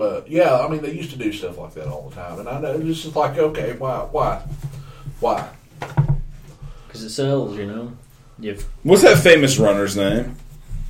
But 0.00 0.30
yeah, 0.30 0.56
I 0.58 0.66
mean, 0.66 0.80
they 0.80 0.92
used 0.92 1.10
to 1.10 1.18
do 1.18 1.30
stuff 1.30 1.58
like 1.58 1.74
that 1.74 1.86
all 1.86 2.08
the 2.08 2.14
time, 2.16 2.40
and 2.40 2.48
I 2.48 2.58
know 2.58 2.72
it's 2.72 3.02
just 3.02 3.14
like, 3.14 3.36
okay, 3.36 3.74
why, 3.76 3.98
why, 4.10 4.40
why? 5.20 5.46
because 6.88 7.02
it 7.04 7.10
sells. 7.10 7.58
You 7.58 7.66
know, 7.66 7.92
you've 8.38 8.66
What's 8.82 9.02
that 9.02 9.18
famous 9.18 9.58
runner's 9.58 9.98
name? 9.98 10.36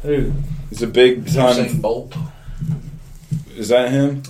who 0.02 0.32
He's 0.68 0.82
a 0.82 0.86
big 0.86 1.24
Usain 1.24 1.66
time. 1.72 1.80
Bolt. 1.80 2.14
Is 3.56 3.70
that 3.70 3.90
him? 3.90 4.22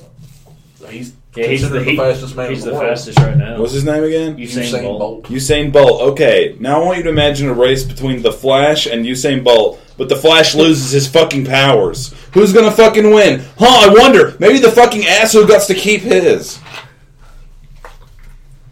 He's 0.88 1.12
yeah 1.36 1.46
he's 1.48 1.60
the, 1.60 1.68
considered 1.68 1.86
he- 1.88 1.96
fastest 1.98 2.34
man 2.34 2.48
He's 2.50 2.60
in 2.64 2.64
the, 2.64 2.70
the 2.72 2.80
world. 2.80 2.90
fastest 2.90 3.18
right 3.18 3.36
now. 3.36 3.60
What's 3.60 3.74
his 3.74 3.84
name 3.84 4.02
again? 4.02 4.38
Usain, 4.38 4.62
Usain 4.64 4.82
Bolt. 4.82 4.98
Bolt. 4.98 5.24
Usain 5.24 5.72
Bolt. 5.74 6.00
Okay, 6.12 6.56
now 6.58 6.80
I 6.80 6.84
want 6.86 6.96
you 6.96 7.04
to 7.04 7.10
imagine 7.10 7.50
a 7.50 7.52
race 7.54 7.84
between 7.84 8.22
the 8.22 8.32
Flash 8.32 8.86
and 8.86 9.04
Usain 9.04 9.44
Bolt, 9.44 9.78
but 10.00 10.08
the 10.08 10.16
Flash 10.16 10.54
loses 10.54 10.92
his 10.92 11.06
fucking 11.06 11.44
powers. 11.44 12.14
Who's 12.32 12.54
gonna 12.54 12.70
fucking 12.70 13.12
win? 13.12 13.44
Huh? 13.58 13.90
I 13.90 13.92
wonder. 13.92 14.34
Maybe 14.40 14.58
the 14.58 14.70
fucking 14.70 15.04
asshole 15.04 15.46
gets 15.46 15.66
to 15.66 15.74
keep 15.74 16.00
his. 16.00 16.58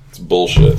It's 0.08 0.18
bullshit. 0.18 0.78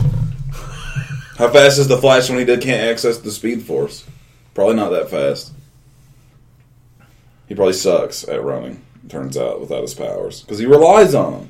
How 1.38 1.50
fast 1.50 1.78
is 1.78 1.88
the 1.88 2.00
Flash 2.00 2.32
when 2.32 2.40
he 2.40 2.46
did 2.46 2.64
can't 2.64 2.90
access 2.90 3.20
the 3.20 3.30
Speed 3.30 3.62
Force? 3.62 4.08
Probably 4.56 4.74
not 4.74 4.90
that 4.90 5.12
fast. 5.12 5.54
He 7.48 7.54
probably 7.54 7.74
sucks 7.74 8.28
at 8.28 8.44
running. 8.44 8.82
Turns 9.08 9.38
out 9.38 9.62
without 9.62 9.84
his 9.84 9.94
powers 9.94 10.42
because 10.42 10.58
he 10.58 10.66
relies 10.66 11.14
on 11.14 11.34
them. 11.34 11.50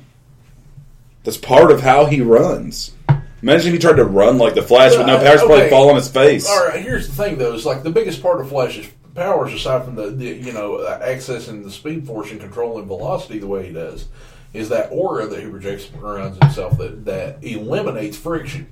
That's 1.24 1.38
part 1.38 1.70
of 1.70 1.80
how 1.80 2.04
he 2.04 2.20
runs. 2.20 2.92
Imagine 3.42 3.68
if 3.68 3.72
he 3.74 3.78
tried 3.78 3.96
to 3.96 4.04
run 4.04 4.38
like 4.38 4.54
the 4.54 4.62
Flash 4.62 4.96
with 4.96 5.06
no 5.06 5.16
Uh, 5.16 5.22
powers, 5.22 5.40
probably 5.40 5.70
fall 5.70 5.88
on 5.90 5.96
his 5.96 6.08
face. 6.08 6.48
All 6.48 6.66
right, 6.66 6.82
here's 6.82 7.08
the 7.08 7.14
thing 7.14 7.38
though. 7.38 7.54
It's 7.54 7.64
like 7.64 7.82
the 7.82 7.90
biggest 7.90 8.22
part 8.22 8.40
of 8.40 8.48
Flash's 8.48 8.86
powers, 9.14 9.52
aside 9.52 9.84
from 9.84 9.94
the, 9.96 10.10
the 10.10 10.26
you 10.26 10.52
know 10.52 10.78
accessing 11.02 11.64
the 11.64 11.70
speed 11.70 12.06
force 12.06 12.30
and 12.30 12.40
controlling 12.40 12.86
velocity 12.86 13.38
the 13.38 13.46
way 13.46 13.66
he 13.66 13.72
does, 13.72 14.06
is 14.52 14.68
that 14.68 14.88
aura 14.92 15.26
that 15.26 15.40
he 15.42 15.48
projects 15.48 15.88
around 16.02 16.40
himself 16.42 16.76
that 16.78 17.04
that 17.06 17.42
eliminates 17.42 18.16
friction. 18.16 18.66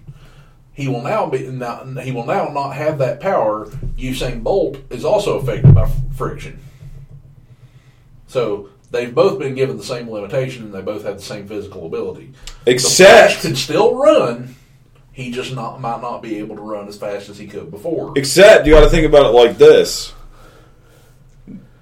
He 0.74 0.86
will 0.86 1.02
now 1.02 1.26
be 1.26 1.48
now, 1.48 1.82
he 2.02 2.12
will 2.12 2.26
now 2.26 2.48
not 2.52 2.70
have 2.76 2.98
that 2.98 3.20
power. 3.20 3.66
Usain 3.98 4.42
Bolt 4.44 4.78
is 4.90 5.04
also 5.04 5.38
affected 5.38 5.74
by 5.74 5.82
f- 5.84 5.96
friction. 6.14 6.60
So 8.28 8.68
they've 8.90 9.14
both 9.14 9.38
been 9.38 9.54
given 9.54 9.76
the 9.76 9.84
same 9.84 10.10
limitation, 10.10 10.64
and 10.64 10.74
they 10.74 10.82
both 10.82 11.04
have 11.04 11.16
the 11.16 11.22
same 11.22 11.46
physical 11.46 11.86
ability. 11.86 12.32
The 12.64 12.78
Flash 12.78 13.34
Except, 13.34 13.40
could 13.40 13.58
still 13.58 13.94
run. 13.94 14.54
He 15.12 15.30
just 15.32 15.54
not 15.54 15.80
might 15.80 16.00
not 16.00 16.22
be 16.22 16.36
able 16.38 16.56
to 16.56 16.62
run 16.62 16.86
as 16.86 16.96
fast 16.96 17.28
as 17.28 17.38
he 17.38 17.48
could 17.48 17.70
before. 17.70 18.12
except 18.16 18.66
you 18.66 18.72
got 18.72 18.84
to 18.84 18.90
think 18.90 19.04
about 19.06 19.26
it 19.26 19.36
like 19.36 19.58
this: 19.58 20.12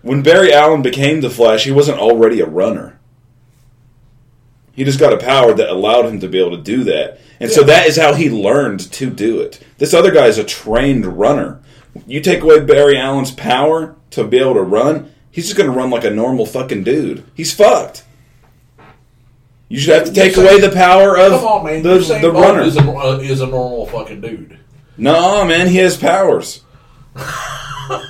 when 0.02 0.22
Barry 0.22 0.52
Allen 0.52 0.82
became 0.82 1.20
the 1.20 1.30
Flash, 1.30 1.64
he 1.64 1.72
wasn't 1.72 1.98
already 1.98 2.40
a 2.40 2.46
runner. 2.46 2.98
He 4.72 4.84
just 4.84 5.00
got 5.00 5.12
a 5.12 5.18
power 5.18 5.54
that 5.54 5.70
allowed 5.70 6.06
him 6.06 6.20
to 6.20 6.28
be 6.28 6.38
able 6.38 6.56
to 6.56 6.62
do 6.62 6.84
that, 6.84 7.18
and 7.40 7.50
so 7.50 7.62
that 7.64 7.86
is 7.86 7.96
how 7.96 8.14
he 8.14 8.30
learned 8.30 8.80
to 8.92 9.10
do 9.10 9.40
it. 9.40 9.60
This 9.78 9.94
other 9.94 10.10
guy 10.12 10.26
is 10.26 10.38
a 10.38 10.44
trained 10.44 11.06
runner. 11.06 11.60
You 12.06 12.20
take 12.20 12.42
away 12.42 12.60
Barry 12.60 12.98
Allen's 12.98 13.30
power 13.30 13.96
to 14.10 14.24
be 14.24 14.38
able 14.38 14.54
to 14.54 14.62
run, 14.62 15.12
he's 15.36 15.44
just 15.44 15.56
going 15.56 15.70
to 15.70 15.76
run 15.76 15.90
like 15.90 16.04
a 16.04 16.10
normal 16.10 16.46
fucking 16.46 16.82
dude. 16.82 17.22
He's 17.34 17.52
fucked. 17.54 18.04
You 19.68 19.78
should 19.78 19.94
have 19.94 20.06
to 20.06 20.12
take 20.12 20.32
Usain- 20.34 20.42
away 20.44 20.60
the 20.60 20.70
power 20.70 21.16
of 21.18 21.32
on, 21.44 21.64
man! 21.66 21.82
the, 21.82 21.98
the 22.20 22.32
runner. 22.32 22.62
is 22.62 22.76
a, 22.76 22.80
uh, 22.80 23.18
is 23.18 23.40
a 23.42 23.46
normal 23.46 23.84
fucking 23.86 24.20
dude. 24.22 24.58
No, 24.96 25.44
man, 25.44 25.68
he 25.68 25.76
has 25.78 25.96
powers. 25.96 26.62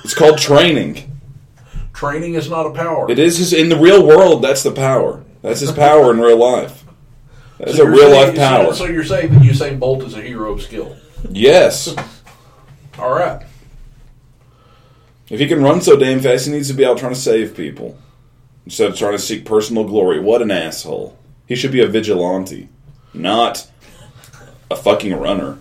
it's 0.03 0.13
called 0.13 0.37
training. 0.37 1.19
Training 1.93 2.35
is 2.35 2.49
not 2.49 2.65
a 2.67 2.71
power. 2.71 3.09
It 3.11 3.19
is 3.19 3.37
his 3.39 3.53
in 3.53 3.69
the 3.69 3.75
real 3.77 4.05
world. 4.05 4.41
That's 4.43 4.63
the 4.63 4.71
power. 4.71 5.23
That's 5.41 5.59
his 5.59 5.71
power 5.71 6.11
in 6.13 6.19
real 6.19 6.37
life. 6.37 6.85
That's 7.57 7.75
So 7.75 7.83
a 7.85 7.89
real 7.89 8.11
saying- 8.11 8.27
life 8.27 8.35
power. 8.37 8.65
So, 8.73 8.85
so 8.85 8.85
you're 8.85 9.03
saying 9.03 9.33
that 9.33 9.41
Usain 9.41 9.79
Bolt 9.79 10.03
is 10.03 10.13
a 10.15 10.21
hero 10.21 10.53
of 10.53 10.61
skill. 10.61 10.95
Yes, 11.29 11.93
All 12.99 13.13
right. 13.13 13.43
If 15.29 15.39
he 15.39 15.47
can 15.47 15.61
run 15.63 15.81
so 15.81 15.97
damn 15.97 16.19
fast, 16.19 16.45
he 16.45 16.51
needs 16.51 16.67
to 16.69 16.73
be 16.73 16.85
out 16.85 16.97
trying 16.97 17.13
to 17.13 17.19
save 17.19 17.55
people 17.55 17.97
instead 18.65 18.89
of 18.91 18.97
trying 18.97 19.13
to 19.13 19.19
seek 19.19 19.45
personal 19.45 19.83
glory. 19.83 20.19
What 20.19 20.41
an 20.41 20.51
asshole! 20.51 21.17
He 21.45 21.55
should 21.55 21.71
be 21.71 21.81
a 21.81 21.87
vigilante, 21.87 22.69
not 23.13 23.67
a 24.69 24.75
fucking 24.75 25.13
runner. 25.13 25.59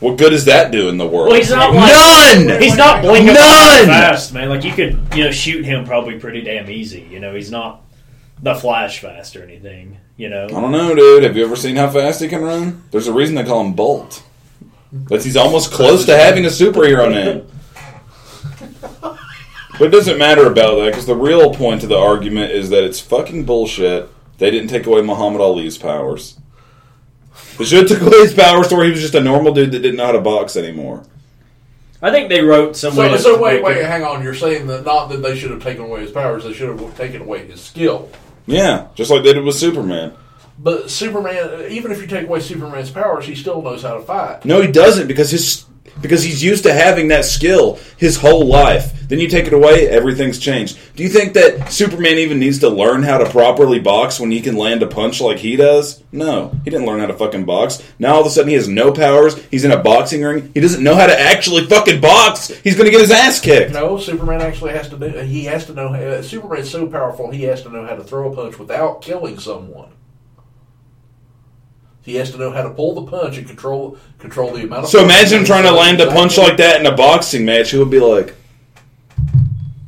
What 0.00 0.18
good 0.18 0.30
does 0.30 0.46
that 0.46 0.72
do 0.72 0.88
in 0.88 0.98
the 0.98 1.06
world? 1.06 1.28
Well, 1.28 1.36
he's 1.36 1.50
not 1.50 1.72
like 1.72 2.46
none. 2.48 2.60
He's 2.60 2.76
not 2.76 3.02
blinking 3.02 3.34
None! 3.34 3.86
fast, 3.86 4.34
man. 4.34 4.48
Like 4.48 4.64
you 4.64 4.72
could, 4.72 4.98
you 5.14 5.24
know, 5.24 5.30
shoot 5.30 5.64
him 5.64 5.84
probably 5.84 6.18
pretty 6.18 6.40
damn 6.40 6.68
easy. 6.68 7.02
You 7.08 7.20
know, 7.20 7.32
he's 7.34 7.52
not 7.52 7.84
the 8.42 8.56
Flash 8.56 8.98
fast 8.98 9.36
or 9.36 9.44
anything. 9.44 9.98
You 10.16 10.28
know, 10.28 10.46
I 10.46 10.48
don't 10.48 10.72
know, 10.72 10.94
dude. 10.94 11.22
Have 11.22 11.36
you 11.36 11.44
ever 11.44 11.54
seen 11.54 11.76
how 11.76 11.88
fast 11.88 12.20
he 12.20 12.26
can 12.26 12.42
run? 12.42 12.82
There's 12.90 13.06
a 13.06 13.12
reason 13.12 13.36
they 13.36 13.44
call 13.44 13.60
him 13.60 13.74
Bolt. 13.74 14.24
But 14.92 15.22
he's 15.22 15.36
almost 15.36 15.72
close 15.72 16.04
to 16.06 16.16
having 16.16 16.44
a 16.44 16.48
superhero 16.48 17.08
name. 17.10 17.46
But 19.82 19.88
it 19.88 19.98
doesn't 19.98 20.16
matter 20.16 20.46
about 20.46 20.76
that 20.76 20.90
because 20.90 21.06
the 21.06 21.16
real 21.16 21.52
point 21.52 21.80
to 21.80 21.88
the 21.88 21.98
argument 21.98 22.52
is 22.52 22.70
that 22.70 22.84
it's 22.84 23.00
fucking 23.00 23.46
bullshit. 23.46 24.08
They 24.38 24.48
didn't 24.48 24.68
take 24.68 24.86
away 24.86 25.02
Muhammad 25.02 25.40
Ali's 25.40 25.76
powers. 25.76 26.38
They 27.58 27.64
should 27.64 27.90
have 27.90 27.98
took 27.98 28.06
away 28.06 28.20
his 28.20 28.32
powers 28.32 28.68
to 28.68 28.76
where 28.76 28.84
he 28.84 28.92
was 28.92 29.00
just 29.00 29.16
a 29.16 29.20
normal 29.20 29.52
dude 29.52 29.72
that 29.72 29.80
didn't 29.80 29.96
know 29.96 30.06
how 30.06 30.12
to 30.12 30.20
box 30.20 30.54
anymore. 30.54 31.02
I 32.00 32.12
think 32.12 32.28
they 32.28 32.42
wrote 32.42 32.76
some 32.76 32.94
way. 32.94 33.08
So, 33.08 33.16
to 33.16 33.22
so 33.22 33.42
wait, 33.42 33.54
make 33.54 33.64
wait, 33.64 33.78
it- 33.78 33.86
hang 33.86 34.04
on. 34.04 34.22
You're 34.22 34.36
saying 34.36 34.68
that 34.68 34.84
not 34.84 35.08
that 35.08 35.16
they 35.16 35.36
should 35.36 35.50
have 35.50 35.64
taken 35.64 35.82
away 35.82 36.02
his 36.02 36.12
powers, 36.12 36.44
they 36.44 36.52
should 36.52 36.68
have 36.68 36.96
taken 36.96 37.22
away 37.22 37.44
his 37.48 37.60
skill. 37.60 38.08
Yeah, 38.46 38.86
just 38.94 39.10
like 39.10 39.24
they 39.24 39.32
did 39.32 39.42
with 39.42 39.56
Superman. 39.56 40.12
But 40.60 40.92
Superman, 40.92 41.72
even 41.72 41.90
if 41.90 42.00
you 42.00 42.06
take 42.06 42.28
away 42.28 42.38
Superman's 42.38 42.92
powers, 42.92 43.26
he 43.26 43.34
still 43.34 43.60
knows 43.60 43.82
how 43.82 43.94
to 43.94 44.02
fight. 44.04 44.44
No, 44.44 44.62
he 44.62 44.70
doesn't 44.70 45.08
because 45.08 45.32
his 45.32 45.64
because 46.00 46.22
he's 46.22 46.42
used 46.42 46.62
to 46.64 46.72
having 46.72 47.08
that 47.08 47.24
skill 47.24 47.78
his 47.96 48.16
whole 48.16 48.46
life. 48.46 49.08
Then 49.08 49.18
you 49.18 49.28
take 49.28 49.46
it 49.46 49.52
away, 49.52 49.88
everything's 49.88 50.38
changed. 50.38 50.78
Do 50.96 51.02
you 51.02 51.10
think 51.10 51.34
that 51.34 51.70
Superman 51.70 52.16
even 52.16 52.38
needs 52.38 52.60
to 52.60 52.70
learn 52.70 53.02
how 53.02 53.18
to 53.18 53.28
properly 53.28 53.78
box 53.78 54.18
when 54.18 54.30
he 54.30 54.40
can 54.40 54.56
land 54.56 54.82
a 54.82 54.86
punch 54.86 55.20
like 55.20 55.38
he 55.38 55.54
does? 55.54 56.02
No, 56.12 56.50
he 56.64 56.70
didn't 56.70 56.86
learn 56.86 57.00
how 57.00 57.06
to 57.06 57.12
fucking 57.12 57.44
box. 57.44 57.82
Now 57.98 58.14
all 58.14 58.20
of 58.22 58.26
a 58.26 58.30
sudden 58.30 58.48
he 58.48 58.54
has 58.54 58.68
no 58.68 58.90
powers. 58.90 59.36
He's 59.50 59.64
in 59.64 59.70
a 59.70 59.82
boxing 59.82 60.22
ring. 60.22 60.50
He 60.54 60.60
doesn't 60.60 60.82
know 60.82 60.94
how 60.94 61.06
to 61.06 61.20
actually 61.20 61.66
fucking 61.66 62.00
box. 62.00 62.48
He's 62.48 62.74
going 62.74 62.86
to 62.86 62.90
get 62.90 63.02
his 63.02 63.10
ass 63.10 63.38
kicked. 63.38 63.72
No, 63.72 63.98
Superman 63.98 64.40
actually 64.40 64.72
has 64.72 64.88
to 64.88 64.96
do. 64.96 65.08
He 65.18 65.44
has 65.44 65.66
to 65.66 65.74
know. 65.74 65.88
Uh, 65.88 66.22
Superman's 66.22 66.70
so 66.70 66.86
powerful, 66.86 67.30
he 67.30 67.42
has 67.42 67.62
to 67.64 67.68
know 67.68 67.84
how 67.84 67.96
to 67.96 68.02
throw 68.02 68.32
a 68.32 68.34
punch 68.34 68.58
without 68.58 69.02
killing 69.02 69.38
someone. 69.38 69.90
He 72.02 72.16
has 72.16 72.30
to 72.32 72.38
know 72.38 72.50
how 72.50 72.62
to 72.62 72.70
pull 72.70 72.94
the 72.94 73.10
punch 73.10 73.38
and 73.38 73.46
control 73.46 73.96
control 74.18 74.52
the 74.52 74.64
amount 74.64 74.84
of. 74.84 74.90
So 74.90 75.02
imagine 75.04 75.40
him 75.40 75.44
trying 75.44 75.62
to 75.64 75.72
land 75.72 76.00
a 76.00 76.08
punch 76.10 76.36
like 76.36 76.56
that 76.56 76.80
in 76.80 76.86
a 76.86 76.94
boxing 76.96 77.44
match. 77.44 77.70
He 77.70 77.78
would 77.78 77.90
be 77.90 78.00
like, 78.00 78.34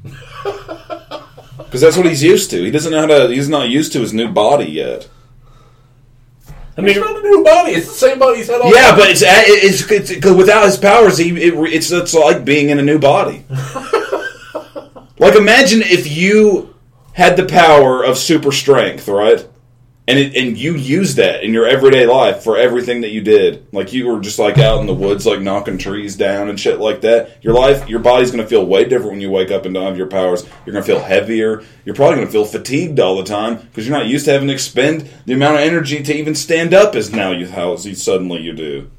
because 1.58 1.80
that's 1.80 1.96
what 1.96 2.06
he's 2.06 2.22
used 2.22 2.50
to. 2.50 2.62
He 2.62 2.70
doesn't 2.70 2.92
know 2.92 3.00
how 3.00 3.06
to. 3.06 3.28
He's 3.28 3.48
not 3.48 3.68
used 3.68 3.92
to 3.94 4.00
his 4.00 4.12
new 4.12 4.28
body 4.28 4.66
yet. 4.66 5.08
I 6.76 6.80
mean, 6.80 6.90
It's 6.90 6.98
not 6.98 7.16
a 7.16 7.22
new 7.22 7.44
body. 7.44 7.72
It's 7.72 7.86
the 7.86 7.94
same 7.94 8.18
body 8.18 8.38
he's 8.38 8.48
had 8.48 8.60
all 8.60 8.72
Yeah, 8.74 8.88
along. 8.88 8.98
but 8.98 9.10
it's 9.10 9.22
uh, 9.22 9.26
it's, 9.46 9.90
it's 9.90 10.20
cause 10.20 10.36
without 10.36 10.64
his 10.66 10.76
powers, 10.76 11.18
he 11.18 11.30
it, 11.30 11.54
it's 11.72 11.90
it's 11.92 12.14
like 12.14 12.44
being 12.44 12.70
in 12.70 12.78
a 12.78 12.82
new 12.82 12.98
body. 12.98 13.44
like 15.18 15.34
imagine 15.36 15.82
if 15.82 16.10
you 16.10 16.74
had 17.12 17.36
the 17.36 17.44
power 17.44 18.04
of 18.04 18.18
super 18.18 18.50
strength, 18.50 19.06
right? 19.08 19.46
And 20.07 20.18
it, 20.18 20.36
and 20.36 20.59
you 20.59 20.74
use 20.74 21.14
that 21.14 21.44
in 21.44 21.55
your 21.55 21.66
everyday 21.66 22.05
life 22.05 22.42
for 22.42 22.59
everything 22.59 23.00
that 23.00 23.09
you 23.09 23.22
did. 23.22 23.66
Like 23.72 23.94
you 23.94 24.07
were 24.07 24.20
just 24.20 24.38
like 24.38 24.59
out 24.59 24.80
in 24.80 24.86
the 24.86 24.92
woods, 24.92 25.24
like 25.24 25.40
knocking 25.40 25.78
trees 25.78 26.14
down 26.14 26.50
and 26.50 26.61
shit 26.61 26.78
like 26.78 27.00
that. 27.00 27.42
Your 27.42 27.55
life, 27.55 27.88
your 27.88 28.00
body's 28.00 28.30
gonna 28.30 28.46
feel 28.46 28.66
way 28.66 28.84
different 28.84 29.12
when 29.12 29.22
you 29.22 29.30
wake 29.30 29.50
up 29.50 29.64
and 29.64 29.72
don't 29.72 29.86
have 29.86 29.96
your 29.96 30.07
powers. 30.07 30.46
You're 30.66 30.74
gonna 30.74 30.84
feel 30.84 31.00
heavier. 31.00 31.62
You're 31.86 31.94
probably 31.94 32.16
gonna 32.16 32.30
feel 32.30 32.44
fatigued 32.44 33.00
all 33.00 33.16
the 33.16 33.24
time 33.24 33.57
because 33.57 33.88
you're 33.88 33.96
not 33.96 34.07
used 34.07 34.26
to 34.26 34.32
having 34.32 34.48
to 34.48 34.55
expend 34.55 35.09
the 35.24 35.32
amount 35.32 35.57
of 35.57 35.62
energy 35.62 36.02
to 36.02 36.14
even 36.14 36.34
stand 36.34 36.74
up 36.74 36.94
as 36.94 37.11
now 37.11 37.30
you 37.30 37.48
how 37.48 37.74
you 37.74 37.94
suddenly 37.94 38.42
you 38.42 38.52
do. 38.52 38.90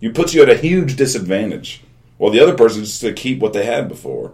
You 0.00 0.10
puts 0.10 0.32
you 0.32 0.42
at 0.42 0.48
a 0.48 0.56
huge 0.56 0.96
disadvantage. 0.96 1.82
While 2.16 2.30
the 2.30 2.40
other 2.40 2.54
person 2.54 2.82
just 2.82 3.02
to 3.02 3.12
keep 3.12 3.40
what 3.40 3.52
they 3.52 3.66
had 3.66 3.88
before. 3.88 4.32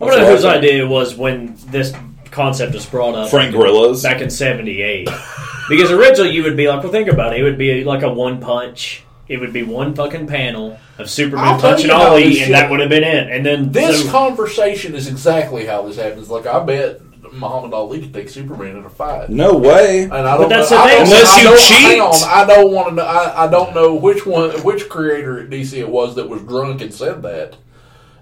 I 0.00 0.06
don't 0.06 0.26
whose 0.26 0.44
idea 0.44 0.84
it 0.84 0.88
was 0.88 1.14
when 1.14 1.56
this 1.68 1.94
concept 2.32 2.74
was 2.74 2.84
brought 2.86 3.14
up. 3.14 3.30
Frank 3.30 3.54
Grillo's. 3.54 4.02
back 4.02 4.20
in 4.20 4.30
'78. 4.30 5.08
because 5.68 5.90
originally 5.92 6.30
you 6.30 6.42
would 6.42 6.56
be 6.56 6.66
like, 6.68 6.82
well, 6.82 6.90
think 6.92 7.08
about 7.08 7.32
it. 7.34 7.40
It 7.40 7.44
would 7.44 7.58
be 7.58 7.84
like 7.84 8.02
a 8.02 8.12
one 8.12 8.40
punch. 8.40 9.04
It 9.28 9.38
would 9.38 9.52
be 9.52 9.62
one 9.62 9.94
fucking 9.94 10.26
panel 10.26 10.78
of 10.98 11.08
Superman 11.08 11.44
I'll 11.46 11.60
tell 11.60 11.70
punching 11.70 11.88
you 11.90 11.94
how 11.96 12.10
Ali, 12.10 12.24
this 12.24 12.28
and 12.38 12.46
shit- 12.46 12.50
that 12.52 12.70
would 12.70 12.80
have 12.80 12.88
been 12.90 13.04
it. 13.04 13.30
And 13.30 13.46
then 13.46 13.70
This 13.72 14.04
so- 14.04 14.10
conversation 14.10 14.94
is 14.94 15.06
exactly 15.08 15.64
how 15.64 15.82
this 15.82 15.96
happens. 15.96 16.28
Like 16.28 16.46
I 16.46 16.62
bet 16.64 17.00
Muhammad 17.32 17.72
Ali 17.72 18.00
could 18.00 18.12
take 18.12 18.28
Superman 18.28 18.76
in 18.76 18.84
a 18.84 18.90
fight. 18.90 19.30
No 19.30 19.56
way. 19.56 20.02
And 20.02 20.12
I 20.12 20.36
don't 20.36 20.50
that's 20.50 20.70
know, 20.70 20.76
the 20.76 20.82
I 20.82 20.88
thing. 20.88 20.98
don't- 20.98 21.06
Unless 21.06 21.32
I 21.32 21.38
you 21.38 21.48
don't- 21.48 21.60
cheat. 21.60 21.78
Hang 21.78 22.00
on, 22.00 22.14
I 22.28 22.44
don't 22.46 22.72
want 22.72 22.88
to 22.90 22.94
know. 22.96 23.04
I, 23.04 23.44
I 23.44 23.50
don't 23.50 23.74
know 23.74 23.94
which 23.94 24.26
one, 24.26 24.50
which 24.64 24.88
creator 24.90 25.38
at 25.40 25.48
DC 25.48 25.78
it 25.78 25.88
was 25.88 26.16
that 26.16 26.28
was 26.28 26.42
drunk 26.42 26.82
and 26.82 26.92
said 26.92 27.22
that. 27.22 27.56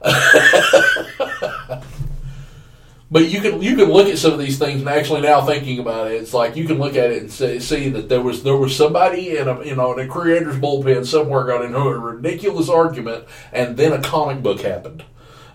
but 3.10 3.28
you 3.28 3.40
can 3.40 3.60
you 3.60 3.76
can 3.76 3.90
look 3.90 4.08
at 4.08 4.18
some 4.18 4.32
of 4.32 4.38
these 4.38 4.58
things 4.58 4.80
and 4.80 4.88
actually 4.88 5.20
now 5.22 5.44
thinking 5.44 5.78
about 5.78 6.10
it, 6.10 6.14
it's 6.14 6.32
like 6.32 6.56
you 6.56 6.66
can 6.66 6.78
look 6.78 6.96
at 6.96 7.10
it 7.10 7.22
and 7.22 7.30
say, 7.30 7.58
see 7.58 7.88
that 7.90 8.08
there 8.08 8.22
was 8.22 8.42
there 8.42 8.56
was 8.56 8.74
somebody 8.76 9.36
in 9.36 9.48
a 9.48 9.64
you 9.64 9.74
know 9.74 9.92
in 9.92 10.06
a 10.06 10.10
creator's 10.10 10.56
bullpen 10.56 11.04
somewhere 11.06 11.44
got 11.44 11.64
into 11.64 11.78
a 11.78 11.98
ridiculous 11.98 12.68
argument 12.68 13.24
and 13.52 13.76
then 13.76 13.92
a 13.92 14.00
comic 14.00 14.42
book 14.42 14.60
happened. 14.60 15.04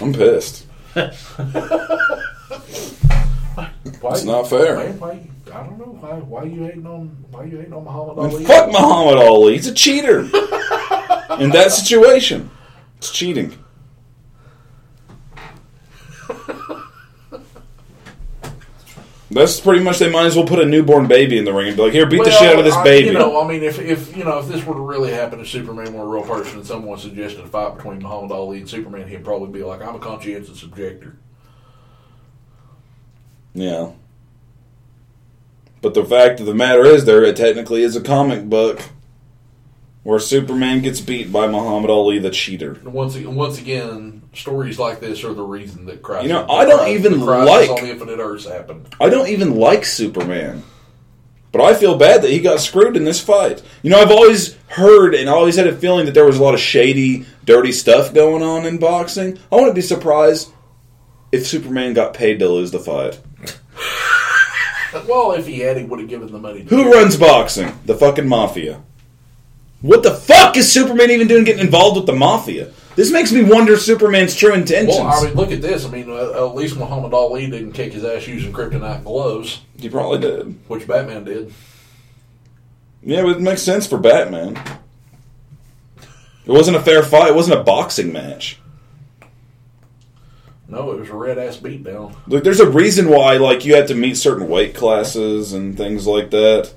I'm 0.00 0.12
pissed. 0.12 0.66
Why, 0.94 1.12
It's 4.10 4.24
not 4.24 4.48
fair. 4.48 4.76
Why, 4.76 4.90
why, 4.92 5.20
I 5.54 5.62
don't 5.64 5.78
know 5.78 5.96
why. 6.00 6.10
Why 6.18 6.44
you 6.44 6.64
hating 6.64 6.86
on? 6.86 7.08
Why 7.30 7.44
you 7.44 7.58
hating 7.58 7.72
on 7.72 7.84
Muhammad 7.84 8.18
And 8.18 8.32
Ali? 8.32 8.44
fuck 8.44 8.70
Muhammad 8.72 9.18
Ali. 9.18 9.54
He's 9.54 9.66
a 9.68 9.74
cheater. 9.74 10.20
In 11.40 11.50
that 11.50 11.68
situation, 11.70 12.50
it's 12.98 13.10
cheating. 13.10 13.56
That's 19.32 19.60
pretty 19.60 19.82
much. 19.82 19.98
They 19.98 20.10
might 20.10 20.26
as 20.26 20.36
well 20.36 20.46
put 20.46 20.58
a 20.58 20.66
newborn 20.66 21.06
baby 21.08 21.38
in 21.38 21.44
the 21.44 21.52
ring 21.52 21.68
and 21.68 21.76
be 21.76 21.82
like, 21.82 21.92
"Here, 21.92 22.06
beat 22.06 22.22
the 22.22 22.30
shit 22.30 22.52
out 22.52 22.58
of 22.58 22.64
this 22.64 22.74
I- 22.74 22.84
baby." 22.84 23.06
You 23.08 23.14
know, 23.14 23.42
I 23.42 23.48
mean, 23.48 23.62
if, 23.62 23.78
if 23.78 24.16
you 24.16 24.24
know 24.24 24.38
if 24.38 24.48
this 24.48 24.64
were 24.64 24.74
to 24.74 24.80
really 24.80 25.12
happen 25.12 25.38
to 25.38 25.46
Superman 25.46 25.94
were 25.94 26.04
a 26.04 26.06
real 26.06 26.22
person 26.22 26.58
and 26.58 26.66
someone 26.66 26.98
suggested 26.98 27.40
a 27.40 27.48
fight 27.48 27.76
between 27.76 28.02
Muhammad 28.02 28.32
Ali 28.32 28.58
and 28.58 28.68
Superman, 28.68 29.08
he'd 29.08 29.24
probably 29.24 29.48
be 29.48 29.64
like, 29.64 29.82
"I'm 29.82 29.94
a 29.94 29.98
conscientious 29.98 30.62
objector." 30.62 31.16
Yeah. 33.54 33.92
But 35.80 35.94
the 35.94 36.04
fact 36.04 36.40
of 36.40 36.46
the 36.46 36.54
matter 36.54 36.84
is, 36.84 37.04
there 37.04 37.24
it 37.24 37.36
technically 37.36 37.82
is 37.82 37.96
a 37.96 38.00
comic 38.00 38.48
book 38.48 38.82
where 40.02 40.18
Superman 40.18 40.82
gets 40.82 41.00
beat 41.00 41.32
by 41.32 41.46
Muhammad 41.46 41.90
Ali, 41.90 42.18
the 42.18 42.30
cheater. 42.30 42.78
Once 42.84 43.16
once 43.16 43.60
again, 43.60 44.22
stories 44.34 44.78
like 44.78 45.00
this 45.00 45.22
are 45.24 45.34
the 45.34 45.42
reason 45.42 45.86
that 45.86 46.02
Crisis. 46.02 46.24
You 46.26 46.32
know, 46.32 46.46
I 46.48 46.64
don't 46.64 46.88
even 46.88 47.20
like- 47.20 47.70
on 47.70 47.82
the 47.84 47.90
Infinite 47.90 48.18
Earths 48.18 48.46
happened. 48.46 48.88
I 49.00 49.08
don't 49.08 49.28
even 49.28 49.56
like 49.56 49.84
Superman. 49.84 50.64
But 51.52 51.60
I 51.60 51.74
feel 51.74 51.96
bad 51.98 52.22
that 52.22 52.30
he 52.30 52.40
got 52.40 52.60
screwed 52.60 52.96
in 52.96 53.04
this 53.04 53.20
fight. 53.20 53.62
You 53.82 53.90
know, 53.90 54.00
I've 54.00 54.10
always 54.10 54.54
heard 54.68 55.14
and 55.14 55.28
always 55.28 55.56
had 55.56 55.66
a 55.66 55.76
feeling 55.76 56.06
that 56.06 56.12
there 56.14 56.24
was 56.24 56.38
a 56.38 56.42
lot 56.42 56.54
of 56.54 56.60
shady, 56.60 57.26
dirty 57.44 57.72
stuff 57.72 58.14
going 58.14 58.42
on 58.42 58.64
in 58.64 58.78
boxing. 58.78 59.38
I 59.52 59.56
wouldn't 59.56 59.74
be 59.74 59.82
surprised 59.82 60.50
if 61.30 61.46
Superman 61.46 61.92
got 61.92 62.14
paid 62.14 62.38
to 62.38 62.48
lose 62.48 62.70
the 62.70 62.78
fight. 62.80 63.20
Well, 65.08 65.32
if 65.32 65.46
he 65.46 65.60
had, 65.60 65.78
he 65.78 65.84
would 65.84 66.00
have 66.00 66.08
given 66.08 66.30
the 66.30 66.38
money. 66.38 66.64
To 66.64 66.68
Who 66.68 66.92
runs 66.92 67.16
boxing? 67.16 67.78
The 67.86 67.94
fucking 67.96 68.28
mafia. 68.28 68.82
What 69.82 70.02
the 70.02 70.14
fuck 70.14 70.56
is 70.56 70.70
Superman 70.70 71.10
even 71.10 71.28
doing 71.28 71.44
getting 71.44 71.64
involved 71.64 71.96
with 71.96 72.06
the 72.06 72.12
mafia? 72.14 72.72
This 72.94 73.10
makes 73.10 73.32
me 73.32 73.42
wonder 73.42 73.76
Superman's 73.76 74.34
true 74.34 74.52
intentions. 74.52 74.98
Well, 74.98 75.06
I 75.08 75.24
mean, 75.26 75.34
look 75.34 75.50
at 75.50 75.62
this. 75.62 75.84
I 75.84 75.90
mean, 75.90 76.08
uh, 76.10 76.46
at 76.46 76.54
least 76.54 76.76
Muhammad 76.76 77.12
Ali 77.14 77.50
didn't 77.50 77.72
kick 77.72 77.92
his 77.92 78.04
ass 78.04 78.26
using 78.26 78.52
kryptonite 78.52 79.02
gloves, 79.04 79.60
he 79.78 79.88
probably 79.88 80.18
did. 80.20 80.68
which 80.68 80.86
Batman 80.86 81.24
did. 81.24 81.52
Yeah, 83.02 83.22
but 83.22 83.36
it 83.36 83.40
makes 83.40 83.62
sense 83.62 83.86
for 83.86 83.98
Batman. 83.98 84.56
It 86.44 86.52
wasn't 86.52 86.76
a 86.76 86.82
fair 86.82 87.02
fight. 87.02 87.30
It 87.30 87.34
wasn't 87.34 87.60
a 87.60 87.64
boxing 87.64 88.12
match. 88.12 88.58
No, 90.68 90.92
it 90.92 91.00
was 91.00 91.08
a 91.10 91.14
red 91.14 91.38
ass 91.38 91.56
beatdown. 91.56 92.14
Look, 92.26 92.44
there's 92.44 92.60
a 92.60 92.70
reason 92.70 93.08
why, 93.08 93.36
like, 93.36 93.64
you 93.64 93.74
have 93.74 93.88
to 93.88 93.94
meet 93.94 94.16
certain 94.16 94.48
weight 94.48 94.74
classes 94.74 95.52
and 95.52 95.76
things 95.76 96.06
like 96.06 96.30
that. 96.30 96.72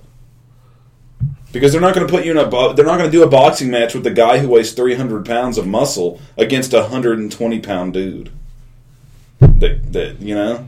Because 1.55 1.71
they're 1.71 1.79
not 1.79 1.95
going 1.95 2.05
to 2.05 2.11
put 2.11 2.25
you 2.25 2.31
in 2.31 2.37
a. 2.37 2.45
Bo- 2.45 2.73
they're 2.73 2.85
not 2.85 2.97
going 2.97 3.09
to 3.09 3.17
do 3.17 3.23
a 3.23 3.29
boxing 3.29 3.71
match 3.71 3.93
with 3.93 4.03
the 4.03 4.11
guy 4.11 4.39
who 4.39 4.49
weighs 4.49 4.73
300 4.73 5.25
pounds 5.25 5.57
of 5.57 5.65
muscle 5.65 6.19
against 6.37 6.73
a 6.73 6.81
120 6.81 7.61
pound 7.61 7.93
dude. 7.93 8.29
That 9.39 9.93
that 9.93 10.19
you 10.19 10.35
know, 10.35 10.67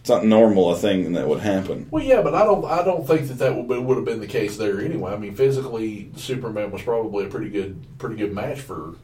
it's 0.00 0.08
not 0.08 0.24
normal 0.24 0.72
a 0.72 0.76
thing 0.78 1.12
that 1.12 1.28
would 1.28 1.40
happen. 1.40 1.86
Well, 1.90 2.02
yeah, 2.02 2.22
but 2.22 2.34
I 2.34 2.46
don't. 2.46 2.64
I 2.64 2.82
don't 2.82 3.06
think 3.06 3.28
that 3.28 3.34
that 3.34 3.54
would, 3.54 3.68
be, 3.68 3.76
would 3.76 3.96
have 3.98 4.06
been 4.06 4.20
the 4.20 4.26
case 4.26 4.56
there 4.56 4.80
anyway. 4.80 5.12
I 5.12 5.18
mean, 5.18 5.34
physically, 5.34 6.10
Superman 6.16 6.70
was 6.70 6.80
probably 6.80 7.26
a 7.26 7.28
pretty 7.28 7.50
good, 7.50 7.76
pretty 7.98 8.16
good 8.16 8.32
match 8.32 8.60
for 8.60 8.94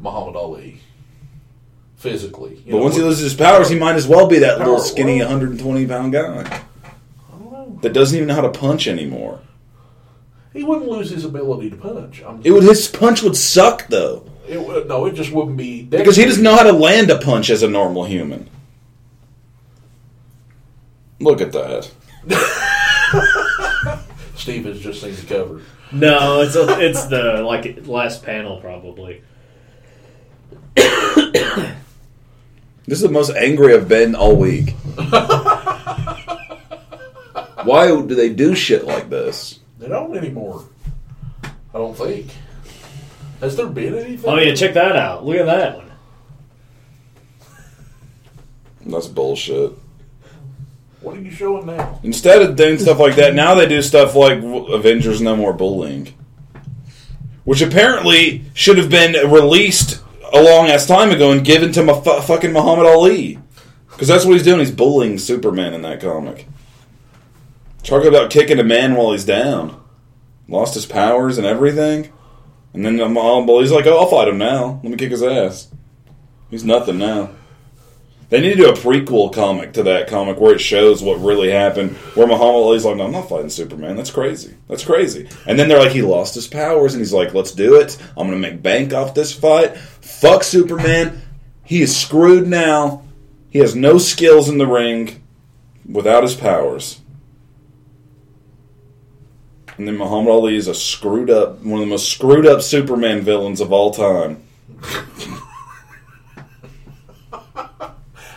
Muhammad 0.00 0.34
Ali. 0.34 0.80
Physically, 1.98 2.56
you 2.64 2.72
But 2.72 2.78
know, 2.78 2.82
once 2.82 2.96
he 2.96 3.02
loses 3.02 3.22
his 3.30 3.34
powers, 3.34 3.68
he 3.68 3.78
might 3.78 3.94
as 3.94 4.08
well 4.08 4.26
be 4.26 4.40
that 4.40 4.58
little 4.58 4.80
skinny 4.80 5.18
well- 5.20 5.28
120 5.28 5.86
pound 5.86 6.12
guy 6.12 6.18
I 6.18 6.22
don't 6.22 6.50
know. 6.50 6.58
That 7.82 7.92
doesn't 7.92 8.16
even 8.16 8.28
know 8.28 8.34
how 8.34 8.40
to 8.42 8.50
punch 8.50 8.86
anymore. 8.86 9.40
He 10.52 10.64
wouldn't 10.64 10.88
lose 10.90 11.10
his 11.10 11.24
ability 11.24 11.70
to 11.70 11.76
punch. 11.76 12.22
I'm, 12.22 12.40
It 12.44 12.50
would 12.50 12.64
his 12.64 12.88
punch 12.88 13.22
would 13.22 13.36
suck 13.36 13.86
though. 13.88 14.24
It 14.48 14.60
would, 14.60 14.88
no, 14.88 15.06
it 15.06 15.14
just 15.14 15.30
wouldn't 15.30 15.56
be 15.56 15.82
Because 15.82 16.16
he 16.16 16.24
doesn't 16.24 16.42
know 16.42 16.56
how 16.56 16.62
to 16.62 16.72
land 16.72 17.10
a 17.10 17.18
punch 17.18 17.50
as 17.50 17.62
a 17.62 17.68
normal 17.68 18.04
human. 18.04 18.48
Look 21.20 21.40
at 21.40 21.52
that. 21.52 21.90
Steve 24.36 24.64
has 24.64 24.80
just 24.80 25.02
seen 25.02 25.14
the 25.14 25.22
cover. 25.26 25.62
no, 25.92 26.40
it's 26.40 26.56
a, 26.56 26.80
it's 26.80 27.06
the 27.06 27.42
like 27.42 27.86
last 27.86 28.22
panel 28.24 28.60
probably. 28.60 29.22
This 32.86 32.96
is 32.96 33.02
the 33.02 33.10
most 33.10 33.30
angry 33.36 33.74
I've 33.74 33.86
been 33.86 34.14
all 34.14 34.34
week. 34.34 34.74
Why 37.68 37.86
do 37.88 38.14
they 38.14 38.32
do 38.32 38.54
shit 38.54 38.84
like 38.86 39.10
this? 39.10 39.60
They 39.78 39.88
don't 39.88 40.16
anymore. 40.16 40.64
I 41.44 41.50
don't 41.74 41.94
think. 41.94 42.30
Has 43.40 43.56
there 43.56 43.66
been 43.66 43.94
anything? 43.94 44.30
Oh 44.30 44.36
yeah, 44.38 44.54
check 44.54 44.72
that 44.72 44.96
out. 44.96 45.26
Look 45.26 45.36
at 45.36 45.44
that 45.46 45.76
one. 45.76 45.90
That's 48.86 49.06
bullshit. 49.06 49.72
What 51.02 51.16
are 51.16 51.20
you 51.20 51.30
showing 51.30 51.66
now? 51.66 52.00
Instead 52.02 52.40
of 52.40 52.56
doing 52.56 52.78
stuff 52.78 52.98
like 52.98 53.16
that, 53.16 53.34
now 53.34 53.54
they 53.54 53.66
do 53.68 53.82
stuff 53.82 54.14
like 54.14 54.42
Avengers 54.42 55.20
No 55.20 55.36
More 55.36 55.52
Bullying, 55.52 56.08
which 57.44 57.60
apparently 57.60 58.44
should 58.54 58.78
have 58.78 58.88
been 58.90 59.30
released 59.30 60.02
a 60.32 60.42
long 60.42 60.68
ass 60.68 60.86
time 60.86 61.10
ago 61.10 61.32
and 61.32 61.44
given 61.44 61.70
to 61.72 61.84
ma- 61.84 62.00
fu- 62.00 62.20
fucking 62.22 62.52
Muhammad 62.52 62.86
Ali, 62.86 63.38
because 63.90 64.08
that's 64.08 64.24
what 64.24 64.32
he's 64.32 64.42
doing. 64.42 64.58
He's 64.58 64.70
bullying 64.72 65.18
Superman 65.18 65.74
in 65.74 65.82
that 65.82 66.00
comic. 66.00 66.46
Talking 67.88 68.08
about 68.08 68.28
kicking 68.28 68.58
a 68.58 68.64
man 68.64 68.96
while 68.96 69.12
he's 69.12 69.24
down, 69.24 69.82
lost 70.46 70.74
his 70.74 70.84
powers 70.84 71.38
and 71.38 71.46
everything, 71.46 72.12
and 72.74 72.84
then 72.84 72.98
Muhammad 72.98 73.48
Ali's 73.48 73.72
like, 73.72 73.86
"Oh, 73.86 74.00
I'll 74.00 74.06
fight 74.06 74.28
him 74.28 74.36
now. 74.36 74.78
Let 74.82 74.90
me 74.90 74.98
kick 74.98 75.10
his 75.10 75.22
ass." 75.22 75.68
He's 76.50 76.64
nothing 76.64 76.98
now. 76.98 77.30
They 78.28 78.42
need 78.42 78.56
to 78.56 78.56
do 78.56 78.68
a 78.68 78.74
prequel 78.74 79.32
comic 79.32 79.72
to 79.72 79.82
that 79.84 80.06
comic 80.06 80.38
where 80.38 80.52
it 80.52 80.60
shows 80.60 81.02
what 81.02 81.18
really 81.22 81.50
happened. 81.50 81.92
Where 82.14 82.26
Muhammad 82.26 82.56
Ali's 82.56 82.84
like, 82.84 82.96
no, 82.98 83.06
I'm 83.06 83.12
not 83.12 83.30
fighting 83.30 83.48
Superman. 83.48 83.96
That's 83.96 84.10
crazy. 84.10 84.54
That's 84.68 84.84
crazy. 84.84 85.26
And 85.46 85.58
then 85.58 85.70
they're 85.70 85.78
like, 85.78 85.92
he 85.92 86.02
lost 86.02 86.34
his 86.34 86.46
powers, 86.46 86.92
and 86.92 87.00
he's 87.00 87.14
like, 87.14 87.32
let's 87.32 87.52
do 87.52 87.76
it. 87.76 87.96
I'm 88.18 88.30
to 88.30 88.36
make 88.36 88.62
bank 88.62 88.92
off 88.92 89.14
this 89.14 89.32
fight. 89.32 89.78
Fuck 89.78 90.44
Superman. 90.44 91.22
He 91.64 91.80
is 91.80 91.96
screwed 91.96 92.46
now. 92.46 93.04
He 93.48 93.60
has 93.60 93.74
no 93.74 93.96
skills 93.96 94.50
in 94.50 94.58
the 94.58 94.66
ring 94.66 95.24
without 95.90 96.22
his 96.22 96.34
powers. 96.34 97.00
And 99.78 99.86
then 99.86 99.96
Muhammad 99.96 100.28
Ali 100.30 100.56
is 100.56 100.66
a 100.66 100.74
screwed 100.74 101.30
up, 101.30 101.60
one 101.60 101.74
of 101.74 101.80
the 101.80 101.86
most 101.86 102.10
screwed 102.10 102.46
up 102.46 102.62
Superman 102.62 103.22
villains 103.22 103.60
of 103.60 103.72
all 103.72 103.92
time. 103.92 104.42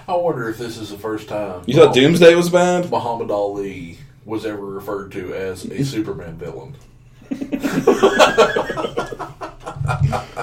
I 0.07 0.15
wonder 0.15 0.49
if 0.49 0.59
this 0.59 0.77
is 0.77 0.91
the 0.91 0.97
first 0.97 1.27
time 1.27 1.63
You 1.65 1.73
thought 1.73 1.95
Doomsday 1.95 2.35
was 2.35 2.49
bad? 2.49 2.91
Muhammad 2.91 3.31
Ali 3.31 3.97
was 4.23 4.45
ever 4.45 4.63
referred 4.63 5.11
to 5.13 5.33
as 5.33 5.65
a 5.65 5.83
Superman 5.83 6.37
villain. 6.37 6.75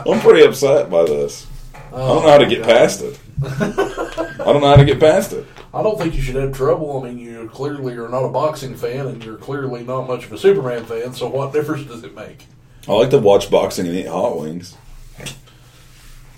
I'm 0.07 0.21
pretty 0.21 0.45
upset 0.45 0.91
by 0.91 1.05
this. 1.05 1.47
I 1.75 1.91
don't 1.91 2.23
know 2.23 2.31
how 2.31 2.39
to 2.39 2.47
get 2.47 2.65
past 2.65 3.03
it. 3.03 3.21
I 3.45 4.37
don't 4.39 4.61
know 4.63 4.69
how 4.69 4.77
to 4.77 4.85
get 4.85 4.99
past 4.99 5.33
it. 5.33 5.47
I 5.79 5.83
don't 5.83 5.97
think 5.97 6.17
you 6.17 6.23
should 6.23 6.35
have 6.35 6.53
trouble. 6.53 6.99
I 6.99 7.09
mean, 7.09 7.19
you 7.19 7.49
clearly 7.55 7.95
are 7.95 8.09
not 8.09 8.25
a 8.25 8.31
boxing 8.31 8.75
fan, 8.75 9.07
and 9.07 9.25
you're 9.25 9.37
clearly 9.37 9.85
not 9.85 10.09
much 10.09 10.25
of 10.25 10.33
a 10.33 10.39
Superman 10.39 10.85
fan. 10.85 11.15
So, 11.15 11.29
what 11.29 11.53
difference 11.53 11.87
does 11.87 12.03
it 12.03 12.17
make? 12.17 12.47
I 12.89 12.95
like 12.95 13.11
to 13.11 13.19
watch 13.19 13.49
boxing 13.49 13.87
and 13.87 13.95
eat 13.95 14.09
hot 14.09 14.41
wings. 14.41 14.77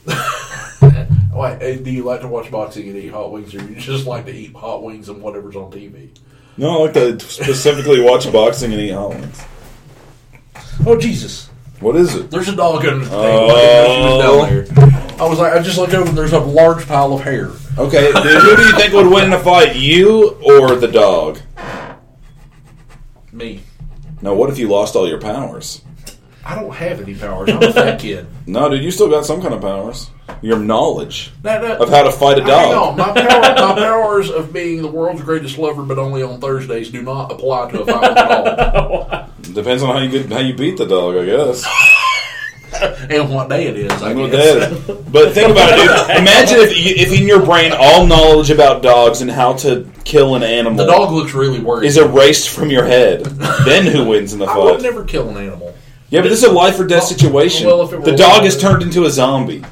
Wait, 1.33 1.83
do 1.83 1.91
you 1.91 2.03
like 2.03 2.21
to 2.21 2.29
watch 2.29 2.51
boxing 2.51 2.87
and 2.89 2.99
eat 2.99 3.09
hot 3.09 3.33
wings, 3.33 3.55
or 3.55 3.63
you 3.63 3.77
just 3.77 4.07
like 4.07 4.27
to 4.27 4.31
eat 4.31 4.55
hot 4.55 4.83
wings 4.83 5.09
and 5.09 5.23
whatever's 5.23 5.57
on 5.57 5.73
TV? 5.73 6.11
No, 6.59 6.73
I 6.73 6.83
like 6.83 6.93
to 6.93 7.19
specifically 7.21 8.03
watch 8.03 8.31
boxing 8.31 8.75
and 8.75 8.83
eat 8.83 8.91
hot 8.91 9.09
wings. 9.09 9.43
Oh 10.85 10.99
Jesus! 10.99 11.49
What 11.81 11.97
is 11.97 12.15
it? 12.15 12.31
There's 12.31 12.49
a 12.51 12.57
dog 12.57 12.85
under 12.85 13.07
the 13.07 13.11
thing. 13.11 13.19
Oh. 13.19 14.90
Like, 15.21 15.29
she 15.29 15.29
was 15.29 15.29
down 15.29 15.29
there. 15.29 15.29
I 15.29 15.29
was 15.29 15.39
like, 15.39 15.53
I 15.53 15.63
just 15.63 15.79
looked 15.79 15.95
over, 15.95 16.09
and 16.09 16.17
there's 16.19 16.33
a 16.33 16.41
large 16.41 16.87
pile 16.87 17.13
of 17.13 17.21
hair. 17.23 17.51
Okay, 17.79 18.13
who 18.13 18.57
do 18.57 18.63
you 18.63 18.73
think 18.77 18.93
would 18.95 19.07
win 19.07 19.25
in 19.25 19.33
a 19.33 19.39
fight, 19.39 19.77
you 19.77 20.31
or 20.43 20.75
the 20.77 20.89
dog? 20.89 21.39
Me. 23.33 23.61
Now, 24.23 24.35
what 24.35 24.51
if 24.51 24.59
you 24.59 24.69
lost 24.69 24.97
all 24.97 25.09
your 25.09 25.21
powers? 25.21 25.83
I 26.45 26.55
don't 26.55 26.75
have 26.75 27.01
any 27.01 27.15
powers. 27.15 27.51
I'm 27.51 27.63
a 27.63 27.73
fat 27.73 28.01
kid. 28.01 28.27
No, 28.47 28.69
dude, 28.69 28.83
you 28.83 28.91
still 28.91 29.09
got 29.09 29.25
some 29.27 29.41
kind 29.41 29.55
of 29.55 29.61
powers. 29.61 30.11
Your 30.43 30.59
knowledge 30.59 31.33
That, 31.43 31.61
that, 31.61 31.81
of 31.81 31.89
how 31.91 32.03
to 32.03 32.11
fight 32.13 32.39
a 32.39 32.43
Hang 32.43 32.51
dog. 32.51 32.91
on, 32.93 32.97
my, 32.97 33.13
power, 33.21 33.41
my 33.41 33.75
powers 33.81 34.31
of 34.31 34.53
being 34.53 34.81
the 34.81 34.89
world's 34.89 35.23
greatest 35.23 35.59
lover, 35.59 35.83
but 35.83 35.99
only 35.99 36.23
on 36.23 36.41
Thursdays, 36.41 36.91
do 36.91 37.03
not 37.03 37.31
apply 37.31 37.71
to 37.73 37.83
a 37.83 37.87
fight 37.87 38.01
with 38.01 38.11
a 38.19 38.73
dog. 38.73 39.55
Depends 39.55 39.83
on 39.83 39.95
how 39.95 39.99
you 40.03 40.09
get 40.11 40.31
how 40.33 40.39
you 40.41 40.55
beat 40.55 40.77
the 40.79 40.87
dog, 40.87 41.17
I 41.17 41.25
guess. 41.27 41.65
and 43.11 43.29
what 43.33 43.49
day 43.49 43.67
it 43.67 43.77
is. 43.77 43.91
I 44.03 44.11
I'm 44.11 44.17
with 44.19 44.33
guess. 44.33 44.71
But 45.11 45.33
think 45.33 45.51
about 45.51 45.71
it, 45.79 45.83
dude. 46.09 46.17
Imagine 46.19 46.59
if, 46.61 46.77
you, 46.79 46.95
if 46.97 47.21
in 47.21 47.27
your 47.27 47.45
brain 47.45 47.73
all 47.77 48.07
knowledge 48.07 48.51
about 48.51 48.83
dogs 48.83 49.21
and 49.23 49.31
how 49.31 49.53
to 49.55 49.89
kill 50.05 50.35
an 50.35 50.43
animal 50.43 50.77
The 50.85 50.91
dog 50.91 51.13
looks 51.13 51.35
really 51.35 51.61
worried. 51.61 51.87
is 51.87 51.97
erased 51.97 52.49
from 52.51 52.71
your 52.71 52.85
head. 52.85 53.25
then 53.65 53.87
who 53.87 54.05
wins 54.07 54.33
in 54.33 54.39
the 54.39 54.47
fight? 54.47 54.57
I 54.59 54.65
would 54.73 54.83
never 54.83 55.05
kill 55.05 55.29
an 55.29 55.37
animal 55.37 55.75
Yeah, 56.09 56.23
but 56.23 56.29
this 56.31 56.43
is 56.43 56.49
a 56.49 56.53
life 56.53 56.79
or 56.81 56.87
death 56.87 57.05
situation. 57.05 57.67
well, 57.67 57.83
if 57.83 57.93
it 57.93 57.99
were 57.99 58.05
the 58.05 58.17
dog 58.17 58.45
is 58.45 58.59
turned 58.61 58.83
into 58.83 59.05
a 59.05 59.11
zombie 59.11 59.63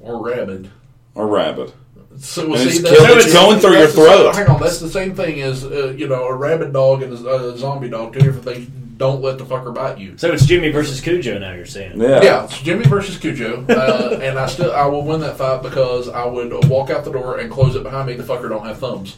or 0.00 0.22
rabid. 0.24 0.70
or 1.14 1.26
rabid. 1.26 1.72
So, 2.18 2.52
And 2.52 2.58
see, 2.58 2.68
it's 2.68 2.80
that's- 2.82 3.06
killed- 3.06 3.18
it's 3.18 3.32
going 3.32 3.58
through 3.60 3.72
your 3.78 3.86
the 3.86 3.92
same- 3.92 4.04
throat. 4.04 4.34
hang 4.34 4.46
on, 4.48 4.60
that's 4.60 4.78
the 4.78 4.90
same 4.90 5.14
thing 5.14 5.40
as 5.40 5.64
uh, 5.64 5.94
you 5.96 6.06
know 6.06 6.24
a 6.26 6.34
rabid 6.34 6.72
dog 6.72 7.02
and 7.02 7.12
a, 7.14 7.34
a 7.52 7.56
zombie 7.56 7.88
dog. 7.88 8.12
Two 8.12 8.20
different 8.20 8.44
things. 8.44 8.70
Don't 9.00 9.22
let 9.22 9.38
the 9.38 9.46
fucker 9.46 9.74
bite 9.74 9.96
you. 9.96 10.18
So 10.18 10.30
it's 10.30 10.44
Jimmy 10.44 10.70
versus 10.70 11.00
Cujo 11.00 11.38
now. 11.38 11.54
You're 11.54 11.64
saying? 11.64 11.98
Yeah. 11.98 12.22
Yeah, 12.22 12.44
it's 12.44 12.60
Jimmy 12.60 12.84
versus 12.84 13.16
Cujo, 13.16 13.64
uh, 13.66 14.20
and 14.22 14.38
I 14.38 14.46
still 14.46 14.72
I 14.72 14.84
will 14.84 15.06
win 15.06 15.20
that 15.20 15.38
fight 15.38 15.62
because 15.62 16.10
I 16.10 16.26
would 16.26 16.68
walk 16.68 16.90
out 16.90 17.06
the 17.06 17.10
door 17.10 17.38
and 17.38 17.50
close 17.50 17.76
it 17.76 17.82
behind 17.82 18.08
me. 18.08 18.12
The 18.12 18.24
fucker 18.24 18.50
don't 18.50 18.66
have 18.66 18.76
thumbs. 18.78 19.16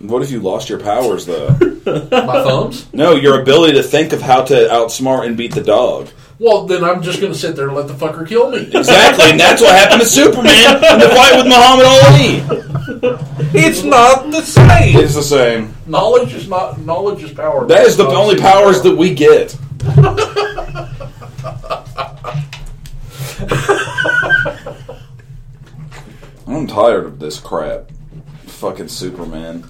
What 0.00 0.22
if 0.22 0.30
you 0.30 0.40
lost 0.40 0.68
your 0.68 0.78
powers 0.78 1.24
though? 1.24 1.48
My 1.86 2.44
thumbs. 2.44 2.92
no, 2.92 3.14
your 3.14 3.40
ability 3.40 3.72
to 3.72 3.82
think 3.82 4.12
of 4.12 4.20
how 4.20 4.42
to 4.42 4.54
outsmart 4.54 5.26
and 5.26 5.34
beat 5.34 5.54
the 5.54 5.62
dog. 5.62 6.08
Well, 6.38 6.66
then 6.66 6.84
I'm 6.84 7.02
just 7.02 7.20
going 7.20 7.32
to 7.32 7.38
sit 7.38 7.56
there 7.56 7.68
and 7.68 7.76
let 7.76 7.88
the 7.88 7.94
fucker 7.94 8.28
kill 8.28 8.50
me. 8.50 8.58
Exactly, 8.72 9.30
and 9.30 9.40
that's 9.40 9.62
what 9.62 9.74
happened 9.74 10.02
to 10.02 10.06
Superman 10.06 10.76
in 10.76 10.98
the 11.00 11.08
fight 11.14 11.36
with 11.36 11.46
Muhammad 11.46 11.86
Ali. 11.86 12.42
It's 13.58 13.82
not 13.82 14.30
the 14.30 14.42
same. 14.42 14.96
It's 14.98 15.14
the 15.14 15.22
same. 15.22 15.74
Knowledge 15.86 16.34
is 16.34 16.46
not 16.48 16.78
knowledge 16.80 17.22
is 17.22 17.32
power. 17.32 17.66
That 17.66 17.86
is 17.86 17.96
the 17.96 18.04
Knowledge 18.04 18.18
only 18.18 18.40
powers 18.40 18.80
power. 18.82 18.90
that 18.90 18.96
we 18.96 19.14
get. 19.14 19.56
I'm 26.46 26.66
tired 26.66 27.06
of 27.06 27.18
this 27.18 27.40
crap. 27.40 27.90
Fucking 28.46 28.88
Superman. 28.88 29.64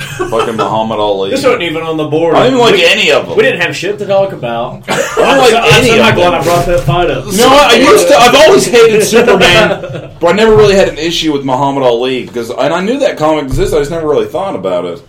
Fucking 0.00 0.56
Muhammad 0.56 0.98
Ali. 0.98 1.30
This 1.30 1.44
wasn't 1.44 1.62
even 1.62 1.82
on 1.82 1.96
the 1.96 2.06
board. 2.08 2.34
I 2.34 2.44
don't 2.44 2.54
even 2.54 2.58
like 2.60 2.74
we, 2.74 2.84
any 2.86 3.10
of 3.12 3.26
them. 3.28 3.36
We 3.36 3.42
didn't 3.42 3.60
have 3.60 3.76
shit 3.76 3.98
to 3.98 4.06
talk 4.06 4.32
about. 4.32 4.84
I 4.88 4.96
don't 5.16 5.38
like 5.38 5.54
I'm 5.54 5.72
any 5.80 5.88
so 5.88 5.94
of 5.94 5.98
not 6.00 6.14
glad 6.14 6.34
I 6.34 6.42
brought 6.42 6.66
that 6.66 6.80
fight 6.86 7.10
up. 7.10 7.26
You 7.26 7.38
know 7.38 7.48
what? 7.48 7.70
I 7.70 7.76
used 7.76 8.08
to. 8.08 8.14
I've 8.14 8.34
always 8.34 8.66
hated 8.66 9.02
Superman, 9.16 10.16
but 10.20 10.26
I 10.26 10.32
never 10.32 10.56
really 10.56 10.74
had 10.74 10.88
an 10.88 10.98
issue 10.98 11.32
with 11.32 11.44
Muhammad 11.44 11.82
Ali 11.82 12.26
because, 12.26 12.50
and 12.50 12.72
I 12.72 12.80
knew 12.80 12.98
that 13.00 13.18
comic 13.18 13.44
existed. 13.44 13.76
I 13.76 13.80
just 13.80 13.90
never 13.90 14.08
really 14.08 14.26
thought 14.26 14.54
about 14.56 14.84
it. 14.86 15.02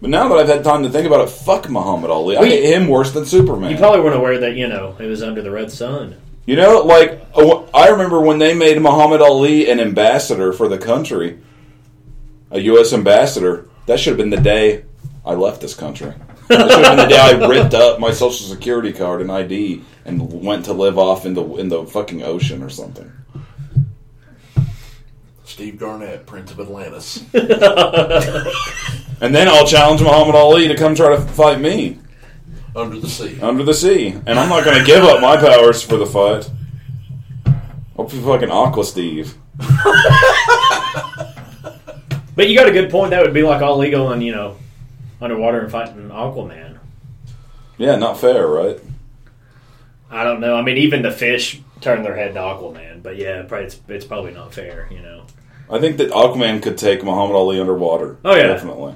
But 0.00 0.10
now 0.10 0.28
that 0.28 0.38
I've 0.38 0.48
had 0.48 0.62
time 0.62 0.84
to 0.84 0.90
think 0.90 1.06
about 1.06 1.22
it, 1.26 1.30
fuck 1.30 1.68
Muhammad 1.68 2.10
Ali. 2.10 2.36
I 2.36 2.40
We- 2.42 2.48
hate 2.50 2.64
him 2.74 2.88
worse 2.88 3.10
than 3.12 3.24
Superman. 3.26 3.70
You 3.70 3.76
probably 3.76 4.00
weren't 4.00 4.16
aware 4.16 4.38
that 4.38 4.54
you 4.54 4.68
know 4.68 4.94
it 4.98 5.06
was 5.06 5.22
under 5.22 5.42
the 5.42 5.50
red 5.50 5.72
sun. 5.72 6.16
You 6.46 6.56
know, 6.56 6.80
like 6.82 7.20
I 7.74 7.88
remember 7.88 8.20
when 8.20 8.38
they 8.38 8.54
made 8.54 8.80
Muhammad 8.80 9.20
Ali 9.20 9.68
an 9.70 9.80
ambassador 9.80 10.52
for 10.52 10.66
the 10.68 10.78
country, 10.78 11.38
a 12.50 12.58
U.S. 12.60 12.92
ambassador. 12.92 13.68
That 13.88 13.98
should 13.98 14.10
have 14.12 14.18
been 14.18 14.30
the 14.30 14.36
day 14.36 14.84
I 15.24 15.32
left 15.34 15.60
this 15.62 15.74
country. 15.74 16.12
That 16.48 16.70
should 16.70 16.84
have 16.84 16.96
been 16.96 17.08
the 17.08 17.14
day 17.14 17.18
I 17.18 17.46
ripped 17.48 17.72
up 17.74 17.98
my 17.98 18.10
social 18.12 18.46
security 18.46 18.92
card 18.92 19.20
and 19.22 19.32
ID 19.32 19.82
and 20.04 20.42
went 20.42 20.66
to 20.66 20.74
live 20.74 20.98
off 20.98 21.24
in 21.26 21.32
the 21.34 21.42
in 21.56 21.68
the 21.70 21.84
fucking 21.86 22.22
ocean 22.22 22.62
or 22.62 22.68
something. 22.68 23.10
Steve 25.44 25.78
Garnett, 25.78 26.26
Prince 26.26 26.50
of 26.52 26.60
Atlantis. 26.60 27.24
And 29.20 29.34
then 29.34 29.48
I'll 29.48 29.66
challenge 29.66 30.00
Muhammad 30.00 30.36
Ali 30.36 30.68
to 30.68 30.76
come 30.76 30.94
try 30.94 31.08
to 31.08 31.20
fight 31.20 31.60
me 31.60 31.98
Under 32.76 33.00
the 33.00 33.08
sea. 33.08 33.36
under 33.40 33.64
the 33.64 33.74
sea. 33.74 34.10
And 34.10 34.38
I'm 34.38 34.48
not 34.48 34.64
going 34.64 34.78
to 34.78 34.84
give 34.84 35.02
up 35.02 35.20
my 35.20 35.36
powers 35.36 35.82
for 35.82 35.96
the 35.96 36.06
fight. 36.06 36.48
I'll 37.98 38.04
be 38.04 38.20
fucking 38.20 38.48
Aqua 38.48 38.84
Steve. 38.84 39.34
But 42.38 42.48
you 42.48 42.56
got 42.56 42.68
a 42.68 42.72
good 42.72 42.88
point. 42.88 43.10
That 43.10 43.24
would 43.24 43.34
be 43.34 43.42
like 43.42 43.62
all 43.62 43.78
legal 43.78 44.12
and 44.12 44.22
you 44.22 44.30
know 44.30 44.54
underwater 45.20 45.58
and 45.58 45.72
fighting 45.72 46.08
Aquaman. 46.08 46.78
Yeah, 47.78 47.96
not 47.96 48.20
fair, 48.20 48.46
right? 48.46 48.78
I 50.08 50.22
don't 50.22 50.38
know. 50.38 50.54
I 50.54 50.62
mean, 50.62 50.76
even 50.76 51.02
the 51.02 51.10
fish 51.10 51.60
turn 51.80 52.04
their 52.04 52.14
head 52.14 52.34
to 52.34 52.38
Aquaman. 52.38 53.02
But 53.02 53.16
yeah, 53.16 53.44
it's, 53.50 53.80
it's 53.88 54.04
probably 54.04 54.30
not 54.30 54.54
fair. 54.54 54.86
You 54.88 55.00
know. 55.00 55.24
I 55.68 55.80
think 55.80 55.96
that 55.96 56.12
Aquaman 56.12 56.62
could 56.62 56.78
take 56.78 57.02
Muhammad 57.02 57.34
Ali 57.34 57.60
underwater. 57.60 58.18
Oh, 58.24 58.36
yeah. 58.36 58.46
definitely. 58.46 58.94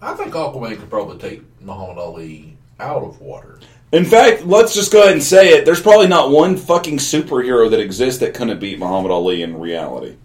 I 0.00 0.14
think 0.14 0.32
Aquaman 0.32 0.78
could 0.78 0.90
probably 0.90 1.18
take 1.18 1.42
Muhammad 1.60 1.98
Ali 1.98 2.56
out 2.78 3.02
of 3.02 3.20
water. 3.20 3.58
In 3.90 4.04
fact, 4.04 4.46
let's 4.46 4.76
just 4.76 4.92
go 4.92 5.02
ahead 5.02 5.14
and 5.14 5.22
say 5.24 5.48
it. 5.48 5.64
There's 5.64 5.82
probably 5.82 6.06
not 6.06 6.30
one 6.30 6.56
fucking 6.56 6.98
superhero 6.98 7.68
that 7.68 7.80
exists 7.80 8.20
that 8.20 8.32
couldn't 8.32 8.60
beat 8.60 8.78
Muhammad 8.78 9.10
Ali 9.10 9.42
in 9.42 9.58
reality. 9.58 10.18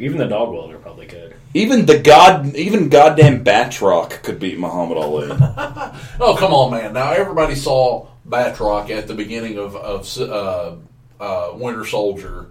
Even 0.00 0.18
the 0.18 0.26
dog 0.26 0.52
welder 0.52 0.78
probably 0.78 1.06
could. 1.06 1.34
Even 1.54 1.86
the 1.86 1.98
god, 1.98 2.54
even 2.54 2.88
goddamn 2.88 3.44
Batroc 3.44 4.22
could 4.22 4.38
beat 4.38 4.58
Muhammad 4.58 4.98
Ali. 4.98 5.28
Oh 6.20 6.36
come 6.36 6.52
on, 6.52 6.72
man! 6.72 6.92
Now 6.94 7.12
everybody 7.12 7.54
saw 7.54 8.08
Batroc 8.28 8.90
at 8.90 9.06
the 9.06 9.14
beginning 9.14 9.58
of 9.58 9.76
of 9.76 10.18
uh, 10.18 10.76
uh, 11.20 11.52
Winter 11.54 11.84
Soldier. 11.84 12.50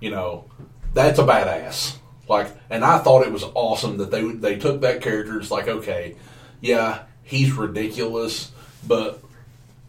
You 0.00 0.10
know, 0.10 0.44
that's 0.92 1.18
a 1.18 1.22
badass. 1.22 1.96
Like, 2.28 2.48
and 2.70 2.84
I 2.84 2.98
thought 2.98 3.26
it 3.26 3.32
was 3.32 3.44
awesome 3.54 3.98
that 3.98 4.10
they 4.10 4.22
they 4.32 4.56
took 4.56 4.80
that 4.80 5.00
character. 5.00 5.38
It's 5.38 5.50
like, 5.50 5.68
okay, 5.68 6.16
yeah, 6.60 7.02
he's 7.22 7.52
ridiculous, 7.52 8.50
but 8.86 9.22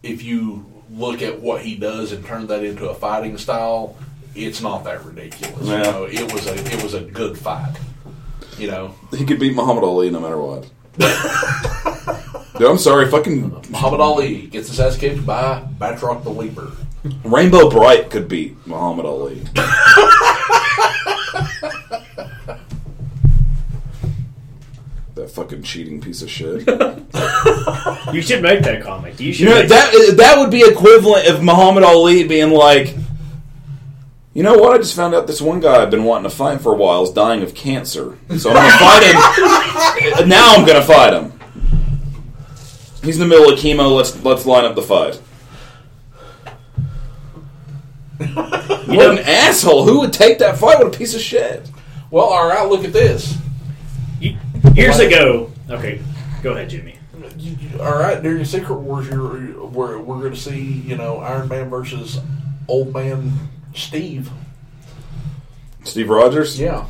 if 0.02 0.22
you 0.22 0.66
look 0.90 1.22
at 1.22 1.40
what 1.40 1.62
he 1.62 1.76
does 1.76 2.12
and 2.12 2.24
turn 2.24 2.46
that 2.46 2.62
into 2.62 2.88
a 2.88 2.94
fighting 2.94 3.38
style, 3.38 3.96
it's 4.36 4.60
not 4.60 4.84
that 4.84 5.04
ridiculous. 5.04 5.66
Yeah. 5.66 5.78
You 5.78 5.82
know, 5.84 6.04
it 6.04 6.32
was 6.32 6.46
a 6.46 6.54
it 6.54 6.82
was 6.82 6.94
a 6.94 7.00
good 7.00 7.38
fight. 7.38 7.74
You 8.58 8.68
know, 8.68 8.94
he 9.14 9.24
could 9.24 9.38
beat 9.38 9.54
Muhammad 9.54 9.84
Ali 9.84 10.10
no 10.10 10.20
matter 10.20 10.38
what. 10.38 10.70
Dude, 12.58 12.66
I'm 12.66 12.78
sorry, 12.78 13.10
fucking 13.10 13.50
Muhammad 13.70 14.00
Ali 14.00 14.46
gets 14.46 14.68
his 14.68 14.80
ass 14.80 14.96
kicked 14.96 15.26
by 15.26 15.62
Batroc 15.78 16.24
the 16.24 16.30
Leaper. 16.30 16.72
Rainbow 17.24 17.68
Brite 17.70 18.10
could 18.10 18.28
beat 18.28 18.56
Muhammad 18.66 19.06
Ali. 19.06 19.42
that 25.14 25.30
fucking 25.30 25.62
cheating 25.62 26.00
piece 26.00 26.22
of 26.22 26.30
shit. 26.30 26.66
You 28.12 28.22
should 28.22 28.42
make 28.42 28.62
that 28.62 28.82
comic. 28.82 29.18
You 29.18 29.32
should. 29.32 29.48
You 29.48 29.54
know 29.54 29.60
make 29.60 29.68
that 29.68 30.14
that 30.16 30.38
would 30.38 30.50
be 30.50 30.62
equivalent 30.62 31.28
of 31.28 31.42
Muhammad 31.42 31.82
Ali 31.82 32.26
being 32.26 32.50
like, 32.50 32.94
you 34.36 34.42
know 34.42 34.58
what? 34.58 34.74
I 34.74 34.76
just 34.76 34.94
found 34.94 35.14
out 35.14 35.26
this 35.26 35.40
one 35.40 35.60
guy 35.60 35.80
I've 35.80 35.90
been 35.90 36.04
wanting 36.04 36.28
to 36.30 36.36
fight 36.36 36.60
for 36.60 36.74
a 36.74 36.76
while 36.76 37.02
is 37.02 37.10
dying 37.10 37.42
of 37.42 37.54
cancer, 37.54 38.18
so 38.36 38.50
I'm 38.50 38.56
gonna 38.56 38.78
fight 38.78 40.18
him. 40.20 40.28
now 40.28 40.52
I'm 40.54 40.66
gonna 40.66 40.82
fight 40.82 41.14
him. 41.14 41.32
He's 43.02 43.18
in 43.18 43.26
the 43.26 43.34
middle 43.34 43.50
of 43.50 43.58
chemo. 43.58 43.96
Let's 43.96 44.22
let's 44.22 44.44
line 44.44 44.66
up 44.66 44.74
the 44.74 44.82
fight. 44.82 45.14
what 48.88 49.10
an 49.10 49.20
asshole! 49.20 49.86
Who 49.86 50.00
would 50.00 50.12
take 50.12 50.40
that 50.40 50.58
fight? 50.58 50.80
What 50.80 50.94
a 50.94 50.98
piece 50.98 51.14
of 51.14 51.22
shit! 51.22 51.70
Well, 52.10 52.26
all 52.26 52.46
right, 52.46 52.68
look 52.68 52.84
at 52.84 52.92
this. 52.92 53.38
You- 54.20 54.36
years 54.74 54.98
ago. 54.98 55.50
Okay, 55.70 56.02
go 56.42 56.52
ahead, 56.52 56.68
Jimmy. 56.68 56.98
You- 57.38 57.56
you- 57.58 57.80
all 57.80 57.98
right, 57.98 58.22
during 58.22 58.44
Secret 58.44 58.76
Wars, 58.80 59.08
you're, 59.08 59.64
we're, 59.66 59.98
we're 59.98 60.20
going 60.20 60.34
to 60.34 60.38
see, 60.38 60.60
you 60.60 60.96
know, 60.96 61.18
Iron 61.20 61.48
Man 61.48 61.70
versus 61.70 62.20
Old 62.68 62.92
Man 62.92 63.32
Steve. 63.76 64.30
Steve 65.84 66.08
Rogers 66.08 66.58
Yeah. 66.58 66.86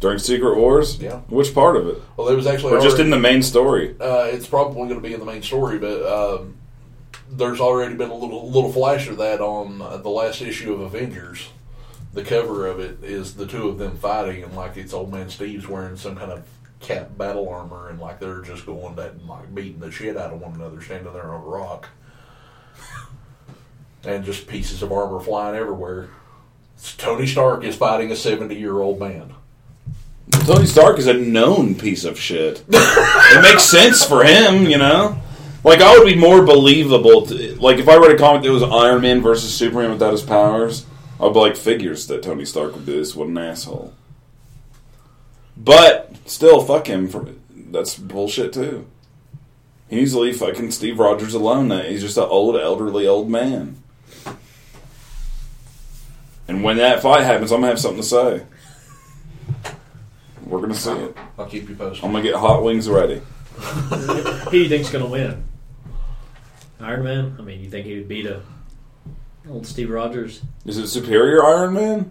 during 0.00 0.18
Secret 0.18 0.56
Wars. 0.56 0.98
Yeah. 1.00 1.20
Which 1.28 1.54
part 1.54 1.76
of 1.76 1.88
it? 1.88 2.02
Well, 2.16 2.28
it 2.28 2.34
was 2.36 2.46
actually 2.46 2.74
Or 2.74 2.80
just 2.80 2.98
in 2.98 3.10
the 3.10 3.18
main 3.18 3.42
story? 3.42 3.94
Uh, 4.00 4.28
it's 4.30 4.46
probably 4.46 4.74
going 4.88 4.94
to 4.94 5.00
be 5.00 5.14
in 5.14 5.20
the 5.20 5.26
main 5.26 5.42
story, 5.42 5.78
but 5.78 6.02
um, 6.06 6.56
there's 7.30 7.60
already 7.60 7.94
been 7.94 8.10
a 8.10 8.14
little 8.14 8.50
little 8.50 8.72
flash 8.72 9.08
of 9.08 9.16
that 9.18 9.40
on 9.40 9.80
uh, 9.82 9.96
the 9.96 10.08
last 10.10 10.40
issue 10.42 10.72
of 10.74 10.80
Avengers. 10.80 11.48
The 12.14 12.22
cover 12.24 12.66
of 12.66 12.80
it 12.80 13.02
is 13.02 13.34
the 13.34 13.46
two 13.46 13.68
of 13.68 13.78
them 13.78 13.96
fighting, 13.96 14.42
and 14.42 14.54
like 14.54 14.76
it's 14.76 14.92
old 14.92 15.12
man 15.12 15.28
Steve's 15.30 15.68
wearing 15.68 15.96
some 15.96 16.16
kind 16.16 16.32
of 16.32 16.42
cap 16.80 17.16
battle 17.18 17.48
armor, 17.48 17.88
and 17.88 17.98
like 18.00 18.18
they're 18.20 18.40
just 18.42 18.66
going 18.66 18.94
that 18.96 19.12
and 19.12 19.26
like 19.28 19.52
beating 19.54 19.80
the 19.80 19.90
shit 19.90 20.16
out 20.16 20.32
of 20.32 20.40
one 20.40 20.54
another, 20.54 20.80
standing 20.80 21.12
there 21.12 21.32
on 21.32 21.40
a 21.42 21.44
rock, 21.44 21.88
and 24.04 24.24
just 24.24 24.46
pieces 24.46 24.82
of 24.82 24.92
armor 24.92 25.20
flying 25.20 25.56
everywhere. 25.56 26.08
Tony 26.96 27.26
Stark 27.26 27.64
is 27.64 27.76
fighting 27.76 28.10
a 28.12 28.16
seventy 28.16 28.56
year 28.56 28.80
old 28.80 29.00
man. 29.00 29.34
Tony 30.30 30.66
Stark 30.66 30.98
is 30.98 31.06
a 31.06 31.14
known 31.14 31.74
piece 31.74 32.04
of 32.04 32.18
shit. 32.18 32.64
it 32.68 33.42
makes 33.42 33.64
sense 33.64 34.04
for 34.04 34.24
him, 34.24 34.64
you 34.66 34.78
know. 34.78 35.20
Like 35.64 35.80
I 35.80 35.98
would 35.98 36.06
be 36.06 36.14
more 36.14 36.42
believable. 36.42 37.26
To, 37.26 37.60
like 37.60 37.78
if 37.78 37.88
I 37.88 37.96
read 37.96 38.12
a 38.12 38.18
comic 38.18 38.42
that 38.42 38.52
was 38.52 38.62
Iron 38.62 39.02
Man 39.02 39.20
versus 39.20 39.52
Superman 39.52 39.90
without 39.90 40.12
his 40.12 40.22
powers, 40.22 40.86
I'd 41.20 41.32
be 41.32 41.38
like, 41.38 41.56
figures 41.56 42.06
that 42.06 42.22
Tony 42.22 42.44
Stark 42.44 42.74
would 42.74 42.86
do 42.86 42.96
this. 42.96 43.16
What 43.16 43.28
an 43.28 43.38
asshole. 43.38 43.92
But 45.56 46.16
still, 46.26 46.62
fuck 46.62 46.86
him. 46.86 47.08
For 47.08 47.28
that's 47.50 47.96
bullshit 47.96 48.52
too. 48.52 48.86
He 49.90 49.96
needs 49.96 50.12
to 50.12 50.20
leave 50.20 50.36
fucking 50.36 50.70
Steve 50.70 50.98
Rogers 50.98 51.34
alone. 51.34 51.68
Now 51.68 51.82
he's 51.82 52.02
just 52.02 52.16
an 52.16 52.24
old, 52.24 52.56
elderly 52.56 53.06
old 53.06 53.28
man. 53.28 53.82
And 56.48 56.62
when 56.64 56.78
that 56.78 57.02
fight 57.02 57.24
happens, 57.24 57.52
I'm 57.52 57.60
gonna 57.60 57.68
have 57.68 57.78
something 57.80 58.00
to 58.00 58.06
say. 58.06 58.42
We're 60.44 60.60
gonna 60.60 60.74
see 60.74 60.92
it. 60.92 61.16
I'll 61.38 61.46
keep 61.46 61.68
you 61.68 61.76
posted. 61.76 62.04
I'm 62.04 62.12
gonna 62.12 62.24
get 62.24 62.34
hot 62.34 62.62
wings 62.62 62.88
ready. 62.88 63.20
Who 63.58 64.50
do 64.50 64.58
you 64.58 64.68
think's 64.68 64.90
going 64.90 65.04
to 65.04 65.10
win? 65.10 65.44
Iron 66.80 67.02
Man. 67.02 67.36
I 67.38 67.42
mean, 67.42 67.60
you 67.60 67.68
think 67.68 67.86
he 67.86 67.96
would 67.96 68.08
beat 68.08 68.26
a 68.26 68.42
old 69.50 69.66
Steve 69.66 69.90
Rogers? 69.90 70.42
Is 70.64 70.78
it 70.78 70.86
Superior 70.88 71.44
Iron 71.44 71.74
Man? 71.74 72.10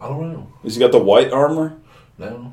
I 0.00 0.08
don't 0.08 0.32
know. 0.32 0.52
Has 0.64 0.74
he 0.74 0.80
got 0.80 0.92
the 0.92 0.98
white 0.98 1.32
armor? 1.32 1.78
No. 2.18 2.52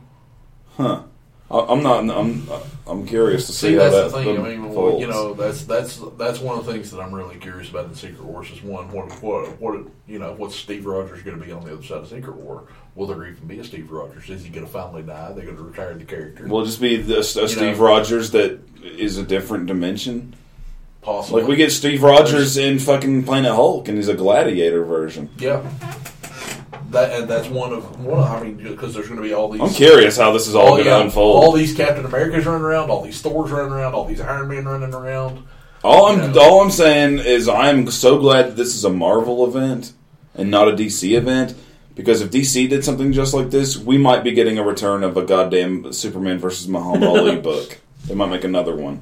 Huh. 0.78 1.04
I, 1.50 1.60
I'm 1.60 1.84
not. 1.84 2.10
I'm. 2.10 2.50
I'm 2.88 3.06
curious 3.06 3.48
to 3.48 3.54
see, 3.54 3.70
See, 3.70 3.74
how 3.74 3.90
that's 3.90 4.14
that 4.14 4.18
the 4.18 4.24
thing. 4.24 4.46
I 4.46 4.50
mean, 4.50 4.74
well, 4.74 5.00
you 5.00 5.08
know, 5.08 5.34
that's 5.34 5.64
that's 5.64 6.02
that's 6.18 6.40
one 6.40 6.58
of 6.58 6.66
the 6.66 6.74
things 6.74 6.92
that 6.92 7.00
I'm 7.00 7.14
really 7.14 7.38
curious 7.38 7.70
about 7.70 7.86
in 7.86 7.96
Secret 7.96 8.24
Wars 8.24 8.50
is 8.52 8.62
one, 8.64 8.92
what 8.92 9.12
what 9.22 9.60
what 9.60 9.86
you 10.08 10.20
know, 10.20 10.34
what's 10.34 10.56
Steve 10.56 10.86
Rogers 10.86 11.22
going 11.24 11.40
to 11.40 11.44
be 11.46 11.52
on 11.52 11.64
the 11.64 11.74
other 11.74 11.84
side 11.84 12.00
of 12.00 12.08
Secret 12.08 12.36
War? 12.36 12.64
Will 12.96 13.08
there 13.08 13.28
even 13.28 13.48
be 13.48 13.60
a 13.60 13.64
Steve 13.64 13.92
Rogers? 13.92 14.30
Is 14.30 14.44
he 14.44 14.50
going 14.50 14.66
to 14.66 14.72
finally 14.72 15.04
die? 15.04 15.34
They're 15.34 15.46
going 15.46 15.58
to 15.58 15.64
retire 15.64 15.94
the 15.94 16.06
character, 16.06 16.48
Will 16.48 16.62
it 16.62 16.66
just 16.66 16.82
be 16.82 16.98
this, 16.98 17.36
a 17.36 17.48
Steve 17.48 17.78
know. 17.78 17.86
Rogers 17.86 18.32
that 18.32 18.60
is 18.84 19.18
a 19.18 19.24
different 19.24 19.68
dimension? 19.68 20.36
possibly. 21.06 21.42
Like 21.42 21.50
we 21.50 21.56
get 21.56 21.72
Steve 21.72 22.04
Rogers 22.04 22.58
in 22.58 22.80
fucking 22.80 23.24
Planet 23.24 23.52
Hulk, 23.52 23.88
and 23.88 23.98
he's 23.98 24.08
a 24.08 24.16
gladiator 24.16 24.84
version. 24.84 25.30
yeah. 25.38 25.62
That 26.92 27.20
and 27.20 27.30
that's 27.30 27.48
one 27.48 27.74
of 27.74 28.04
one. 28.04 28.20
Of, 28.20 28.26
I 28.26 28.44
mean, 28.44 28.58
because 28.58 28.94
there's 28.94 29.08
going 29.08 29.18
to 29.18 29.28
be 29.28 29.34
all 29.34 29.50
these. 29.50 29.62
I'm 29.62 29.70
curious 29.70 30.18
how 30.18 30.32
this 30.32 30.48
is 30.48 30.56
all 30.56 30.62
oh, 30.62 30.66
all, 30.68 30.74
going 30.74 30.86
to 30.86 30.90
yeah, 30.92 31.02
unfold. 31.02 31.44
all 31.44 31.52
these 31.52 31.76
Captain 31.76 32.06
Americas 32.06 32.46
running 32.46 32.64
around, 32.64 32.90
all 32.90 33.02
these 33.02 33.22
Thors 33.22 33.52
running 33.52 33.72
around, 33.72 33.94
all 33.94 34.06
these 34.06 34.22
Iron 34.22 34.48
Men 34.48 34.66
running 34.66 34.94
around. 34.94 35.44
All 35.84 36.08
I'm 36.08 36.32
know. 36.32 36.42
all 36.42 36.62
I'm 36.62 36.72
saying 36.72 37.20
is 37.20 37.48
I'm 37.48 37.90
so 37.92 38.20
glad 38.20 38.48
that 38.48 38.56
this 38.56 38.76
is 38.76 38.86
a 38.86 38.90
Marvel 38.90 39.46
event 39.46 39.94
and 40.34 40.50
not 40.50 40.68
a 40.68 40.72
DC 40.72 41.16
event 41.18 41.56
because 41.96 42.22
if 42.22 42.32
DC 42.32 42.70
did 42.70 42.84
something 42.84 43.14
just 43.14 43.34
like 43.34 43.52
this, 43.52 43.78
we 43.78 43.98
might 43.98 44.24
be 44.24 44.34
getting 44.34 44.58
a 44.58 44.64
return 44.64 45.04
of 45.04 45.16
a 45.16 45.24
goddamn 45.24 45.94
Superman 45.94 46.40
versus 46.40 46.68
Muhammad 46.68 47.04
Ali 47.08 47.40
book. 47.40 47.80
They 48.06 48.16
might 48.16 48.30
make 48.30 48.44
another 48.44 48.76
one 48.76 49.02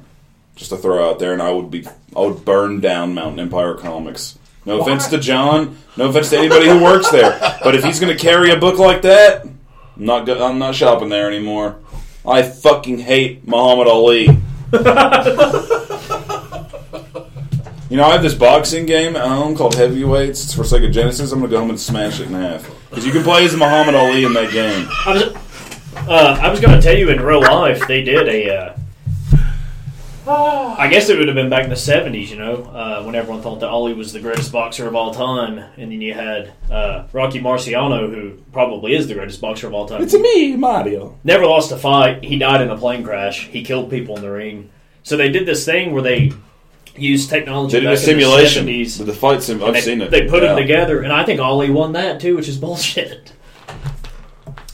just 0.56 0.70
to 0.70 0.76
throw 0.76 1.08
out 1.08 1.18
there, 1.18 1.32
and 1.32 1.42
I 1.42 1.50
would 1.50 1.70
be 1.70 1.86
I 2.16 2.20
would 2.20 2.44
burn 2.44 2.80
down 2.80 3.14
Mountain 3.14 3.40
Empire 3.40 3.74
Comics. 3.74 4.38
No 4.66 4.80
offense 4.80 5.08
to 5.08 5.18
John, 5.18 5.76
no 5.96 6.08
offense 6.08 6.30
to 6.30 6.38
anybody 6.38 6.66
who 6.68 6.82
works 6.82 7.10
there, 7.10 7.38
but 7.62 7.74
if 7.74 7.84
he's 7.84 8.00
going 8.00 8.16
to 8.16 8.20
carry 8.22 8.50
a 8.50 8.56
book 8.56 8.78
like 8.78 9.02
that, 9.02 9.44
I'm 9.44 10.04
not 10.04 10.24
go- 10.26 10.44
I'm 10.44 10.58
not 10.58 10.74
shopping 10.74 11.08
there 11.10 11.28
anymore. 11.28 11.76
I 12.26 12.42
fucking 12.42 12.98
hate 12.98 13.46
Muhammad 13.46 13.86
Ali. 13.88 14.28
You 17.90 17.98
know, 17.98 18.06
I 18.06 18.12
have 18.12 18.22
this 18.22 18.34
boxing 18.34 18.86
game 18.86 19.14
at 19.14 19.24
home 19.28 19.54
called 19.54 19.74
Heavyweights. 19.76 20.42
It's 20.42 20.54
for 20.54 20.62
Sega 20.62 20.90
Genesis. 20.92 21.30
I'm 21.30 21.38
gonna 21.40 21.50
go 21.50 21.60
home 21.60 21.70
and 21.70 21.78
smash 21.78 22.18
it 22.18 22.26
in 22.26 22.32
half 22.32 22.68
because 22.90 23.06
you 23.06 23.12
can 23.12 23.22
play 23.22 23.44
as 23.44 23.54
Muhammad 23.54 23.94
Ali 23.94 24.24
in 24.24 24.32
that 24.32 24.50
game. 24.50 24.88
I 25.06 25.12
was, 25.12 25.22
uh, 26.08 26.38
I 26.42 26.50
was 26.50 26.58
going 26.60 26.74
to 26.74 26.80
tell 26.82 26.96
you 26.96 27.10
in 27.10 27.20
real 27.20 27.40
life 27.42 27.86
they 27.86 28.02
did 28.02 28.26
a. 28.26 28.56
Uh, 28.56 28.76
I 30.28 30.88
guess 30.90 31.10
it 31.10 31.18
would 31.18 31.28
have 31.28 31.34
been 31.34 31.50
back 31.50 31.64
in 31.64 31.70
the 31.70 31.76
'70s, 31.76 32.30
you 32.30 32.36
know, 32.36 32.64
uh, 32.64 33.02
when 33.02 33.14
everyone 33.14 33.42
thought 33.42 33.60
that 33.60 33.68
Ali 33.68 33.92
was 33.92 34.12
the 34.12 34.20
greatest 34.20 34.50
boxer 34.52 34.86
of 34.88 34.94
all 34.94 35.12
time, 35.12 35.58
and 35.76 35.92
then 35.92 36.00
you 36.00 36.14
had 36.14 36.52
uh, 36.70 37.06
Rocky 37.12 37.40
Marciano, 37.40 38.08
who 38.08 38.38
probably 38.50 38.94
is 38.94 39.06
the 39.06 39.14
greatest 39.14 39.40
boxer 39.42 39.66
of 39.66 39.74
all 39.74 39.86
time. 39.86 40.02
It's 40.02 40.14
me, 40.14 40.56
Mario. 40.56 41.18
Never 41.24 41.44
lost 41.44 41.72
a 41.72 41.76
fight. 41.76 42.24
He 42.24 42.38
died 42.38 42.62
in 42.62 42.70
a 42.70 42.76
plane 42.78 43.04
crash. 43.04 43.48
He 43.48 43.62
killed 43.62 43.90
people 43.90 44.16
in 44.16 44.22
the 44.22 44.30
ring. 44.30 44.70
So 45.02 45.18
they 45.18 45.30
did 45.30 45.44
this 45.44 45.66
thing 45.66 45.92
where 45.92 46.02
they 46.02 46.32
used 46.96 47.28
technology. 47.28 47.72
They 47.74 47.80
did 47.80 47.86
a 47.88 47.90
back 47.90 47.98
in 47.98 48.16
the 48.16 48.22
simulation 48.22 48.66
70s, 48.66 48.98
with 48.98 49.06
the 49.08 49.12
fight 49.12 49.42
sim. 49.42 49.62
I've 49.62 49.74
they, 49.74 49.80
seen 49.82 50.00
it. 50.00 50.10
They 50.10 50.26
put 50.26 50.42
Yeah. 50.42 50.54
them 50.54 50.56
together, 50.58 51.02
and 51.02 51.12
I 51.12 51.24
think 51.24 51.38
Ali 51.40 51.68
won 51.68 51.92
that 51.92 52.20
too, 52.20 52.36
which 52.36 52.48
is 52.48 52.56
bullshit. 52.64 53.32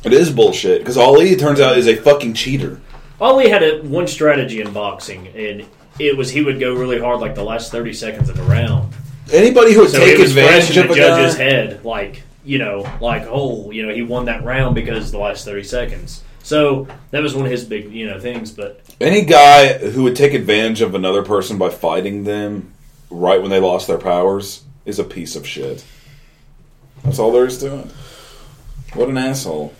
It 0.05 0.13
is 0.13 0.31
bullshit 0.31 0.79
because 0.81 0.97
Ali, 0.97 1.31
it 1.31 1.41
turns 1.41 1.59
out, 1.61 1.77
is 1.77 1.89
a 1.89 1.97
fucking 1.97 2.35
cheater. 2.35 2.81
Ali 3.21 3.49
had 3.49 3.63
a, 3.63 3.83
one 3.83 4.07
strategy 4.07 4.61
in 4.61 4.73
boxing, 4.73 5.29
and 5.29 5.67
it 5.99 6.17
was 6.17 6.31
he 6.31 6.43
would 6.43 6.59
go 6.59 6.75
really 6.75 6.99
hard 6.99 7.21
like 7.21 7.35
the 7.35 7.45
last 7.45 7.71
thirty 7.71 7.93
seconds 7.93 8.29
of 8.29 8.37
the 8.37 8.43
round. 8.45 8.93
Anybody 9.33 9.75
who 9.75 9.81
would 9.81 9.91
So 9.91 9.99
take 9.99 10.19
it 10.19 10.19
was 10.19 10.33
fresh 10.33 10.71
advantage 10.71 10.77
in 10.77 10.83
of 10.83 10.89
the 10.89 10.95
a 10.95 10.97
judge's 10.97 11.37
guy, 11.37 11.45
head, 11.45 11.85
like 11.85 12.23
you 12.45 12.59
know, 12.59 12.91
like 13.01 13.25
oh, 13.29 13.71
you 13.71 13.87
know, 13.87 13.95
he 13.95 14.03
won 14.03 14.25
that 14.25 14.45
round 14.45 14.75
because 14.75 15.13
the 15.13 15.19
last 15.19 15.45
thirty 15.45 15.65
seconds. 15.65 16.23
So 16.43 16.89
that 17.11 17.23
was 17.23 17.35
one 17.35 17.45
of 17.45 17.51
his 17.53 17.65
big 17.65 17.93
you 17.93 18.07
know 18.07 18.19
things. 18.19 18.51
But 18.51 18.81
any 19.01 19.25
guy 19.25 19.79
who 19.79 20.03
would 20.05 20.17
take 20.17 20.33
advantage 20.33 20.81
of 20.81 20.95
another 20.95 21.23
person 21.23 21.59
by 21.59 21.69
fighting 21.69 22.25
them 22.25 22.73
right 23.11 23.41
when 23.41 23.51
they 23.51 23.61
lost 23.61 23.87
their 23.87 23.99
powers 23.99 24.65
is 24.85 24.99
a 24.99 25.05
piece 25.05 25.37
of 25.37 25.47
shit. 25.47 25.85
That's 27.05 27.19
all 27.19 27.33
there 27.33 27.47
is 27.47 27.59
to 27.59 27.81
it. 27.81 27.87
What 28.95 29.09
an 29.09 29.19
asshole. 29.19 29.75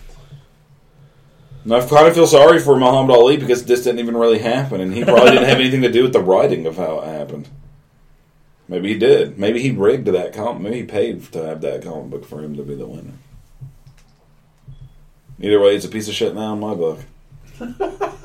And 1.63 1.73
I 1.73 1.85
kind 1.85 2.07
of 2.07 2.15
feel 2.15 2.27
sorry 2.27 2.59
for 2.59 2.75
Muhammad 2.77 3.15
Ali 3.15 3.37
because 3.37 3.63
this 3.65 3.83
didn't 3.83 3.99
even 3.99 4.17
really 4.17 4.39
happen, 4.39 4.81
and 4.81 4.93
he 4.93 5.03
probably 5.03 5.31
didn't 5.31 5.49
have 5.49 5.59
anything 5.59 5.81
to 5.83 5.91
do 5.91 6.03
with 6.03 6.13
the 6.13 6.19
writing 6.19 6.65
of 6.65 6.77
how 6.77 6.99
it 7.01 7.07
happened. 7.07 7.49
Maybe 8.67 8.89
he 8.93 8.97
did. 8.97 9.37
Maybe 9.37 9.61
he 9.61 9.71
rigged 9.71 10.07
that 10.07 10.33
comic. 10.33 10.61
Maybe 10.61 10.77
he 10.77 10.83
paid 10.83 11.23
to 11.33 11.45
have 11.45 11.61
that 11.61 11.83
comic 11.83 12.09
book 12.09 12.25
for 12.25 12.41
him 12.41 12.55
to 12.55 12.63
be 12.63 12.75
the 12.75 12.87
winner. 12.87 13.13
Either 15.39 15.59
way, 15.59 15.75
it's 15.75 15.85
a 15.85 15.89
piece 15.89 16.07
of 16.07 16.13
shit 16.13 16.33
now 16.35 16.53
in 16.53 16.59
my 16.59 16.73
book. 16.73 16.99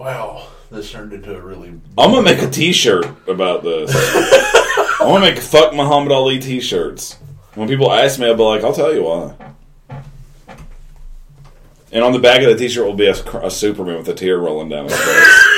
Wow, 0.00 0.48
this 0.70 0.90
turned 0.90 1.12
into 1.12 1.36
a 1.36 1.40
really. 1.42 1.68
I'm 1.98 2.10
gonna 2.10 2.22
make 2.22 2.40
a 2.40 2.48
T-shirt 2.48 3.04
about 3.28 3.62
this. 3.62 3.90
I 3.94 5.00
want 5.02 5.22
to 5.22 5.30
make 5.30 5.38
fuck 5.38 5.74
Muhammad 5.74 6.10
Ali 6.10 6.38
T-shirts. 6.38 7.18
When 7.54 7.68
people 7.68 7.92
ask 7.92 8.18
me, 8.18 8.26
I'll 8.26 8.36
be 8.36 8.42
like, 8.42 8.62
"I'll 8.62 8.72
tell 8.72 8.94
you 8.94 9.04
why." 9.04 9.34
And 11.92 12.04
on 12.04 12.12
the 12.12 12.20
back 12.20 12.42
of 12.42 12.46
the 12.48 12.56
T-shirt 12.56 12.86
will 12.86 12.94
be 12.94 13.08
a, 13.08 13.14
a 13.42 13.50
Superman 13.50 13.98
with 13.98 14.08
a 14.08 14.14
tear 14.14 14.38
rolling 14.38 14.68
down 14.68 14.84
his 14.84 14.96
face. 14.96 15.46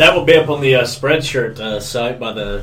That 0.00 0.16
will 0.16 0.24
be 0.24 0.34
up 0.34 0.48
on 0.48 0.62
the 0.62 0.76
uh, 0.76 0.84
Spreadshirt 0.84 1.60
uh, 1.60 1.78
site 1.78 2.18
by 2.18 2.32
the 2.32 2.62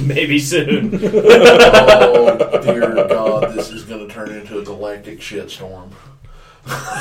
maybe 0.02 0.40
soon. 0.40 0.92
oh 1.04 2.60
dear 2.64 3.06
God, 3.06 3.54
this 3.54 3.70
is 3.70 3.84
going 3.84 4.08
to 4.08 4.12
turn 4.12 4.32
into 4.32 4.58
a 4.58 4.64
galactic 4.64 5.20
shitstorm. 5.20 5.92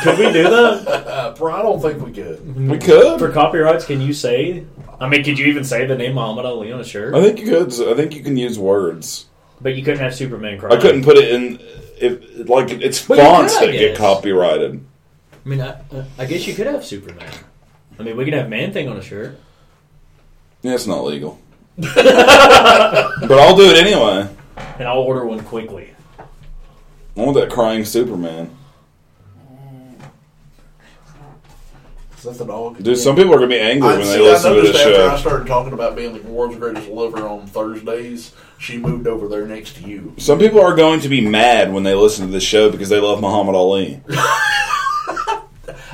Could 0.03 0.19
we 0.19 0.31
do 0.31 0.43
that 0.43 1.35
Uh, 1.41 1.45
I 1.45 1.61
don't 1.61 1.81
think 1.81 2.03
we 2.05 2.11
could. 2.11 2.69
we 2.69 2.77
could. 2.77 3.19
for 3.19 3.31
copyrights? 3.31 3.85
Can 3.85 4.01
you 4.01 4.13
say? 4.13 4.65
I 4.99 5.07
mean, 5.07 5.23
could 5.23 5.37
you 5.37 5.45
even 5.47 5.63
say 5.63 5.85
the 5.85 5.95
name 5.95 6.15
Muhammad 6.15 6.45
Ali 6.45 6.71
on 6.71 6.79
a 6.79 6.83
shirt? 6.83 7.13
I 7.13 7.21
think 7.21 7.39
you 7.39 7.45
could. 7.47 7.71
I 7.87 7.93
think 7.95 8.15
you 8.15 8.23
can 8.23 8.37
use 8.37 8.57
words. 8.57 9.25
But 9.61 9.75
you 9.75 9.83
couldn't 9.83 9.99
have 9.99 10.15
Superman 10.15 10.59
crying. 10.59 10.77
I 10.77 10.81
couldn't 10.81 11.03
put 11.03 11.17
it 11.17 11.31
in. 11.31 11.59
If 11.99 12.47
like 12.49 12.69
it's 12.71 13.07
Well, 13.09 13.17
you 13.19 13.23
fonts 13.25 13.57
could, 13.57 13.69
I 13.69 13.71
that 13.71 13.77
get 13.77 13.89
guess. 13.89 13.97
copyrighted. 13.97 14.85
I 15.45 15.49
mean, 15.49 15.61
I, 15.61 15.79
I 16.17 16.25
guess 16.25 16.45
you 16.47 16.53
could 16.53 16.67
have 16.67 16.85
Superman. 16.85 17.29
I 17.99 18.03
mean, 18.03 18.15
we 18.17 18.23
could 18.25 18.33
have 18.35 18.49
Man 18.49 18.71
Thing 18.73 18.87
on 18.87 18.97
a 18.97 19.01
shirt. 19.01 19.39
Yeah, 20.61 20.73
it's 20.75 20.87
not 20.87 21.03
legal. 21.03 21.39
but 21.77 21.97
I'll 23.31 23.55
do 23.57 23.63
it 23.69 23.77
anyway. 23.77 24.27
And 24.79 24.87
I'll 24.87 24.99
order 24.99 25.25
one 25.25 25.43
quickly. 25.43 25.93
I 26.19 26.23
want 27.21 27.35
that 27.35 27.49
crying 27.49 27.83
Superman. 27.85 28.55
Is 32.17 32.23
that 32.23 32.37
the 32.37 32.45
dog? 32.45 32.81
Dude, 32.81 32.97
some 32.97 33.15
people 33.15 33.31
are 33.33 33.37
gonna 33.37 33.47
be 33.47 33.59
angry 33.59 33.89
when 33.89 34.03
see, 34.03 34.17
they 34.17 34.27
I 34.27 34.31
listen 34.31 34.55
to 34.55 34.61
this 34.61 34.75
after 34.75 34.93
show. 34.93 35.09
I 35.09 35.19
started 35.19 35.47
talking 35.47 35.73
about 35.73 35.95
being 35.95 36.13
the 36.13 36.21
world's 36.23 36.57
greatest 36.57 36.87
lover 36.89 37.27
on 37.27 37.45
Thursdays, 37.45 38.33
she 38.57 38.77
moved 38.77 39.05
over 39.07 39.27
there 39.27 39.45
next 39.45 39.75
to 39.75 39.87
you. 39.87 40.15
Some 40.17 40.39
people 40.39 40.59
are 40.59 40.75
going 40.75 40.99
to 41.01 41.09
be 41.09 41.21
mad 41.21 41.71
when 41.71 41.83
they 41.83 41.93
listen 41.93 42.25
to 42.25 42.31
this 42.31 42.43
show 42.43 42.71
because 42.71 42.89
they 42.89 42.99
love 42.99 43.21
Muhammad 43.21 43.53
Ali. 43.53 44.01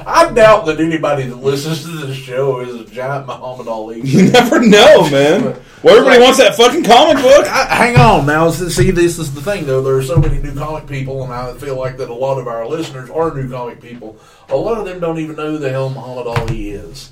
I 0.06 0.32
doubt 0.32 0.66
that 0.66 0.80
anybody 0.80 1.24
that 1.24 1.36
listens 1.36 1.84
to 1.84 1.90
this 1.90 2.16
show 2.16 2.60
is 2.60 2.76
a 2.76 2.86
giant 2.86 3.28
Muhammad 3.28 3.68
Ali. 3.68 4.02
You 4.02 4.32
never 4.32 4.60
know, 4.60 5.10
man. 5.10 5.60
Well, 5.84 5.98
everybody 5.98 6.22
wants 6.22 6.38
that 6.38 6.56
fucking 6.56 6.84
comic 6.84 7.22
book. 7.22 7.46
I, 7.46 7.66
hang 7.76 7.98
on 7.98 8.26
now. 8.26 8.50
See, 8.52 8.92
this 8.92 9.20
is 9.20 9.34
the 9.34 9.42
thing, 9.42 9.66
though. 9.66 9.82
There 9.82 9.98
are 9.98 10.04
so 10.04 10.18
many 10.18 10.42
new 10.42 10.54
comic 10.54 10.88
people, 10.88 11.24
and 11.24 11.34
I 11.34 11.54
feel 11.56 11.78
like 11.78 11.98
that 11.98 12.10
a 12.10 12.14
lot 12.14 12.40
of 12.40 12.48
our 12.48 12.66
listeners 12.68 13.10
are 13.10 13.34
new 13.34 13.50
comic 13.50 13.82
people. 13.82 14.18
A 14.50 14.56
lot 14.56 14.78
of 14.78 14.86
them 14.86 15.00
don't 15.00 15.20
even 15.20 15.36
know 15.36 15.52
who 15.52 15.58
the 15.58 15.70
hell 15.70 15.90
Muhammad 15.90 16.28
Ali 16.28 16.70
is. 16.72 17.12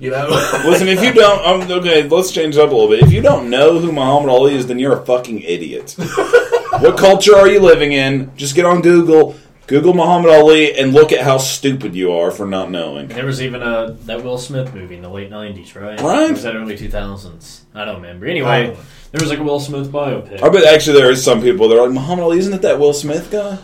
You 0.00 0.10
know, 0.10 0.28
Listen, 0.64 0.88
if 0.88 1.02
you 1.02 1.12
don't, 1.12 1.44
um, 1.46 1.70
okay, 1.78 2.08
let's 2.08 2.30
change 2.30 2.56
it 2.56 2.60
up 2.60 2.70
a 2.70 2.74
little 2.74 2.88
bit. 2.88 3.02
If 3.02 3.12
you 3.12 3.20
don't 3.20 3.50
know 3.50 3.78
who 3.78 3.92
Muhammad 3.92 4.30
Ali 4.30 4.54
is, 4.54 4.66
then 4.66 4.78
you're 4.78 5.00
a 5.00 5.04
fucking 5.04 5.40
idiot. 5.40 5.94
what 6.78 6.96
culture 6.96 7.36
are 7.36 7.48
you 7.48 7.60
living 7.60 7.92
in? 7.92 8.34
Just 8.36 8.54
get 8.54 8.64
on 8.64 8.80
Google, 8.80 9.34
Google 9.68 9.92
Muhammad 9.92 10.30
Ali, 10.30 10.78
and 10.78 10.94
look 10.94 11.12
at 11.12 11.20
how 11.20 11.36
stupid 11.36 11.94
you 11.94 12.10
are 12.12 12.30
for 12.30 12.46
not 12.46 12.70
knowing. 12.70 13.08
There 13.08 13.26
was 13.26 13.42
even 13.42 13.62
a 13.62 13.92
that 14.06 14.24
Will 14.24 14.38
Smith 14.38 14.74
movie 14.74 14.96
in 14.96 15.02
the 15.02 15.10
late 15.10 15.30
'90s, 15.30 15.74
right? 15.74 16.00
Right. 16.00 16.30
Or 16.30 16.32
was 16.32 16.42
that 16.42 16.56
early 16.56 16.74
2000s? 16.74 17.60
I 17.74 17.84
don't 17.84 17.96
remember. 17.96 18.24
Anyway, 18.24 18.74
there 19.12 19.20
was 19.20 19.28
like 19.28 19.38
a 19.38 19.42
Will 19.42 19.60
Smith 19.60 19.88
biopic. 19.88 20.42
I 20.42 20.48
bet 20.48 20.64
actually 20.64 20.98
there 20.98 21.10
is 21.10 21.22
some 21.22 21.42
people 21.42 21.68
that 21.68 21.78
are 21.78 21.82
like, 21.82 21.92
Muhammad 21.92 22.24
Ali, 22.24 22.38
isn't 22.38 22.54
it 22.54 22.62
that 22.62 22.78
Will 22.78 22.94
Smith 22.94 23.30
guy? 23.30 23.58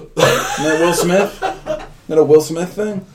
isn't 0.00 0.14
that 0.16 0.80
Will 0.80 0.92
Smith? 0.92 1.42
Isn't 1.42 1.88
that 2.08 2.18
a 2.18 2.24
Will 2.24 2.42
Smith 2.42 2.74
thing? 2.74 3.06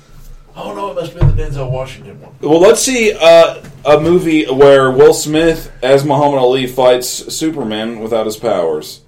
oh 0.55 0.73
no, 0.73 0.89
it 0.91 0.95
must 0.95 1.13
be 1.13 1.19
the 1.19 1.43
Denzel 1.43 1.69
Washington 1.69 2.19
one. 2.19 2.36
Well, 2.41 2.59
let's 2.59 2.81
see 2.81 3.13
uh, 3.13 3.63
a 3.86 3.99
movie 3.99 4.45
where 4.45 4.89
Will 4.89 5.13
Smith 5.13 5.71
as 5.84 6.03
Muhammad 6.03 6.39
Ali 6.39 6.65
fights 6.65 7.07
Superman 7.07 7.99
without 7.99 8.25
his 8.25 8.38
powers. 8.38 9.03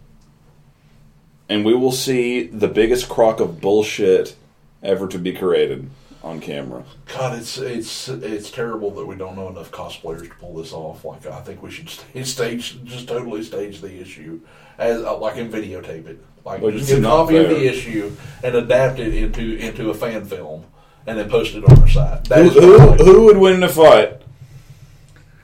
And 1.48 1.64
we 1.64 1.74
will 1.74 1.92
see 1.92 2.48
the 2.48 2.68
biggest 2.68 3.08
crock 3.08 3.40
of 3.40 3.62
bullshit 3.62 4.36
ever 4.82 5.08
to 5.08 5.20
be 5.20 5.34
created 5.34 5.90
on 6.24 6.42
camera. 6.42 6.84
God, 7.14 7.38
it's 7.38 7.60
it's 7.60 8.10
it's 8.10 8.50
terrible 8.50 8.90
that 8.92 9.06
we 9.06 9.16
don't 9.16 9.36
know 9.36 9.48
enough 9.50 9.72
cosplayers 9.72 10.24
to 10.24 10.36
pull 10.36 10.56
this 10.56 10.74
off. 10.74 11.06
Like, 11.06 11.26
I 11.28 11.42
think 11.42 11.62
we 11.62 11.70
should 11.70 11.88
stage, 12.26 12.84
just 12.84 13.08
totally 13.08 13.44
stage 13.44 13.80
the 13.80 14.02
issue 14.02 14.42
as 14.80 15.04
uh, 15.04 15.18
like 15.18 15.38
and 15.38 15.54
videotape 15.54 16.08
it. 16.08 16.20
Like, 16.44 16.62
Like, 16.62 16.74
just 16.74 16.90
get 16.90 17.00
a 17.00 17.02
copy 17.04 17.38
of 17.38 17.50
the 17.50 17.66
issue 17.68 18.16
and 18.44 18.56
adapt 18.56 19.00
it 19.00 19.14
into 19.14 19.58
into 19.58 19.92
a 19.92 19.94
fan 19.94 20.26
film, 20.26 20.66
and 21.06 21.18
then 21.20 21.30
post 21.30 21.54
it 21.54 21.64
on 21.64 21.80
our 21.80 21.88
site. 21.88 22.24
That 22.26 22.40
Who, 22.40 22.50
is 22.50 22.54
who, 22.56 23.04
who 23.04 23.26
would 23.26 23.38
win 23.38 23.56
in 23.56 23.64
a 23.64 23.70
fight? 23.70 24.22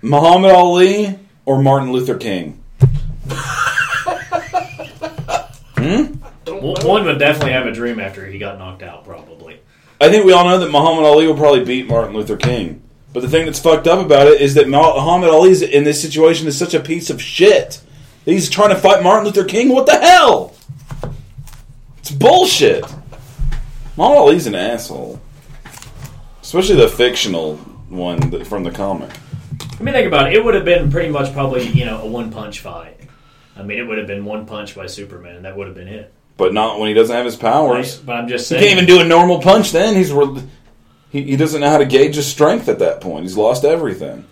Muhammad 0.01 0.51
Ali 0.51 1.19
or 1.45 1.61
Martin 1.61 1.91
Luther 1.91 2.17
King? 2.17 2.63
Hmm? 5.81 6.13
don't 6.45 6.61
One 6.61 7.05
would 7.05 7.19
definitely 7.19 7.53
have 7.53 7.65
a 7.65 7.71
dream 7.71 7.99
after 7.99 8.25
he 8.25 8.37
got 8.37 8.57
knocked 8.57 8.83
out, 8.83 9.03
probably. 9.03 9.59
I 9.99 10.09
think 10.09 10.25
we 10.25 10.33
all 10.33 10.45
know 10.45 10.59
that 10.59 10.71
Muhammad 10.71 11.05
Ali 11.05 11.27
will 11.27 11.35
probably 11.35 11.63
beat 11.63 11.87
Martin 11.87 12.15
Luther 12.15 12.37
King. 12.37 12.81
But 13.13 13.21
the 13.21 13.29
thing 13.29 13.45
that's 13.45 13.59
fucked 13.59 13.87
up 13.87 14.03
about 14.03 14.27
it 14.27 14.41
is 14.41 14.53
that 14.55 14.69
Muhammad 14.69 15.29
Ali 15.29 15.51
is 15.51 15.61
in 15.61 15.83
this 15.83 16.01
situation 16.01 16.47
is 16.47 16.57
such 16.57 16.73
a 16.73 16.79
piece 16.79 17.09
of 17.09 17.21
shit. 17.21 17.81
He's 18.25 18.49
trying 18.49 18.69
to 18.69 18.75
fight 18.75 19.03
Martin 19.03 19.25
Luther 19.25 19.43
King. 19.43 19.69
What 19.69 19.85
the 19.85 19.99
hell? 19.99 20.55
It's 21.97 22.11
bullshit. 22.11 22.83
Muhammad 23.97 24.17
Ali's 24.17 24.47
an 24.47 24.55
asshole, 24.55 25.19
especially 26.41 26.75
the 26.75 26.87
fictional 26.87 27.57
one 27.89 28.43
from 28.45 28.63
the 28.63 28.71
comic. 28.71 29.11
I 29.79 29.83
mean, 29.83 29.93
think 29.93 30.07
about 30.07 30.27
it. 30.27 30.33
It 30.33 30.45
would 30.45 30.53
have 30.53 30.65
been 30.65 30.89
pretty 30.89 31.09
much 31.09 31.33
probably 31.33 31.67
you 31.67 31.85
know 31.85 32.01
a 32.01 32.07
one 32.07 32.31
punch 32.31 32.61
fight. 32.61 33.00
I 33.61 33.63
mean, 33.63 33.77
it 33.77 33.83
would 33.83 33.99
have 33.99 34.07
been 34.07 34.25
one 34.25 34.45
punch 34.45 34.75
by 34.75 34.87
Superman. 34.87 35.35
And 35.37 35.45
that 35.45 35.55
would 35.55 35.67
have 35.67 35.75
been 35.75 35.87
it. 35.87 36.11
But 36.37 36.53
not 36.53 36.79
when 36.79 36.87
he 36.89 36.95
doesn't 36.95 37.15
have 37.15 37.25
his 37.25 37.35
powers. 37.35 37.97
But 37.97 38.15
I'm 38.15 38.27
just 38.27 38.47
saying. 38.47 38.61
He 38.61 38.67
can't 38.67 38.79
even 38.79 38.87
do 38.87 38.99
a 38.99 39.07
normal 39.07 39.39
punch. 39.39 39.71
Then 39.71 39.95
he's 39.95 40.11
re- 40.11 40.41
he, 41.11 41.23
he 41.23 41.35
doesn't 41.37 41.61
know 41.61 41.69
how 41.69 41.77
to 41.77 41.85
gauge 41.85 42.15
his 42.15 42.25
strength 42.25 42.67
at 42.67 42.79
that 42.79 43.01
point. 43.01 43.23
He's 43.23 43.37
lost 43.37 43.63
everything. 43.63 44.25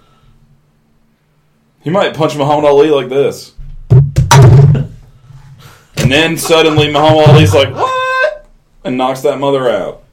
He 1.82 1.89
might 1.91 2.15
punch 2.15 2.36
Muhammad 2.36 2.65
Ali 2.65 2.89
like 2.89 3.07
this, 3.07 3.53
and 3.89 4.91
then 5.95 6.36
suddenly 6.36 6.91
Muhammad 6.91 7.30
Ali's 7.30 7.53
like 7.53 7.73
what, 7.73 8.47
and 8.84 8.97
knocks 8.97 9.21
that 9.21 9.39
mother 9.39 9.69
out. 9.69 10.03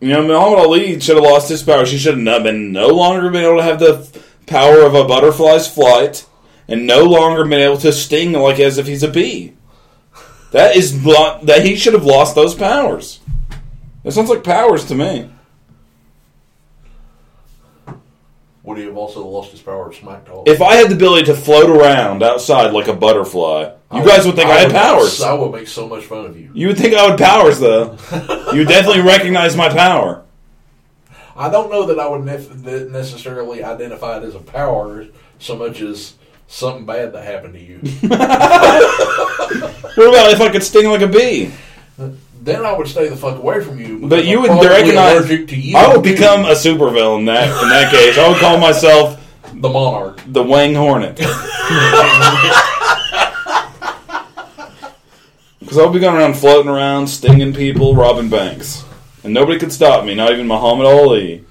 You 0.00 0.08
know, 0.08 0.22
Muhammad 0.26 0.60
Ali 0.60 0.98
should 0.98 1.16
have 1.16 1.24
lost 1.24 1.50
his 1.50 1.62
power. 1.62 1.84
She 1.84 1.98
should 1.98 2.14
have 2.14 2.22
not 2.22 2.42
been 2.42 2.72
no 2.72 2.88
longer 2.88 3.28
been 3.28 3.44
able 3.44 3.58
to 3.58 3.64
have 3.64 3.78
the 3.78 4.22
power 4.52 4.82
of 4.82 4.94
a 4.94 5.04
butterfly's 5.04 5.66
flight, 5.66 6.26
and 6.68 6.86
no 6.86 7.04
longer 7.04 7.44
been 7.44 7.60
able 7.60 7.78
to 7.78 7.92
sting 7.92 8.32
like 8.32 8.60
as 8.60 8.78
if 8.78 8.86
he's 8.86 9.02
a 9.02 9.08
bee. 9.08 9.54
That 10.52 10.76
is 10.76 11.04
lo- 11.04 11.40
that 11.42 11.64
he 11.64 11.76
should 11.76 11.94
have 11.94 12.04
lost 12.04 12.34
those 12.34 12.54
powers. 12.54 13.20
That 14.04 14.12
sounds 14.12 14.28
like 14.28 14.44
powers 14.44 14.84
to 14.86 14.94
me. 14.94 15.30
Would 18.64 18.78
he 18.78 18.84
have 18.84 18.96
also 18.96 19.26
lost 19.26 19.50
his 19.50 19.60
power 19.60 19.88
of 19.88 19.96
Smack 19.96 20.24
Talk? 20.24 20.48
If 20.48 20.62
I 20.62 20.74
had 20.74 20.88
the 20.88 20.94
ability 20.94 21.24
to 21.26 21.34
float 21.34 21.68
around 21.68 22.22
outside 22.22 22.72
like 22.72 22.86
a 22.86 22.92
butterfly, 22.92 23.72
you 23.92 24.06
guys 24.06 24.24
would 24.24 24.36
think 24.36 24.48
I, 24.48 24.60
had 24.60 24.70
powers. 24.70 25.20
I 25.20 25.32
would 25.34 25.50
make 25.50 25.66
so 25.66 25.88
much 25.88 26.04
fun 26.04 26.26
of 26.26 26.38
you. 26.38 26.50
You 26.54 26.68
would 26.68 26.78
think 26.78 26.94
I 26.94 27.10
would 27.10 27.18
powers 27.18 27.58
though. 27.58 27.96
you 28.52 28.58
would 28.58 28.68
definitely 28.68 29.02
recognize 29.02 29.56
my 29.56 29.68
power. 29.68 30.24
I 31.36 31.48
don't 31.50 31.70
know 31.70 31.86
that 31.86 31.98
I 31.98 32.06
would 32.08 32.24
nef- 32.24 32.54
necessarily 32.90 33.62
identify 33.64 34.18
it 34.18 34.24
as 34.24 34.34
a 34.34 34.38
power 34.40 35.06
so 35.38 35.56
much 35.56 35.80
as 35.80 36.14
something 36.46 36.84
bad 36.84 37.12
that 37.14 37.24
happened 37.24 37.54
to 37.54 37.60
you. 37.60 37.80
What 39.94 40.08
about 40.08 40.32
if 40.32 40.40
I 40.40 40.48
could 40.50 40.62
sting 40.62 40.88
like 40.88 41.02
a 41.02 41.06
bee? 41.06 41.50
then 42.40 42.64
I 42.64 42.72
would 42.72 42.88
stay 42.88 43.08
the 43.08 43.16
fuck 43.16 43.36
away 43.38 43.60
from 43.62 43.78
you. 43.78 44.08
But 44.08 44.24
you 44.24 44.44
I'm 44.46 44.56
would 44.58 44.66
recognize. 44.68 45.18
allergic 45.18 45.48
to 45.48 45.56
you. 45.56 45.76
I 45.76 45.94
would 45.94 46.02
become 46.02 46.40
a 46.46 46.52
supervillain 46.54 47.18
in 47.20 47.24
that 47.26 47.48
in 47.62 47.68
that 47.68 47.92
case. 47.92 48.16
I 48.18 48.26
would 48.28 48.38
call 48.38 48.58
myself 48.58 49.20
the 49.52 49.68
monarch. 49.68 50.20
the 50.26 50.42
Wang 50.42 50.74
Hornet. 50.74 51.18
Because 55.60 55.78
I'll 55.78 55.90
be 55.92 56.00
going 56.00 56.16
around 56.16 56.34
floating 56.34 56.70
around, 56.70 57.06
stinging 57.06 57.54
people, 57.54 57.94
robbing 57.94 58.28
banks. 58.28 58.84
And 59.24 59.32
nobody 59.32 59.58
could 59.58 59.72
stop 59.72 60.04
me, 60.04 60.14
not 60.14 60.32
even 60.32 60.46
Muhammad 60.46 60.86
Ali. 60.86 61.44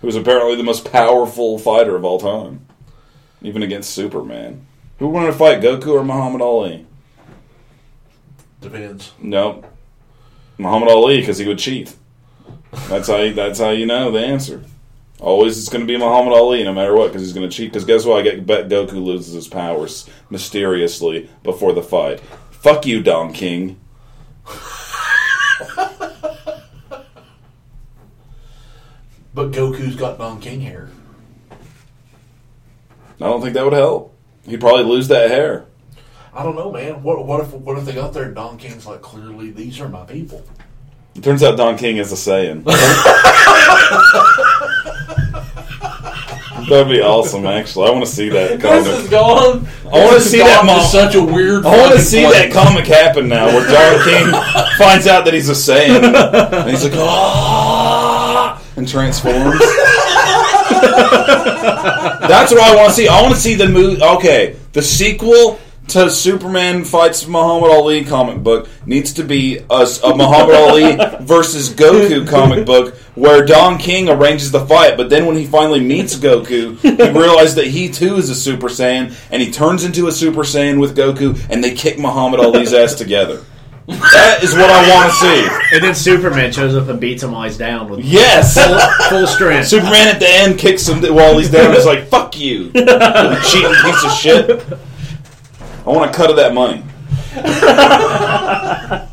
who 0.00 0.06
was 0.06 0.16
apparently 0.16 0.56
the 0.56 0.64
most 0.64 0.90
powerful 0.90 1.58
fighter 1.58 1.94
of 1.94 2.04
all 2.04 2.18
time, 2.18 2.66
even 3.40 3.62
against 3.62 3.90
Superman. 3.90 4.66
Who 4.98 5.08
wanted 5.08 5.28
to 5.28 5.32
fight, 5.32 5.60
Goku 5.60 5.88
or 5.88 6.04
Muhammad 6.04 6.42
Ali? 6.42 6.86
Depends. 8.60 9.12
Nope, 9.20 9.66
Muhammad 10.58 10.88
Ali 10.88 11.20
because 11.20 11.38
he 11.38 11.46
would 11.46 11.58
cheat. 11.58 11.94
That's 12.88 13.08
how. 13.08 13.16
You, 13.16 13.34
that's 13.34 13.58
how 13.58 13.70
you 13.70 13.86
know 13.86 14.10
the 14.10 14.20
answer. 14.20 14.64
Always, 15.20 15.58
it's 15.58 15.68
going 15.68 15.86
to 15.86 15.92
be 15.92 15.98
Muhammad 15.98 16.32
Ali 16.32 16.64
no 16.64 16.72
matter 16.72 16.94
what 16.94 17.08
because 17.08 17.22
he's 17.22 17.32
going 17.32 17.48
to 17.48 17.54
cheat. 17.54 17.70
Because 17.70 17.84
guess 17.84 18.04
what? 18.04 18.20
I 18.20 18.22
get 18.22 18.46
bet 18.46 18.68
Goku 18.68 19.02
loses 19.02 19.34
his 19.34 19.48
powers 19.48 20.08
mysteriously 20.30 21.30
before 21.42 21.72
the 21.72 21.82
fight. 21.82 22.20
Fuck 22.50 22.86
you, 22.86 23.02
Don 23.02 23.32
King. 23.32 23.78
But 29.34 29.50
Goku's 29.52 29.96
got 29.96 30.18
Don 30.18 30.40
King 30.40 30.60
hair. 30.60 30.88
I 33.20 33.24
don't 33.26 33.40
think 33.40 33.54
that 33.54 33.64
would 33.64 33.72
help. 33.72 34.14
He'd 34.46 34.60
probably 34.60 34.84
lose 34.84 35.08
that 35.08 35.30
hair. 35.30 35.66
I 36.34 36.42
don't 36.42 36.56
know, 36.56 36.72
man. 36.72 37.02
What 37.02 37.26
what 37.26 37.40
if 37.40 37.52
what 37.52 37.78
if 37.78 37.84
they 37.84 37.92
got 37.92 38.12
there 38.12 38.24
and 38.24 38.34
Don 38.34 38.58
King's 38.58 38.86
like 38.86 39.02
clearly 39.02 39.50
these 39.50 39.80
are 39.80 39.88
my 39.88 40.04
people. 40.04 40.42
It 41.14 41.22
turns 41.22 41.42
out 41.42 41.56
Don 41.56 41.76
King 41.76 41.98
is 41.98 42.10
a 42.10 42.16
Saiyan. 42.16 42.64
That'd 46.68 46.88
be 46.88 47.02
awesome, 47.02 47.44
actually. 47.44 47.88
I 47.88 47.90
want 47.90 48.06
to 48.06 48.10
see 48.10 48.28
that 48.30 48.60
This 48.60 48.86
is 48.86 49.08
gone. 49.10 49.66
I 49.92 50.04
want 50.04 50.14
to 50.14 50.20
see 50.26 50.38
that. 50.38 50.64
Mo- 50.64 50.80
such 50.80 51.14
a 51.14 51.22
weird. 51.22 51.66
I 51.66 51.76
want 51.76 51.92
to 51.92 52.00
see 52.00 52.22
place. 52.24 52.34
that 52.34 52.52
comic 52.52 52.86
happen 52.86 53.28
now, 53.28 53.46
where 53.46 53.66
Don 53.66 54.04
King 54.04 54.32
finds 54.78 55.06
out 55.06 55.24
that 55.26 55.34
he's 55.34 55.50
a 55.50 55.52
Saiyan, 55.52 56.02
and 56.52 56.70
he's 56.70 56.84
like, 56.84 56.94
ah, 56.96 57.81
and 58.76 58.88
transforms. 58.88 59.58
That's 62.28 62.52
what 62.52 62.60
I 62.60 62.74
want 62.76 62.90
to 62.90 62.94
see. 62.94 63.08
I 63.08 63.20
want 63.22 63.34
to 63.34 63.40
see 63.40 63.54
the 63.54 63.68
movie. 63.68 64.02
Okay, 64.02 64.56
the 64.72 64.82
sequel 64.82 65.58
to 65.88 66.08
Superman 66.08 66.84
fights 66.84 67.26
Muhammad 67.26 67.70
Ali 67.70 68.04
comic 68.04 68.42
book 68.42 68.68
needs 68.86 69.12
to 69.14 69.24
be 69.24 69.58
a, 69.58 69.86
a 70.04 70.16
Muhammad 70.16 70.54
Ali 70.54 70.96
versus 71.24 71.70
Goku 71.70 72.26
comic 72.26 72.64
book 72.64 72.94
where 73.14 73.44
Don 73.44 73.78
King 73.78 74.08
arranges 74.08 74.52
the 74.52 74.64
fight, 74.64 74.96
but 74.96 75.10
then 75.10 75.26
when 75.26 75.36
he 75.36 75.44
finally 75.44 75.80
meets 75.80 76.16
Goku, 76.16 76.78
he 76.78 77.10
realizes 77.10 77.56
that 77.56 77.66
he 77.66 77.90
too 77.90 78.16
is 78.16 78.30
a 78.30 78.34
Super 78.34 78.68
Saiyan, 78.68 79.14
and 79.30 79.42
he 79.42 79.50
turns 79.50 79.84
into 79.84 80.06
a 80.06 80.12
Super 80.12 80.42
Saiyan 80.42 80.80
with 80.80 80.96
Goku, 80.96 81.38
and 81.50 81.62
they 81.62 81.74
kick 81.74 81.98
Muhammad 81.98 82.40
Ali's 82.40 82.72
ass 82.72 82.94
together. 82.94 83.44
That 83.88 84.40
is 84.42 84.54
what 84.54 84.70
I 84.70 84.88
want 84.90 85.10
to 85.10 85.16
see. 85.18 85.48
And 85.74 85.84
then 85.84 85.94
Superman 85.94 86.52
shows 86.52 86.74
up 86.76 86.88
and 86.88 87.00
beats 87.00 87.22
him 87.22 87.32
while 87.32 87.42
he's 87.44 87.58
down 87.58 87.88
with 87.88 88.00
Yes. 88.00 88.54
full, 88.54 88.78
full 89.08 89.26
strength. 89.26 89.68
Superman 89.68 90.08
at 90.08 90.20
the 90.20 90.28
end 90.28 90.58
kicks 90.58 90.86
him 90.88 91.02
while 91.14 91.36
he's 91.38 91.50
down. 91.50 91.72
He's 91.74 91.84
like, 91.86 92.06
"Fuck 92.08 92.38
you, 92.38 92.70
you 92.74 93.40
cheating 93.42 93.74
piece 93.82 94.04
of 94.04 94.12
shit." 94.12 94.64
I 95.84 95.90
want 95.90 96.10
a 96.10 96.14
cut 96.14 96.30
of 96.30 96.36
that 96.36 96.54
money. 96.54 96.82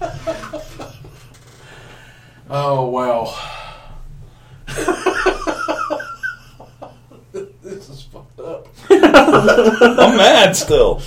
Oh 2.52 2.90
wow. 2.90 3.36
this 7.62 7.90
is 7.90 8.02
fucked 8.12 8.40
up. 8.40 8.68
I'm 8.90 10.18
mad 10.18 10.56
still. 10.56 11.00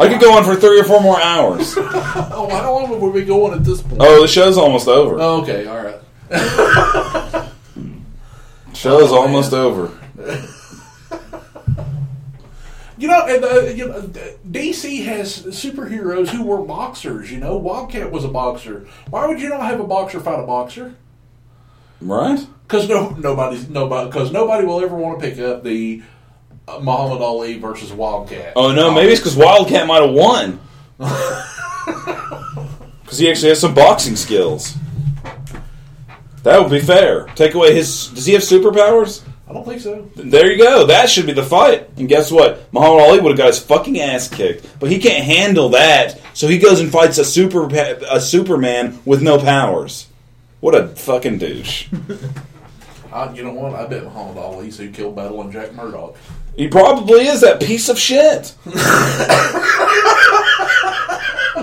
I 0.00 0.08
could 0.08 0.20
go 0.20 0.36
on 0.36 0.44
for 0.44 0.56
three 0.56 0.80
or 0.80 0.84
four 0.84 1.00
more 1.00 1.20
hours. 1.20 1.76
Oh, 2.32 2.48
how 2.48 2.72
long 2.72 2.90
would 2.90 3.00
we 3.00 3.20
be 3.20 3.26
going 3.26 3.52
at 3.52 3.64
this 3.64 3.82
point? 3.82 3.98
Oh, 4.00 4.22
the 4.22 4.28
show's 4.28 4.56
almost 4.56 4.88
over. 4.88 5.16
Oh, 5.20 5.42
okay, 5.42 5.66
all 5.66 5.82
right. 5.82 6.00
Show's 8.72 9.12
oh, 9.12 9.20
almost 9.20 9.52
man. 9.52 9.60
over. 9.60 9.98
You 13.00 13.08
know, 13.08 13.26
and 13.26 13.42
uh, 13.42 13.60
you 13.62 13.88
know, 13.88 14.02
DC 14.02 15.06
has 15.06 15.44
superheroes 15.44 16.28
who 16.28 16.44
were 16.44 16.60
boxers. 16.60 17.32
You 17.32 17.38
know, 17.38 17.56
Wildcat 17.56 18.12
was 18.12 18.24
a 18.24 18.28
boxer. 18.28 18.86
Why 19.08 19.26
would 19.26 19.40
you 19.40 19.48
not 19.48 19.62
have 19.62 19.80
a 19.80 19.84
boxer 19.84 20.20
fight 20.20 20.38
a 20.38 20.46
boxer? 20.46 20.96
Right? 22.02 22.46
Because 22.68 22.90
no, 22.90 23.08
nobody's 23.12 23.70
nobody. 23.70 24.10
Because 24.10 24.30
nobody 24.32 24.66
will 24.66 24.82
ever 24.82 24.94
want 24.94 25.18
to 25.18 25.26
pick 25.26 25.38
up 25.38 25.64
the 25.64 26.02
Muhammad 26.66 27.20
Ali 27.20 27.58
versus 27.58 27.92
Wildcat. 27.92 28.52
Oh 28.56 28.72
no, 28.72 28.92
maybe 28.92 29.12
it's 29.12 29.20
because 29.20 29.36
Wildcat 29.36 29.86
might 29.86 30.02
have 30.02 30.14
won. 30.14 30.60
Because 33.10 33.18
he 33.18 33.28
actually 33.28 33.48
has 33.48 33.60
some 33.60 33.74
boxing 33.74 34.14
skills. 34.14 34.76
That 36.44 36.60
would 36.62 36.70
be 36.70 36.78
fair. 36.78 37.26
Take 37.34 37.54
away 37.54 37.74
his. 37.74 38.06
Does 38.06 38.24
he 38.24 38.34
have 38.34 38.42
superpowers? 38.42 39.24
I 39.48 39.52
don't 39.52 39.66
think 39.66 39.80
so. 39.80 40.08
There 40.14 40.48
you 40.48 40.56
go. 40.56 40.86
That 40.86 41.10
should 41.10 41.26
be 41.26 41.32
the 41.32 41.42
fight. 41.42 41.90
And 41.96 42.08
guess 42.08 42.30
what? 42.30 42.72
Muhammad 42.72 43.02
Ali 43.02 43.20
would 43.20 43.30
have 43.30 43.36
got 43.36 43.48
his 43.48 43.58
fucking 43.58 43.98
ass 43.98 44.28
kicked, 44.28 44.64
but 44.78 44.92
he 44.92 45.00
can't 45.00 45.24
handle 45.24 45.70
that. 45.70 46.20
So 46.34 46.46
he 46.46 46.58
goes 46.58 46.78
and 46.78 46.92
fights 46.92 47.18
a 47.18 47.24
super 47.24 47.68
a 48.08 48.20
Superman 48.20 49.00
with 49.04 49.22
no 49.22 49.40
powers. 49.40 50.06
What 50.60 50.76
a 50.76 50.86
fucking 50.86 51.38
douche. 51.38 51.88
I, 53.12 53.32
you 53.32 53.42
know 53.42 53.54
what? 53.54 53.74
I 53.74 53.86
bet 53.86 54.04
Muhammad 54.04 54.36
Ali's 54.36 54.78
who 54.78 54.88
killed 54.92 55.16
Battlin' 55.16 55.50
Jack 55.50 55.74
Murdock. 55.74 56.16
He 56.56 56.68
probably 56.68 57.26
is 57.26 57.40
that 57.40 57.60
piece 57.60 57.88
of 57.88 57.98
shit. 57.98 58.54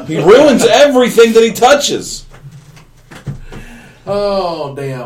he 0.07 0.17
ruins 0.17 0.65
everything 0.65 1.33
that 1.33 1.43
he 1.43 1.51
touches. 1.51 2.25
Oh 4.09 4.73
damn! 4.75 5.05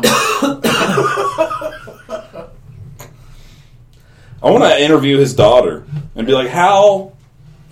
I 4.42 4.50
want 4.50 4.64
to 4.64 4.80
interview 4.82 5.18
his 5.18 5.34
daughter 5.34 5.84
and 6.14 6.26
be 6.26 6.32
like, 6.32 6.48
"How 6.48 7.12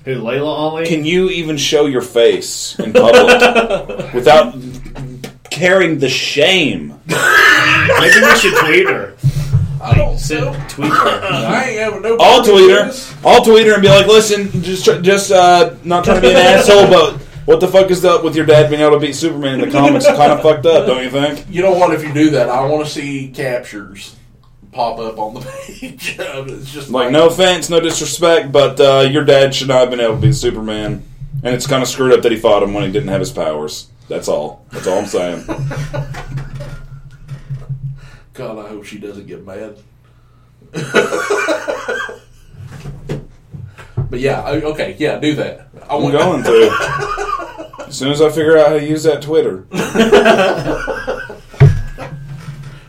Who, 0.04 0.16
Laila 0.16 0.50
Ali? 0.52 0.86
can 0.86 1.04
you 1.04 1.28
even 1.30 1.56
show 1.56 1.86
your 1.86 2.02
face 2.02 2.78
in 2.78 2.92
public 2.92 3.40
without 4.14 4.54
carrying 5.50 5.98
the 5.98 6.08
shame?" 6.08 7.00
Maybe 7.06 8.20
we 8.24 8.36
should 8.36 8.56
tweet 8.58 8.88
her. 8.88 9.16
I 9.80 9.94
don't 9.94 10.18
Send, 10.18 10.44
know. 10.44 10.52
tweet. 10.68 10.90
I 10.92 11.64
ain't 11.70 11.78
having 11.80 12.02
no. 12.02 12.16
I'll 12.20 12.44
tweet 12.44 12.70
her. 12.70 12.92
I'll 13.24 13.42
tweet 13.44 13.66
her 13.66 13.74
and 13.74 13.82
be 13.82 13.88
like, 13.88 14.06
"Listen, 14.06 14.50
just 14.62 14.84
tr- 14.84 15.00
just 15.00 15.30
uh, 15.32 15.74
not 15.84 16.04
trying 16.04 16.16
to 16.16 16.22
be 16.22 16.30
an 16.30 16.36
asshole, 16.58 16.86
but 16.88 17.14
what 17.46 17.60
the 17.60 17.68
fuck 17.68 17.90
is 17.90 18.04
up 18.04 18.22
with 18.22 18.36
your 18.36 18.44
dad 18.46 18.68
being 18.68 18.82
able 18.82 18.92
to 18.92 19.00
beat 19.00 19.14
Superman 19.14 19.60
in 19.60 19.68
the 19.68 19.72
comics? 19.72 20.06
Kind 20.16 20.32
of 20.32 20.42
fucked 20.42 20.66
up, 20.66 20.86
don't 20.86 21.02
you 21.02 21.10
think?" 21.10 21.46
You 21.48 21.62
know 21.62 21.72
what? 21.72 21.94
If 21.94 22.04
you 22.06 22.12
do 22.12 22.30
that, 22.30 22.48
I 22.50 22.64
want 22.66 22.84
to 22.86 22.90
see 22.92 23.28
captures 23.34 24.16
pop 24.72 24.98
up 25.00 25.18
on 25.18 25.34
the 25.34 25.40
page. 25.40 26.16
it's 26.18 26.70
just 26.72 26.90
Like, 26.90 27.10
no 27.10 27.26
offense, 27.26 27.68
no 27.70 27.80
disrespect, 27.80 28.52
but 28.52 28.78
uh, 28.80 29.08
your 29.10 29.24
dad 29.24 29.52
should 29.54 29.66
not 29.66 29.80
have 29.80 29.90
been 29.90 29.98
able 29.98 30.14
to 30.14 30.20
beat 30.20 30.34
Superman, 30.34 31.02
and 31.42 31.54
it's 31.54 31.66
kind 31.66 31.82
of 31.82 31.88
screwed 31.88 32.12
up 32.12 32.22
that 32.22 32.30
he 32.30 32.38
fought 32.38 32.62
him 32.62 32.72
when 32.74 32.84
he 32.84 32.92
didn't 32.92 33.08
have 33.08 33.18
his 33.20 33.32
powers. 33.32 33.88
That's 34.08 34.28
all. 34.28 34.64
That's 34.70 34.86
all 34.86 34.98
I'm 34.98 35.06
saying. 35.06 35.44
God, 38.40 38.58
I 38.58 38.68
hope 38.70 38.86
she 38.86 38.96
doesn't 38.96 39.26
get 39.26 39.44
mad. 39.44 39.76
but 40.72 40.86
yeah, 44.18 44.48
okay, 44.48 44.96
yeah, 44.98 45.18
do 45.18 45.34
that. 45.34 45.68
I 45.82 45.94
I'm 45.94 46.04
want 46.04 46.14
going 46.14 46.42
to. 46.44 47.84
As 47.86 47.98
soon 47.98 48.10
as 48.10 48.22
I 48.22 48.30
figure 48.30 48.56
out 48.56 48.68
how 48.68 48.78
to 48.78 48.82
use 48.82 49.02
that 49.02 49.20
Twitter. 49.20 49.66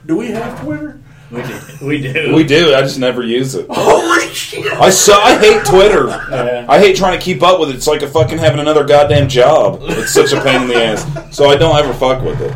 Do 0.05 0.15
we 0.15 0.31
have 0.31 0.61
Twitter? 0.61 1.01
We 1.29 1.41
do. 1.41 1.59
We 1.81 2.01
do. 2.01 2.33
We 2.33 2.45
do. 2.45 2.73
I 2.73 2.83
just 2.83 2.97
never 2.97 3.21
use 3.21 3.53
it. 3.53 3.65
Holy 3.69 4.33
shit! 4.33 4.71
I 4.71 4.89
so 4.89 5.19
I 5.19 5.37
hate 5.37 5.65
Twitter. 5.65 6.07
Yeah. 6.07 6.65
I 6.69 6.79
hate 6.79 6.95
trying 6.95 7.19
to 7.19 7.23
keep 7.23 7.43
up 7.43 7.59
with 7.59 7.71
it. 7.71 7.75
It's 7.75 7.87
like 7.87 8.03
a 8.03 8.07
fucking 8.07 8.37
having 8.37 8.61
another 8.61 8.85
goddamn 8.85 9.27
job. 9.27 9.79
It's 9.81 10.13
such 10.13 10.31
a 10.31 10.41
pain 10.41 10.61
in 10.61 10.69
the 10.69 10.75
ass. 10.75 11.35
So 11.35 11.49
I 11.49 11.57
don't 11.57 11.75
ever 11.75 11.93
fuck 11.93 12.23
with 12.23 12.39
it. 12.39 12.55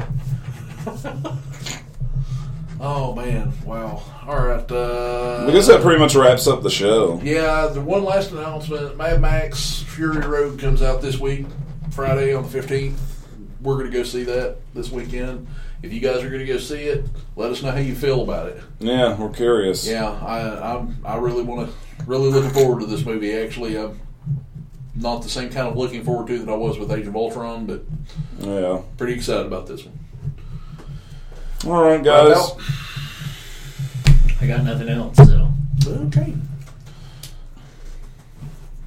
Oh 2.87 3.15
man, 3.15 3.51
wow. 3.65 3.99
All 4.27 4.45
right. 4.45 4.71
Uh, 4.71 5.45
I 5.47 5.51
guess 5.51 5.65
that 5.65 5.81
pretty 5.81 5.99
much 5.99 6.13
wraps 6.13 6.45
up 6.45 6.61
the 6.61 6.69
show. 6.69 7.19
Yeah, 7.23 7.65
the 7.67 7.81
one 7.81 8.03
last 8.03 8.31
announcement: 8.31 8.95
Mad 8.95 9.19
Max 9.19 9.79
Fury 9.81 10.19
Road 10.19 10.59
comes 10.59 10.83
out 10.83 11.01
this 11.01 11.17
week, 11.19 11.47
Friday 11.91 12.35
on 12.35 12.43
the 12.43 12.49
fifteenth. 12.49 13.01
We're 13.61 13.73
going 13.79 13.89
to 13.89 13.97
go 13.97 14.03
see 14.03 14.23
that 14.25 14.57
this 14.75 14.91
weekend. 14.91 15.47
If 15.81 15.91
you 15.93 15.99
guys 15.99 16.21
are 16.23 16.29
going 16.29 16.45
to 16.45 16.45
go 16.45 16.59
see 16.59 16.83
it, 16.83 17.05
let 17.35 17.49
us 17.51 17.63
know 17.63 17.71
how 17.71 17.79
you 17.79 17.95
feel 17.95 18.21
about 18.21 18.49
it. 18.49 18.61
Yeah, 18.79 19.17
we're 19.19 19.31
curious. 19.31 19.87
Yeah, 19.87 20.07
I 20.07 20.75
I'm, 20.75 20.97
I 21.03 21.17
really 21.17 21.41
want 21.43 21.67
to 21.67 22.05
really 22.05 22.29
looking 22.29 22.51
forward 22.51 22.81
to 22.81 22.85
this 22.85 23.03
movie. 23.03 23.33
Actually, 23.33 23.79
I'm 23.79 23.99
not 24.95 25.23
the 25.23 25.29
same 25.29 25.49
kind 25.49 25.67
of 25.67 25.75
looking 25.75 26.03
forward 26.03 26.27
to 26.27 26.37
that 26.37 26.51
I 26.51 26.55
was 26.55 26.77
with 26.77 26.91
Age 26.91 27.07
of 27.07 27.15
Ultron, 27.15 27.65
but 27.65 27.83
Yeah. 28.39 28.81
pretty 28.97 29.13
excited 29.13 29.47
about 29.47 29.65
this 29.65 29.83
one. 29.85 29.99
All 31.65 31.83
right, 31.83 32.03
guys. 32.03 32.51
I 34.41 34.47
got 34.47 34.63
nothing 34.63 34.89
else, 34.89 35.17
so. 35.17 35.51
Okay. 35.87 36.35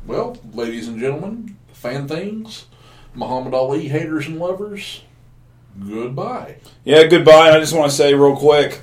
Well, 0.06 0.36
ladies 0.52 0.88
and 0.88 0.98
gentlemen, 0.98 1.56
fan 1.72 2.08
things, 2.08 2.66
Muhammad 3.14 3.54
Ali 3.54 3.88
haters 3.88 4.26
and 4.26 4.38
lovers, 4.38 5.02
goodbye. 5.84 6.56
Yeah, 6.84 7.04
goodbye. 7.04 7.48
And 7.48 7.56
I 7.56 7.60
just 7.60 7.74
want 7.74 7.90
to 7.90 7.96
say 7.96 8.14
real 8.14 8.36
quick 8.36 8.80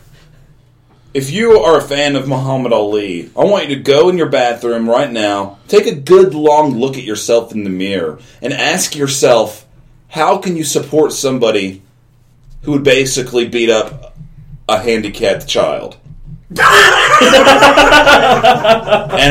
if 1.16 1.32
you 1.32 1.62
are 1.62 1.78
a 1.78 1.82
fan 1.82 2.18
of 2.18 2.28
Muhammad 2.28 2.74
Ali, 2.74 3.32
I 3.38 3.46
want 3.46 3.70
you 3.70 3.76
to 3.78 3.82
go 3.82 4.10
in 4.10 4.18
your 4.18 4.28
bathroom 4.28 4.90
right 4.90 5.10
now, 5.10 5.60
take 5.70 5.88
a 5.88 5.96
good 5.96 6.34
long 6.34 6.78
look 6.78 6.98
at 6.98 7.06
yourself 7.06 7.54
in 7.54 7.64
the 7.64 7.70
mirror, 7.70 8.20
and 8.42 8.52
ask 8.52 8.98
yourself, 8.98 9.66
how 10.10 10.40
can 10.40 10.58
you 10.58 10.66
support 10.66 11.14
somebody 11.14 11.84
who 12.66 12.74
would 12.74 12.84
basically 12.84 13.48
beat 13.48 13.70
up 13.70 14.16
a 14.68 14.80
handicapped 14.80 15.48
child? 15.48 15.98
and 16.50 16.60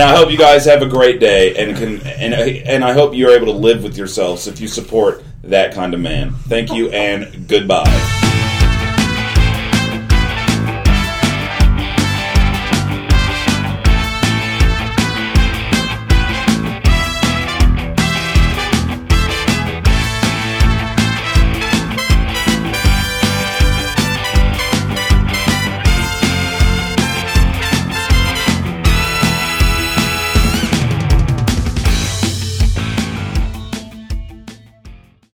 I 0.03 0.15
hope 0.17 0.31
you 0.31 0.39
guys 0.39 0.65
have 0.65 0.83
a 0.83 0.87
great 0.87 1.21
day, 1.21 1.55
and 1.57 1.77
can 1.77 2.01
and 2.07 2.35
and 2.35 2.85
I 2.85 2.93
hope 2.93 3.15
you're 3.15 3.31
able 3.31 3.47
to 3.47 3.53
live 3.53 3.83
with 3.83 3.97
yourselves 3.97 4.47
if 4.47 4.61
you 4.61 4.69
support 4.69 5.23
that 5.45 5.75
kind 5.75 5.95
of 5.95 6.01
man. 6.01 6.33
Thank 6.49 6.73
you, 6.73 6.91
and 6.91 7.49
goodbye. 7.49 8.14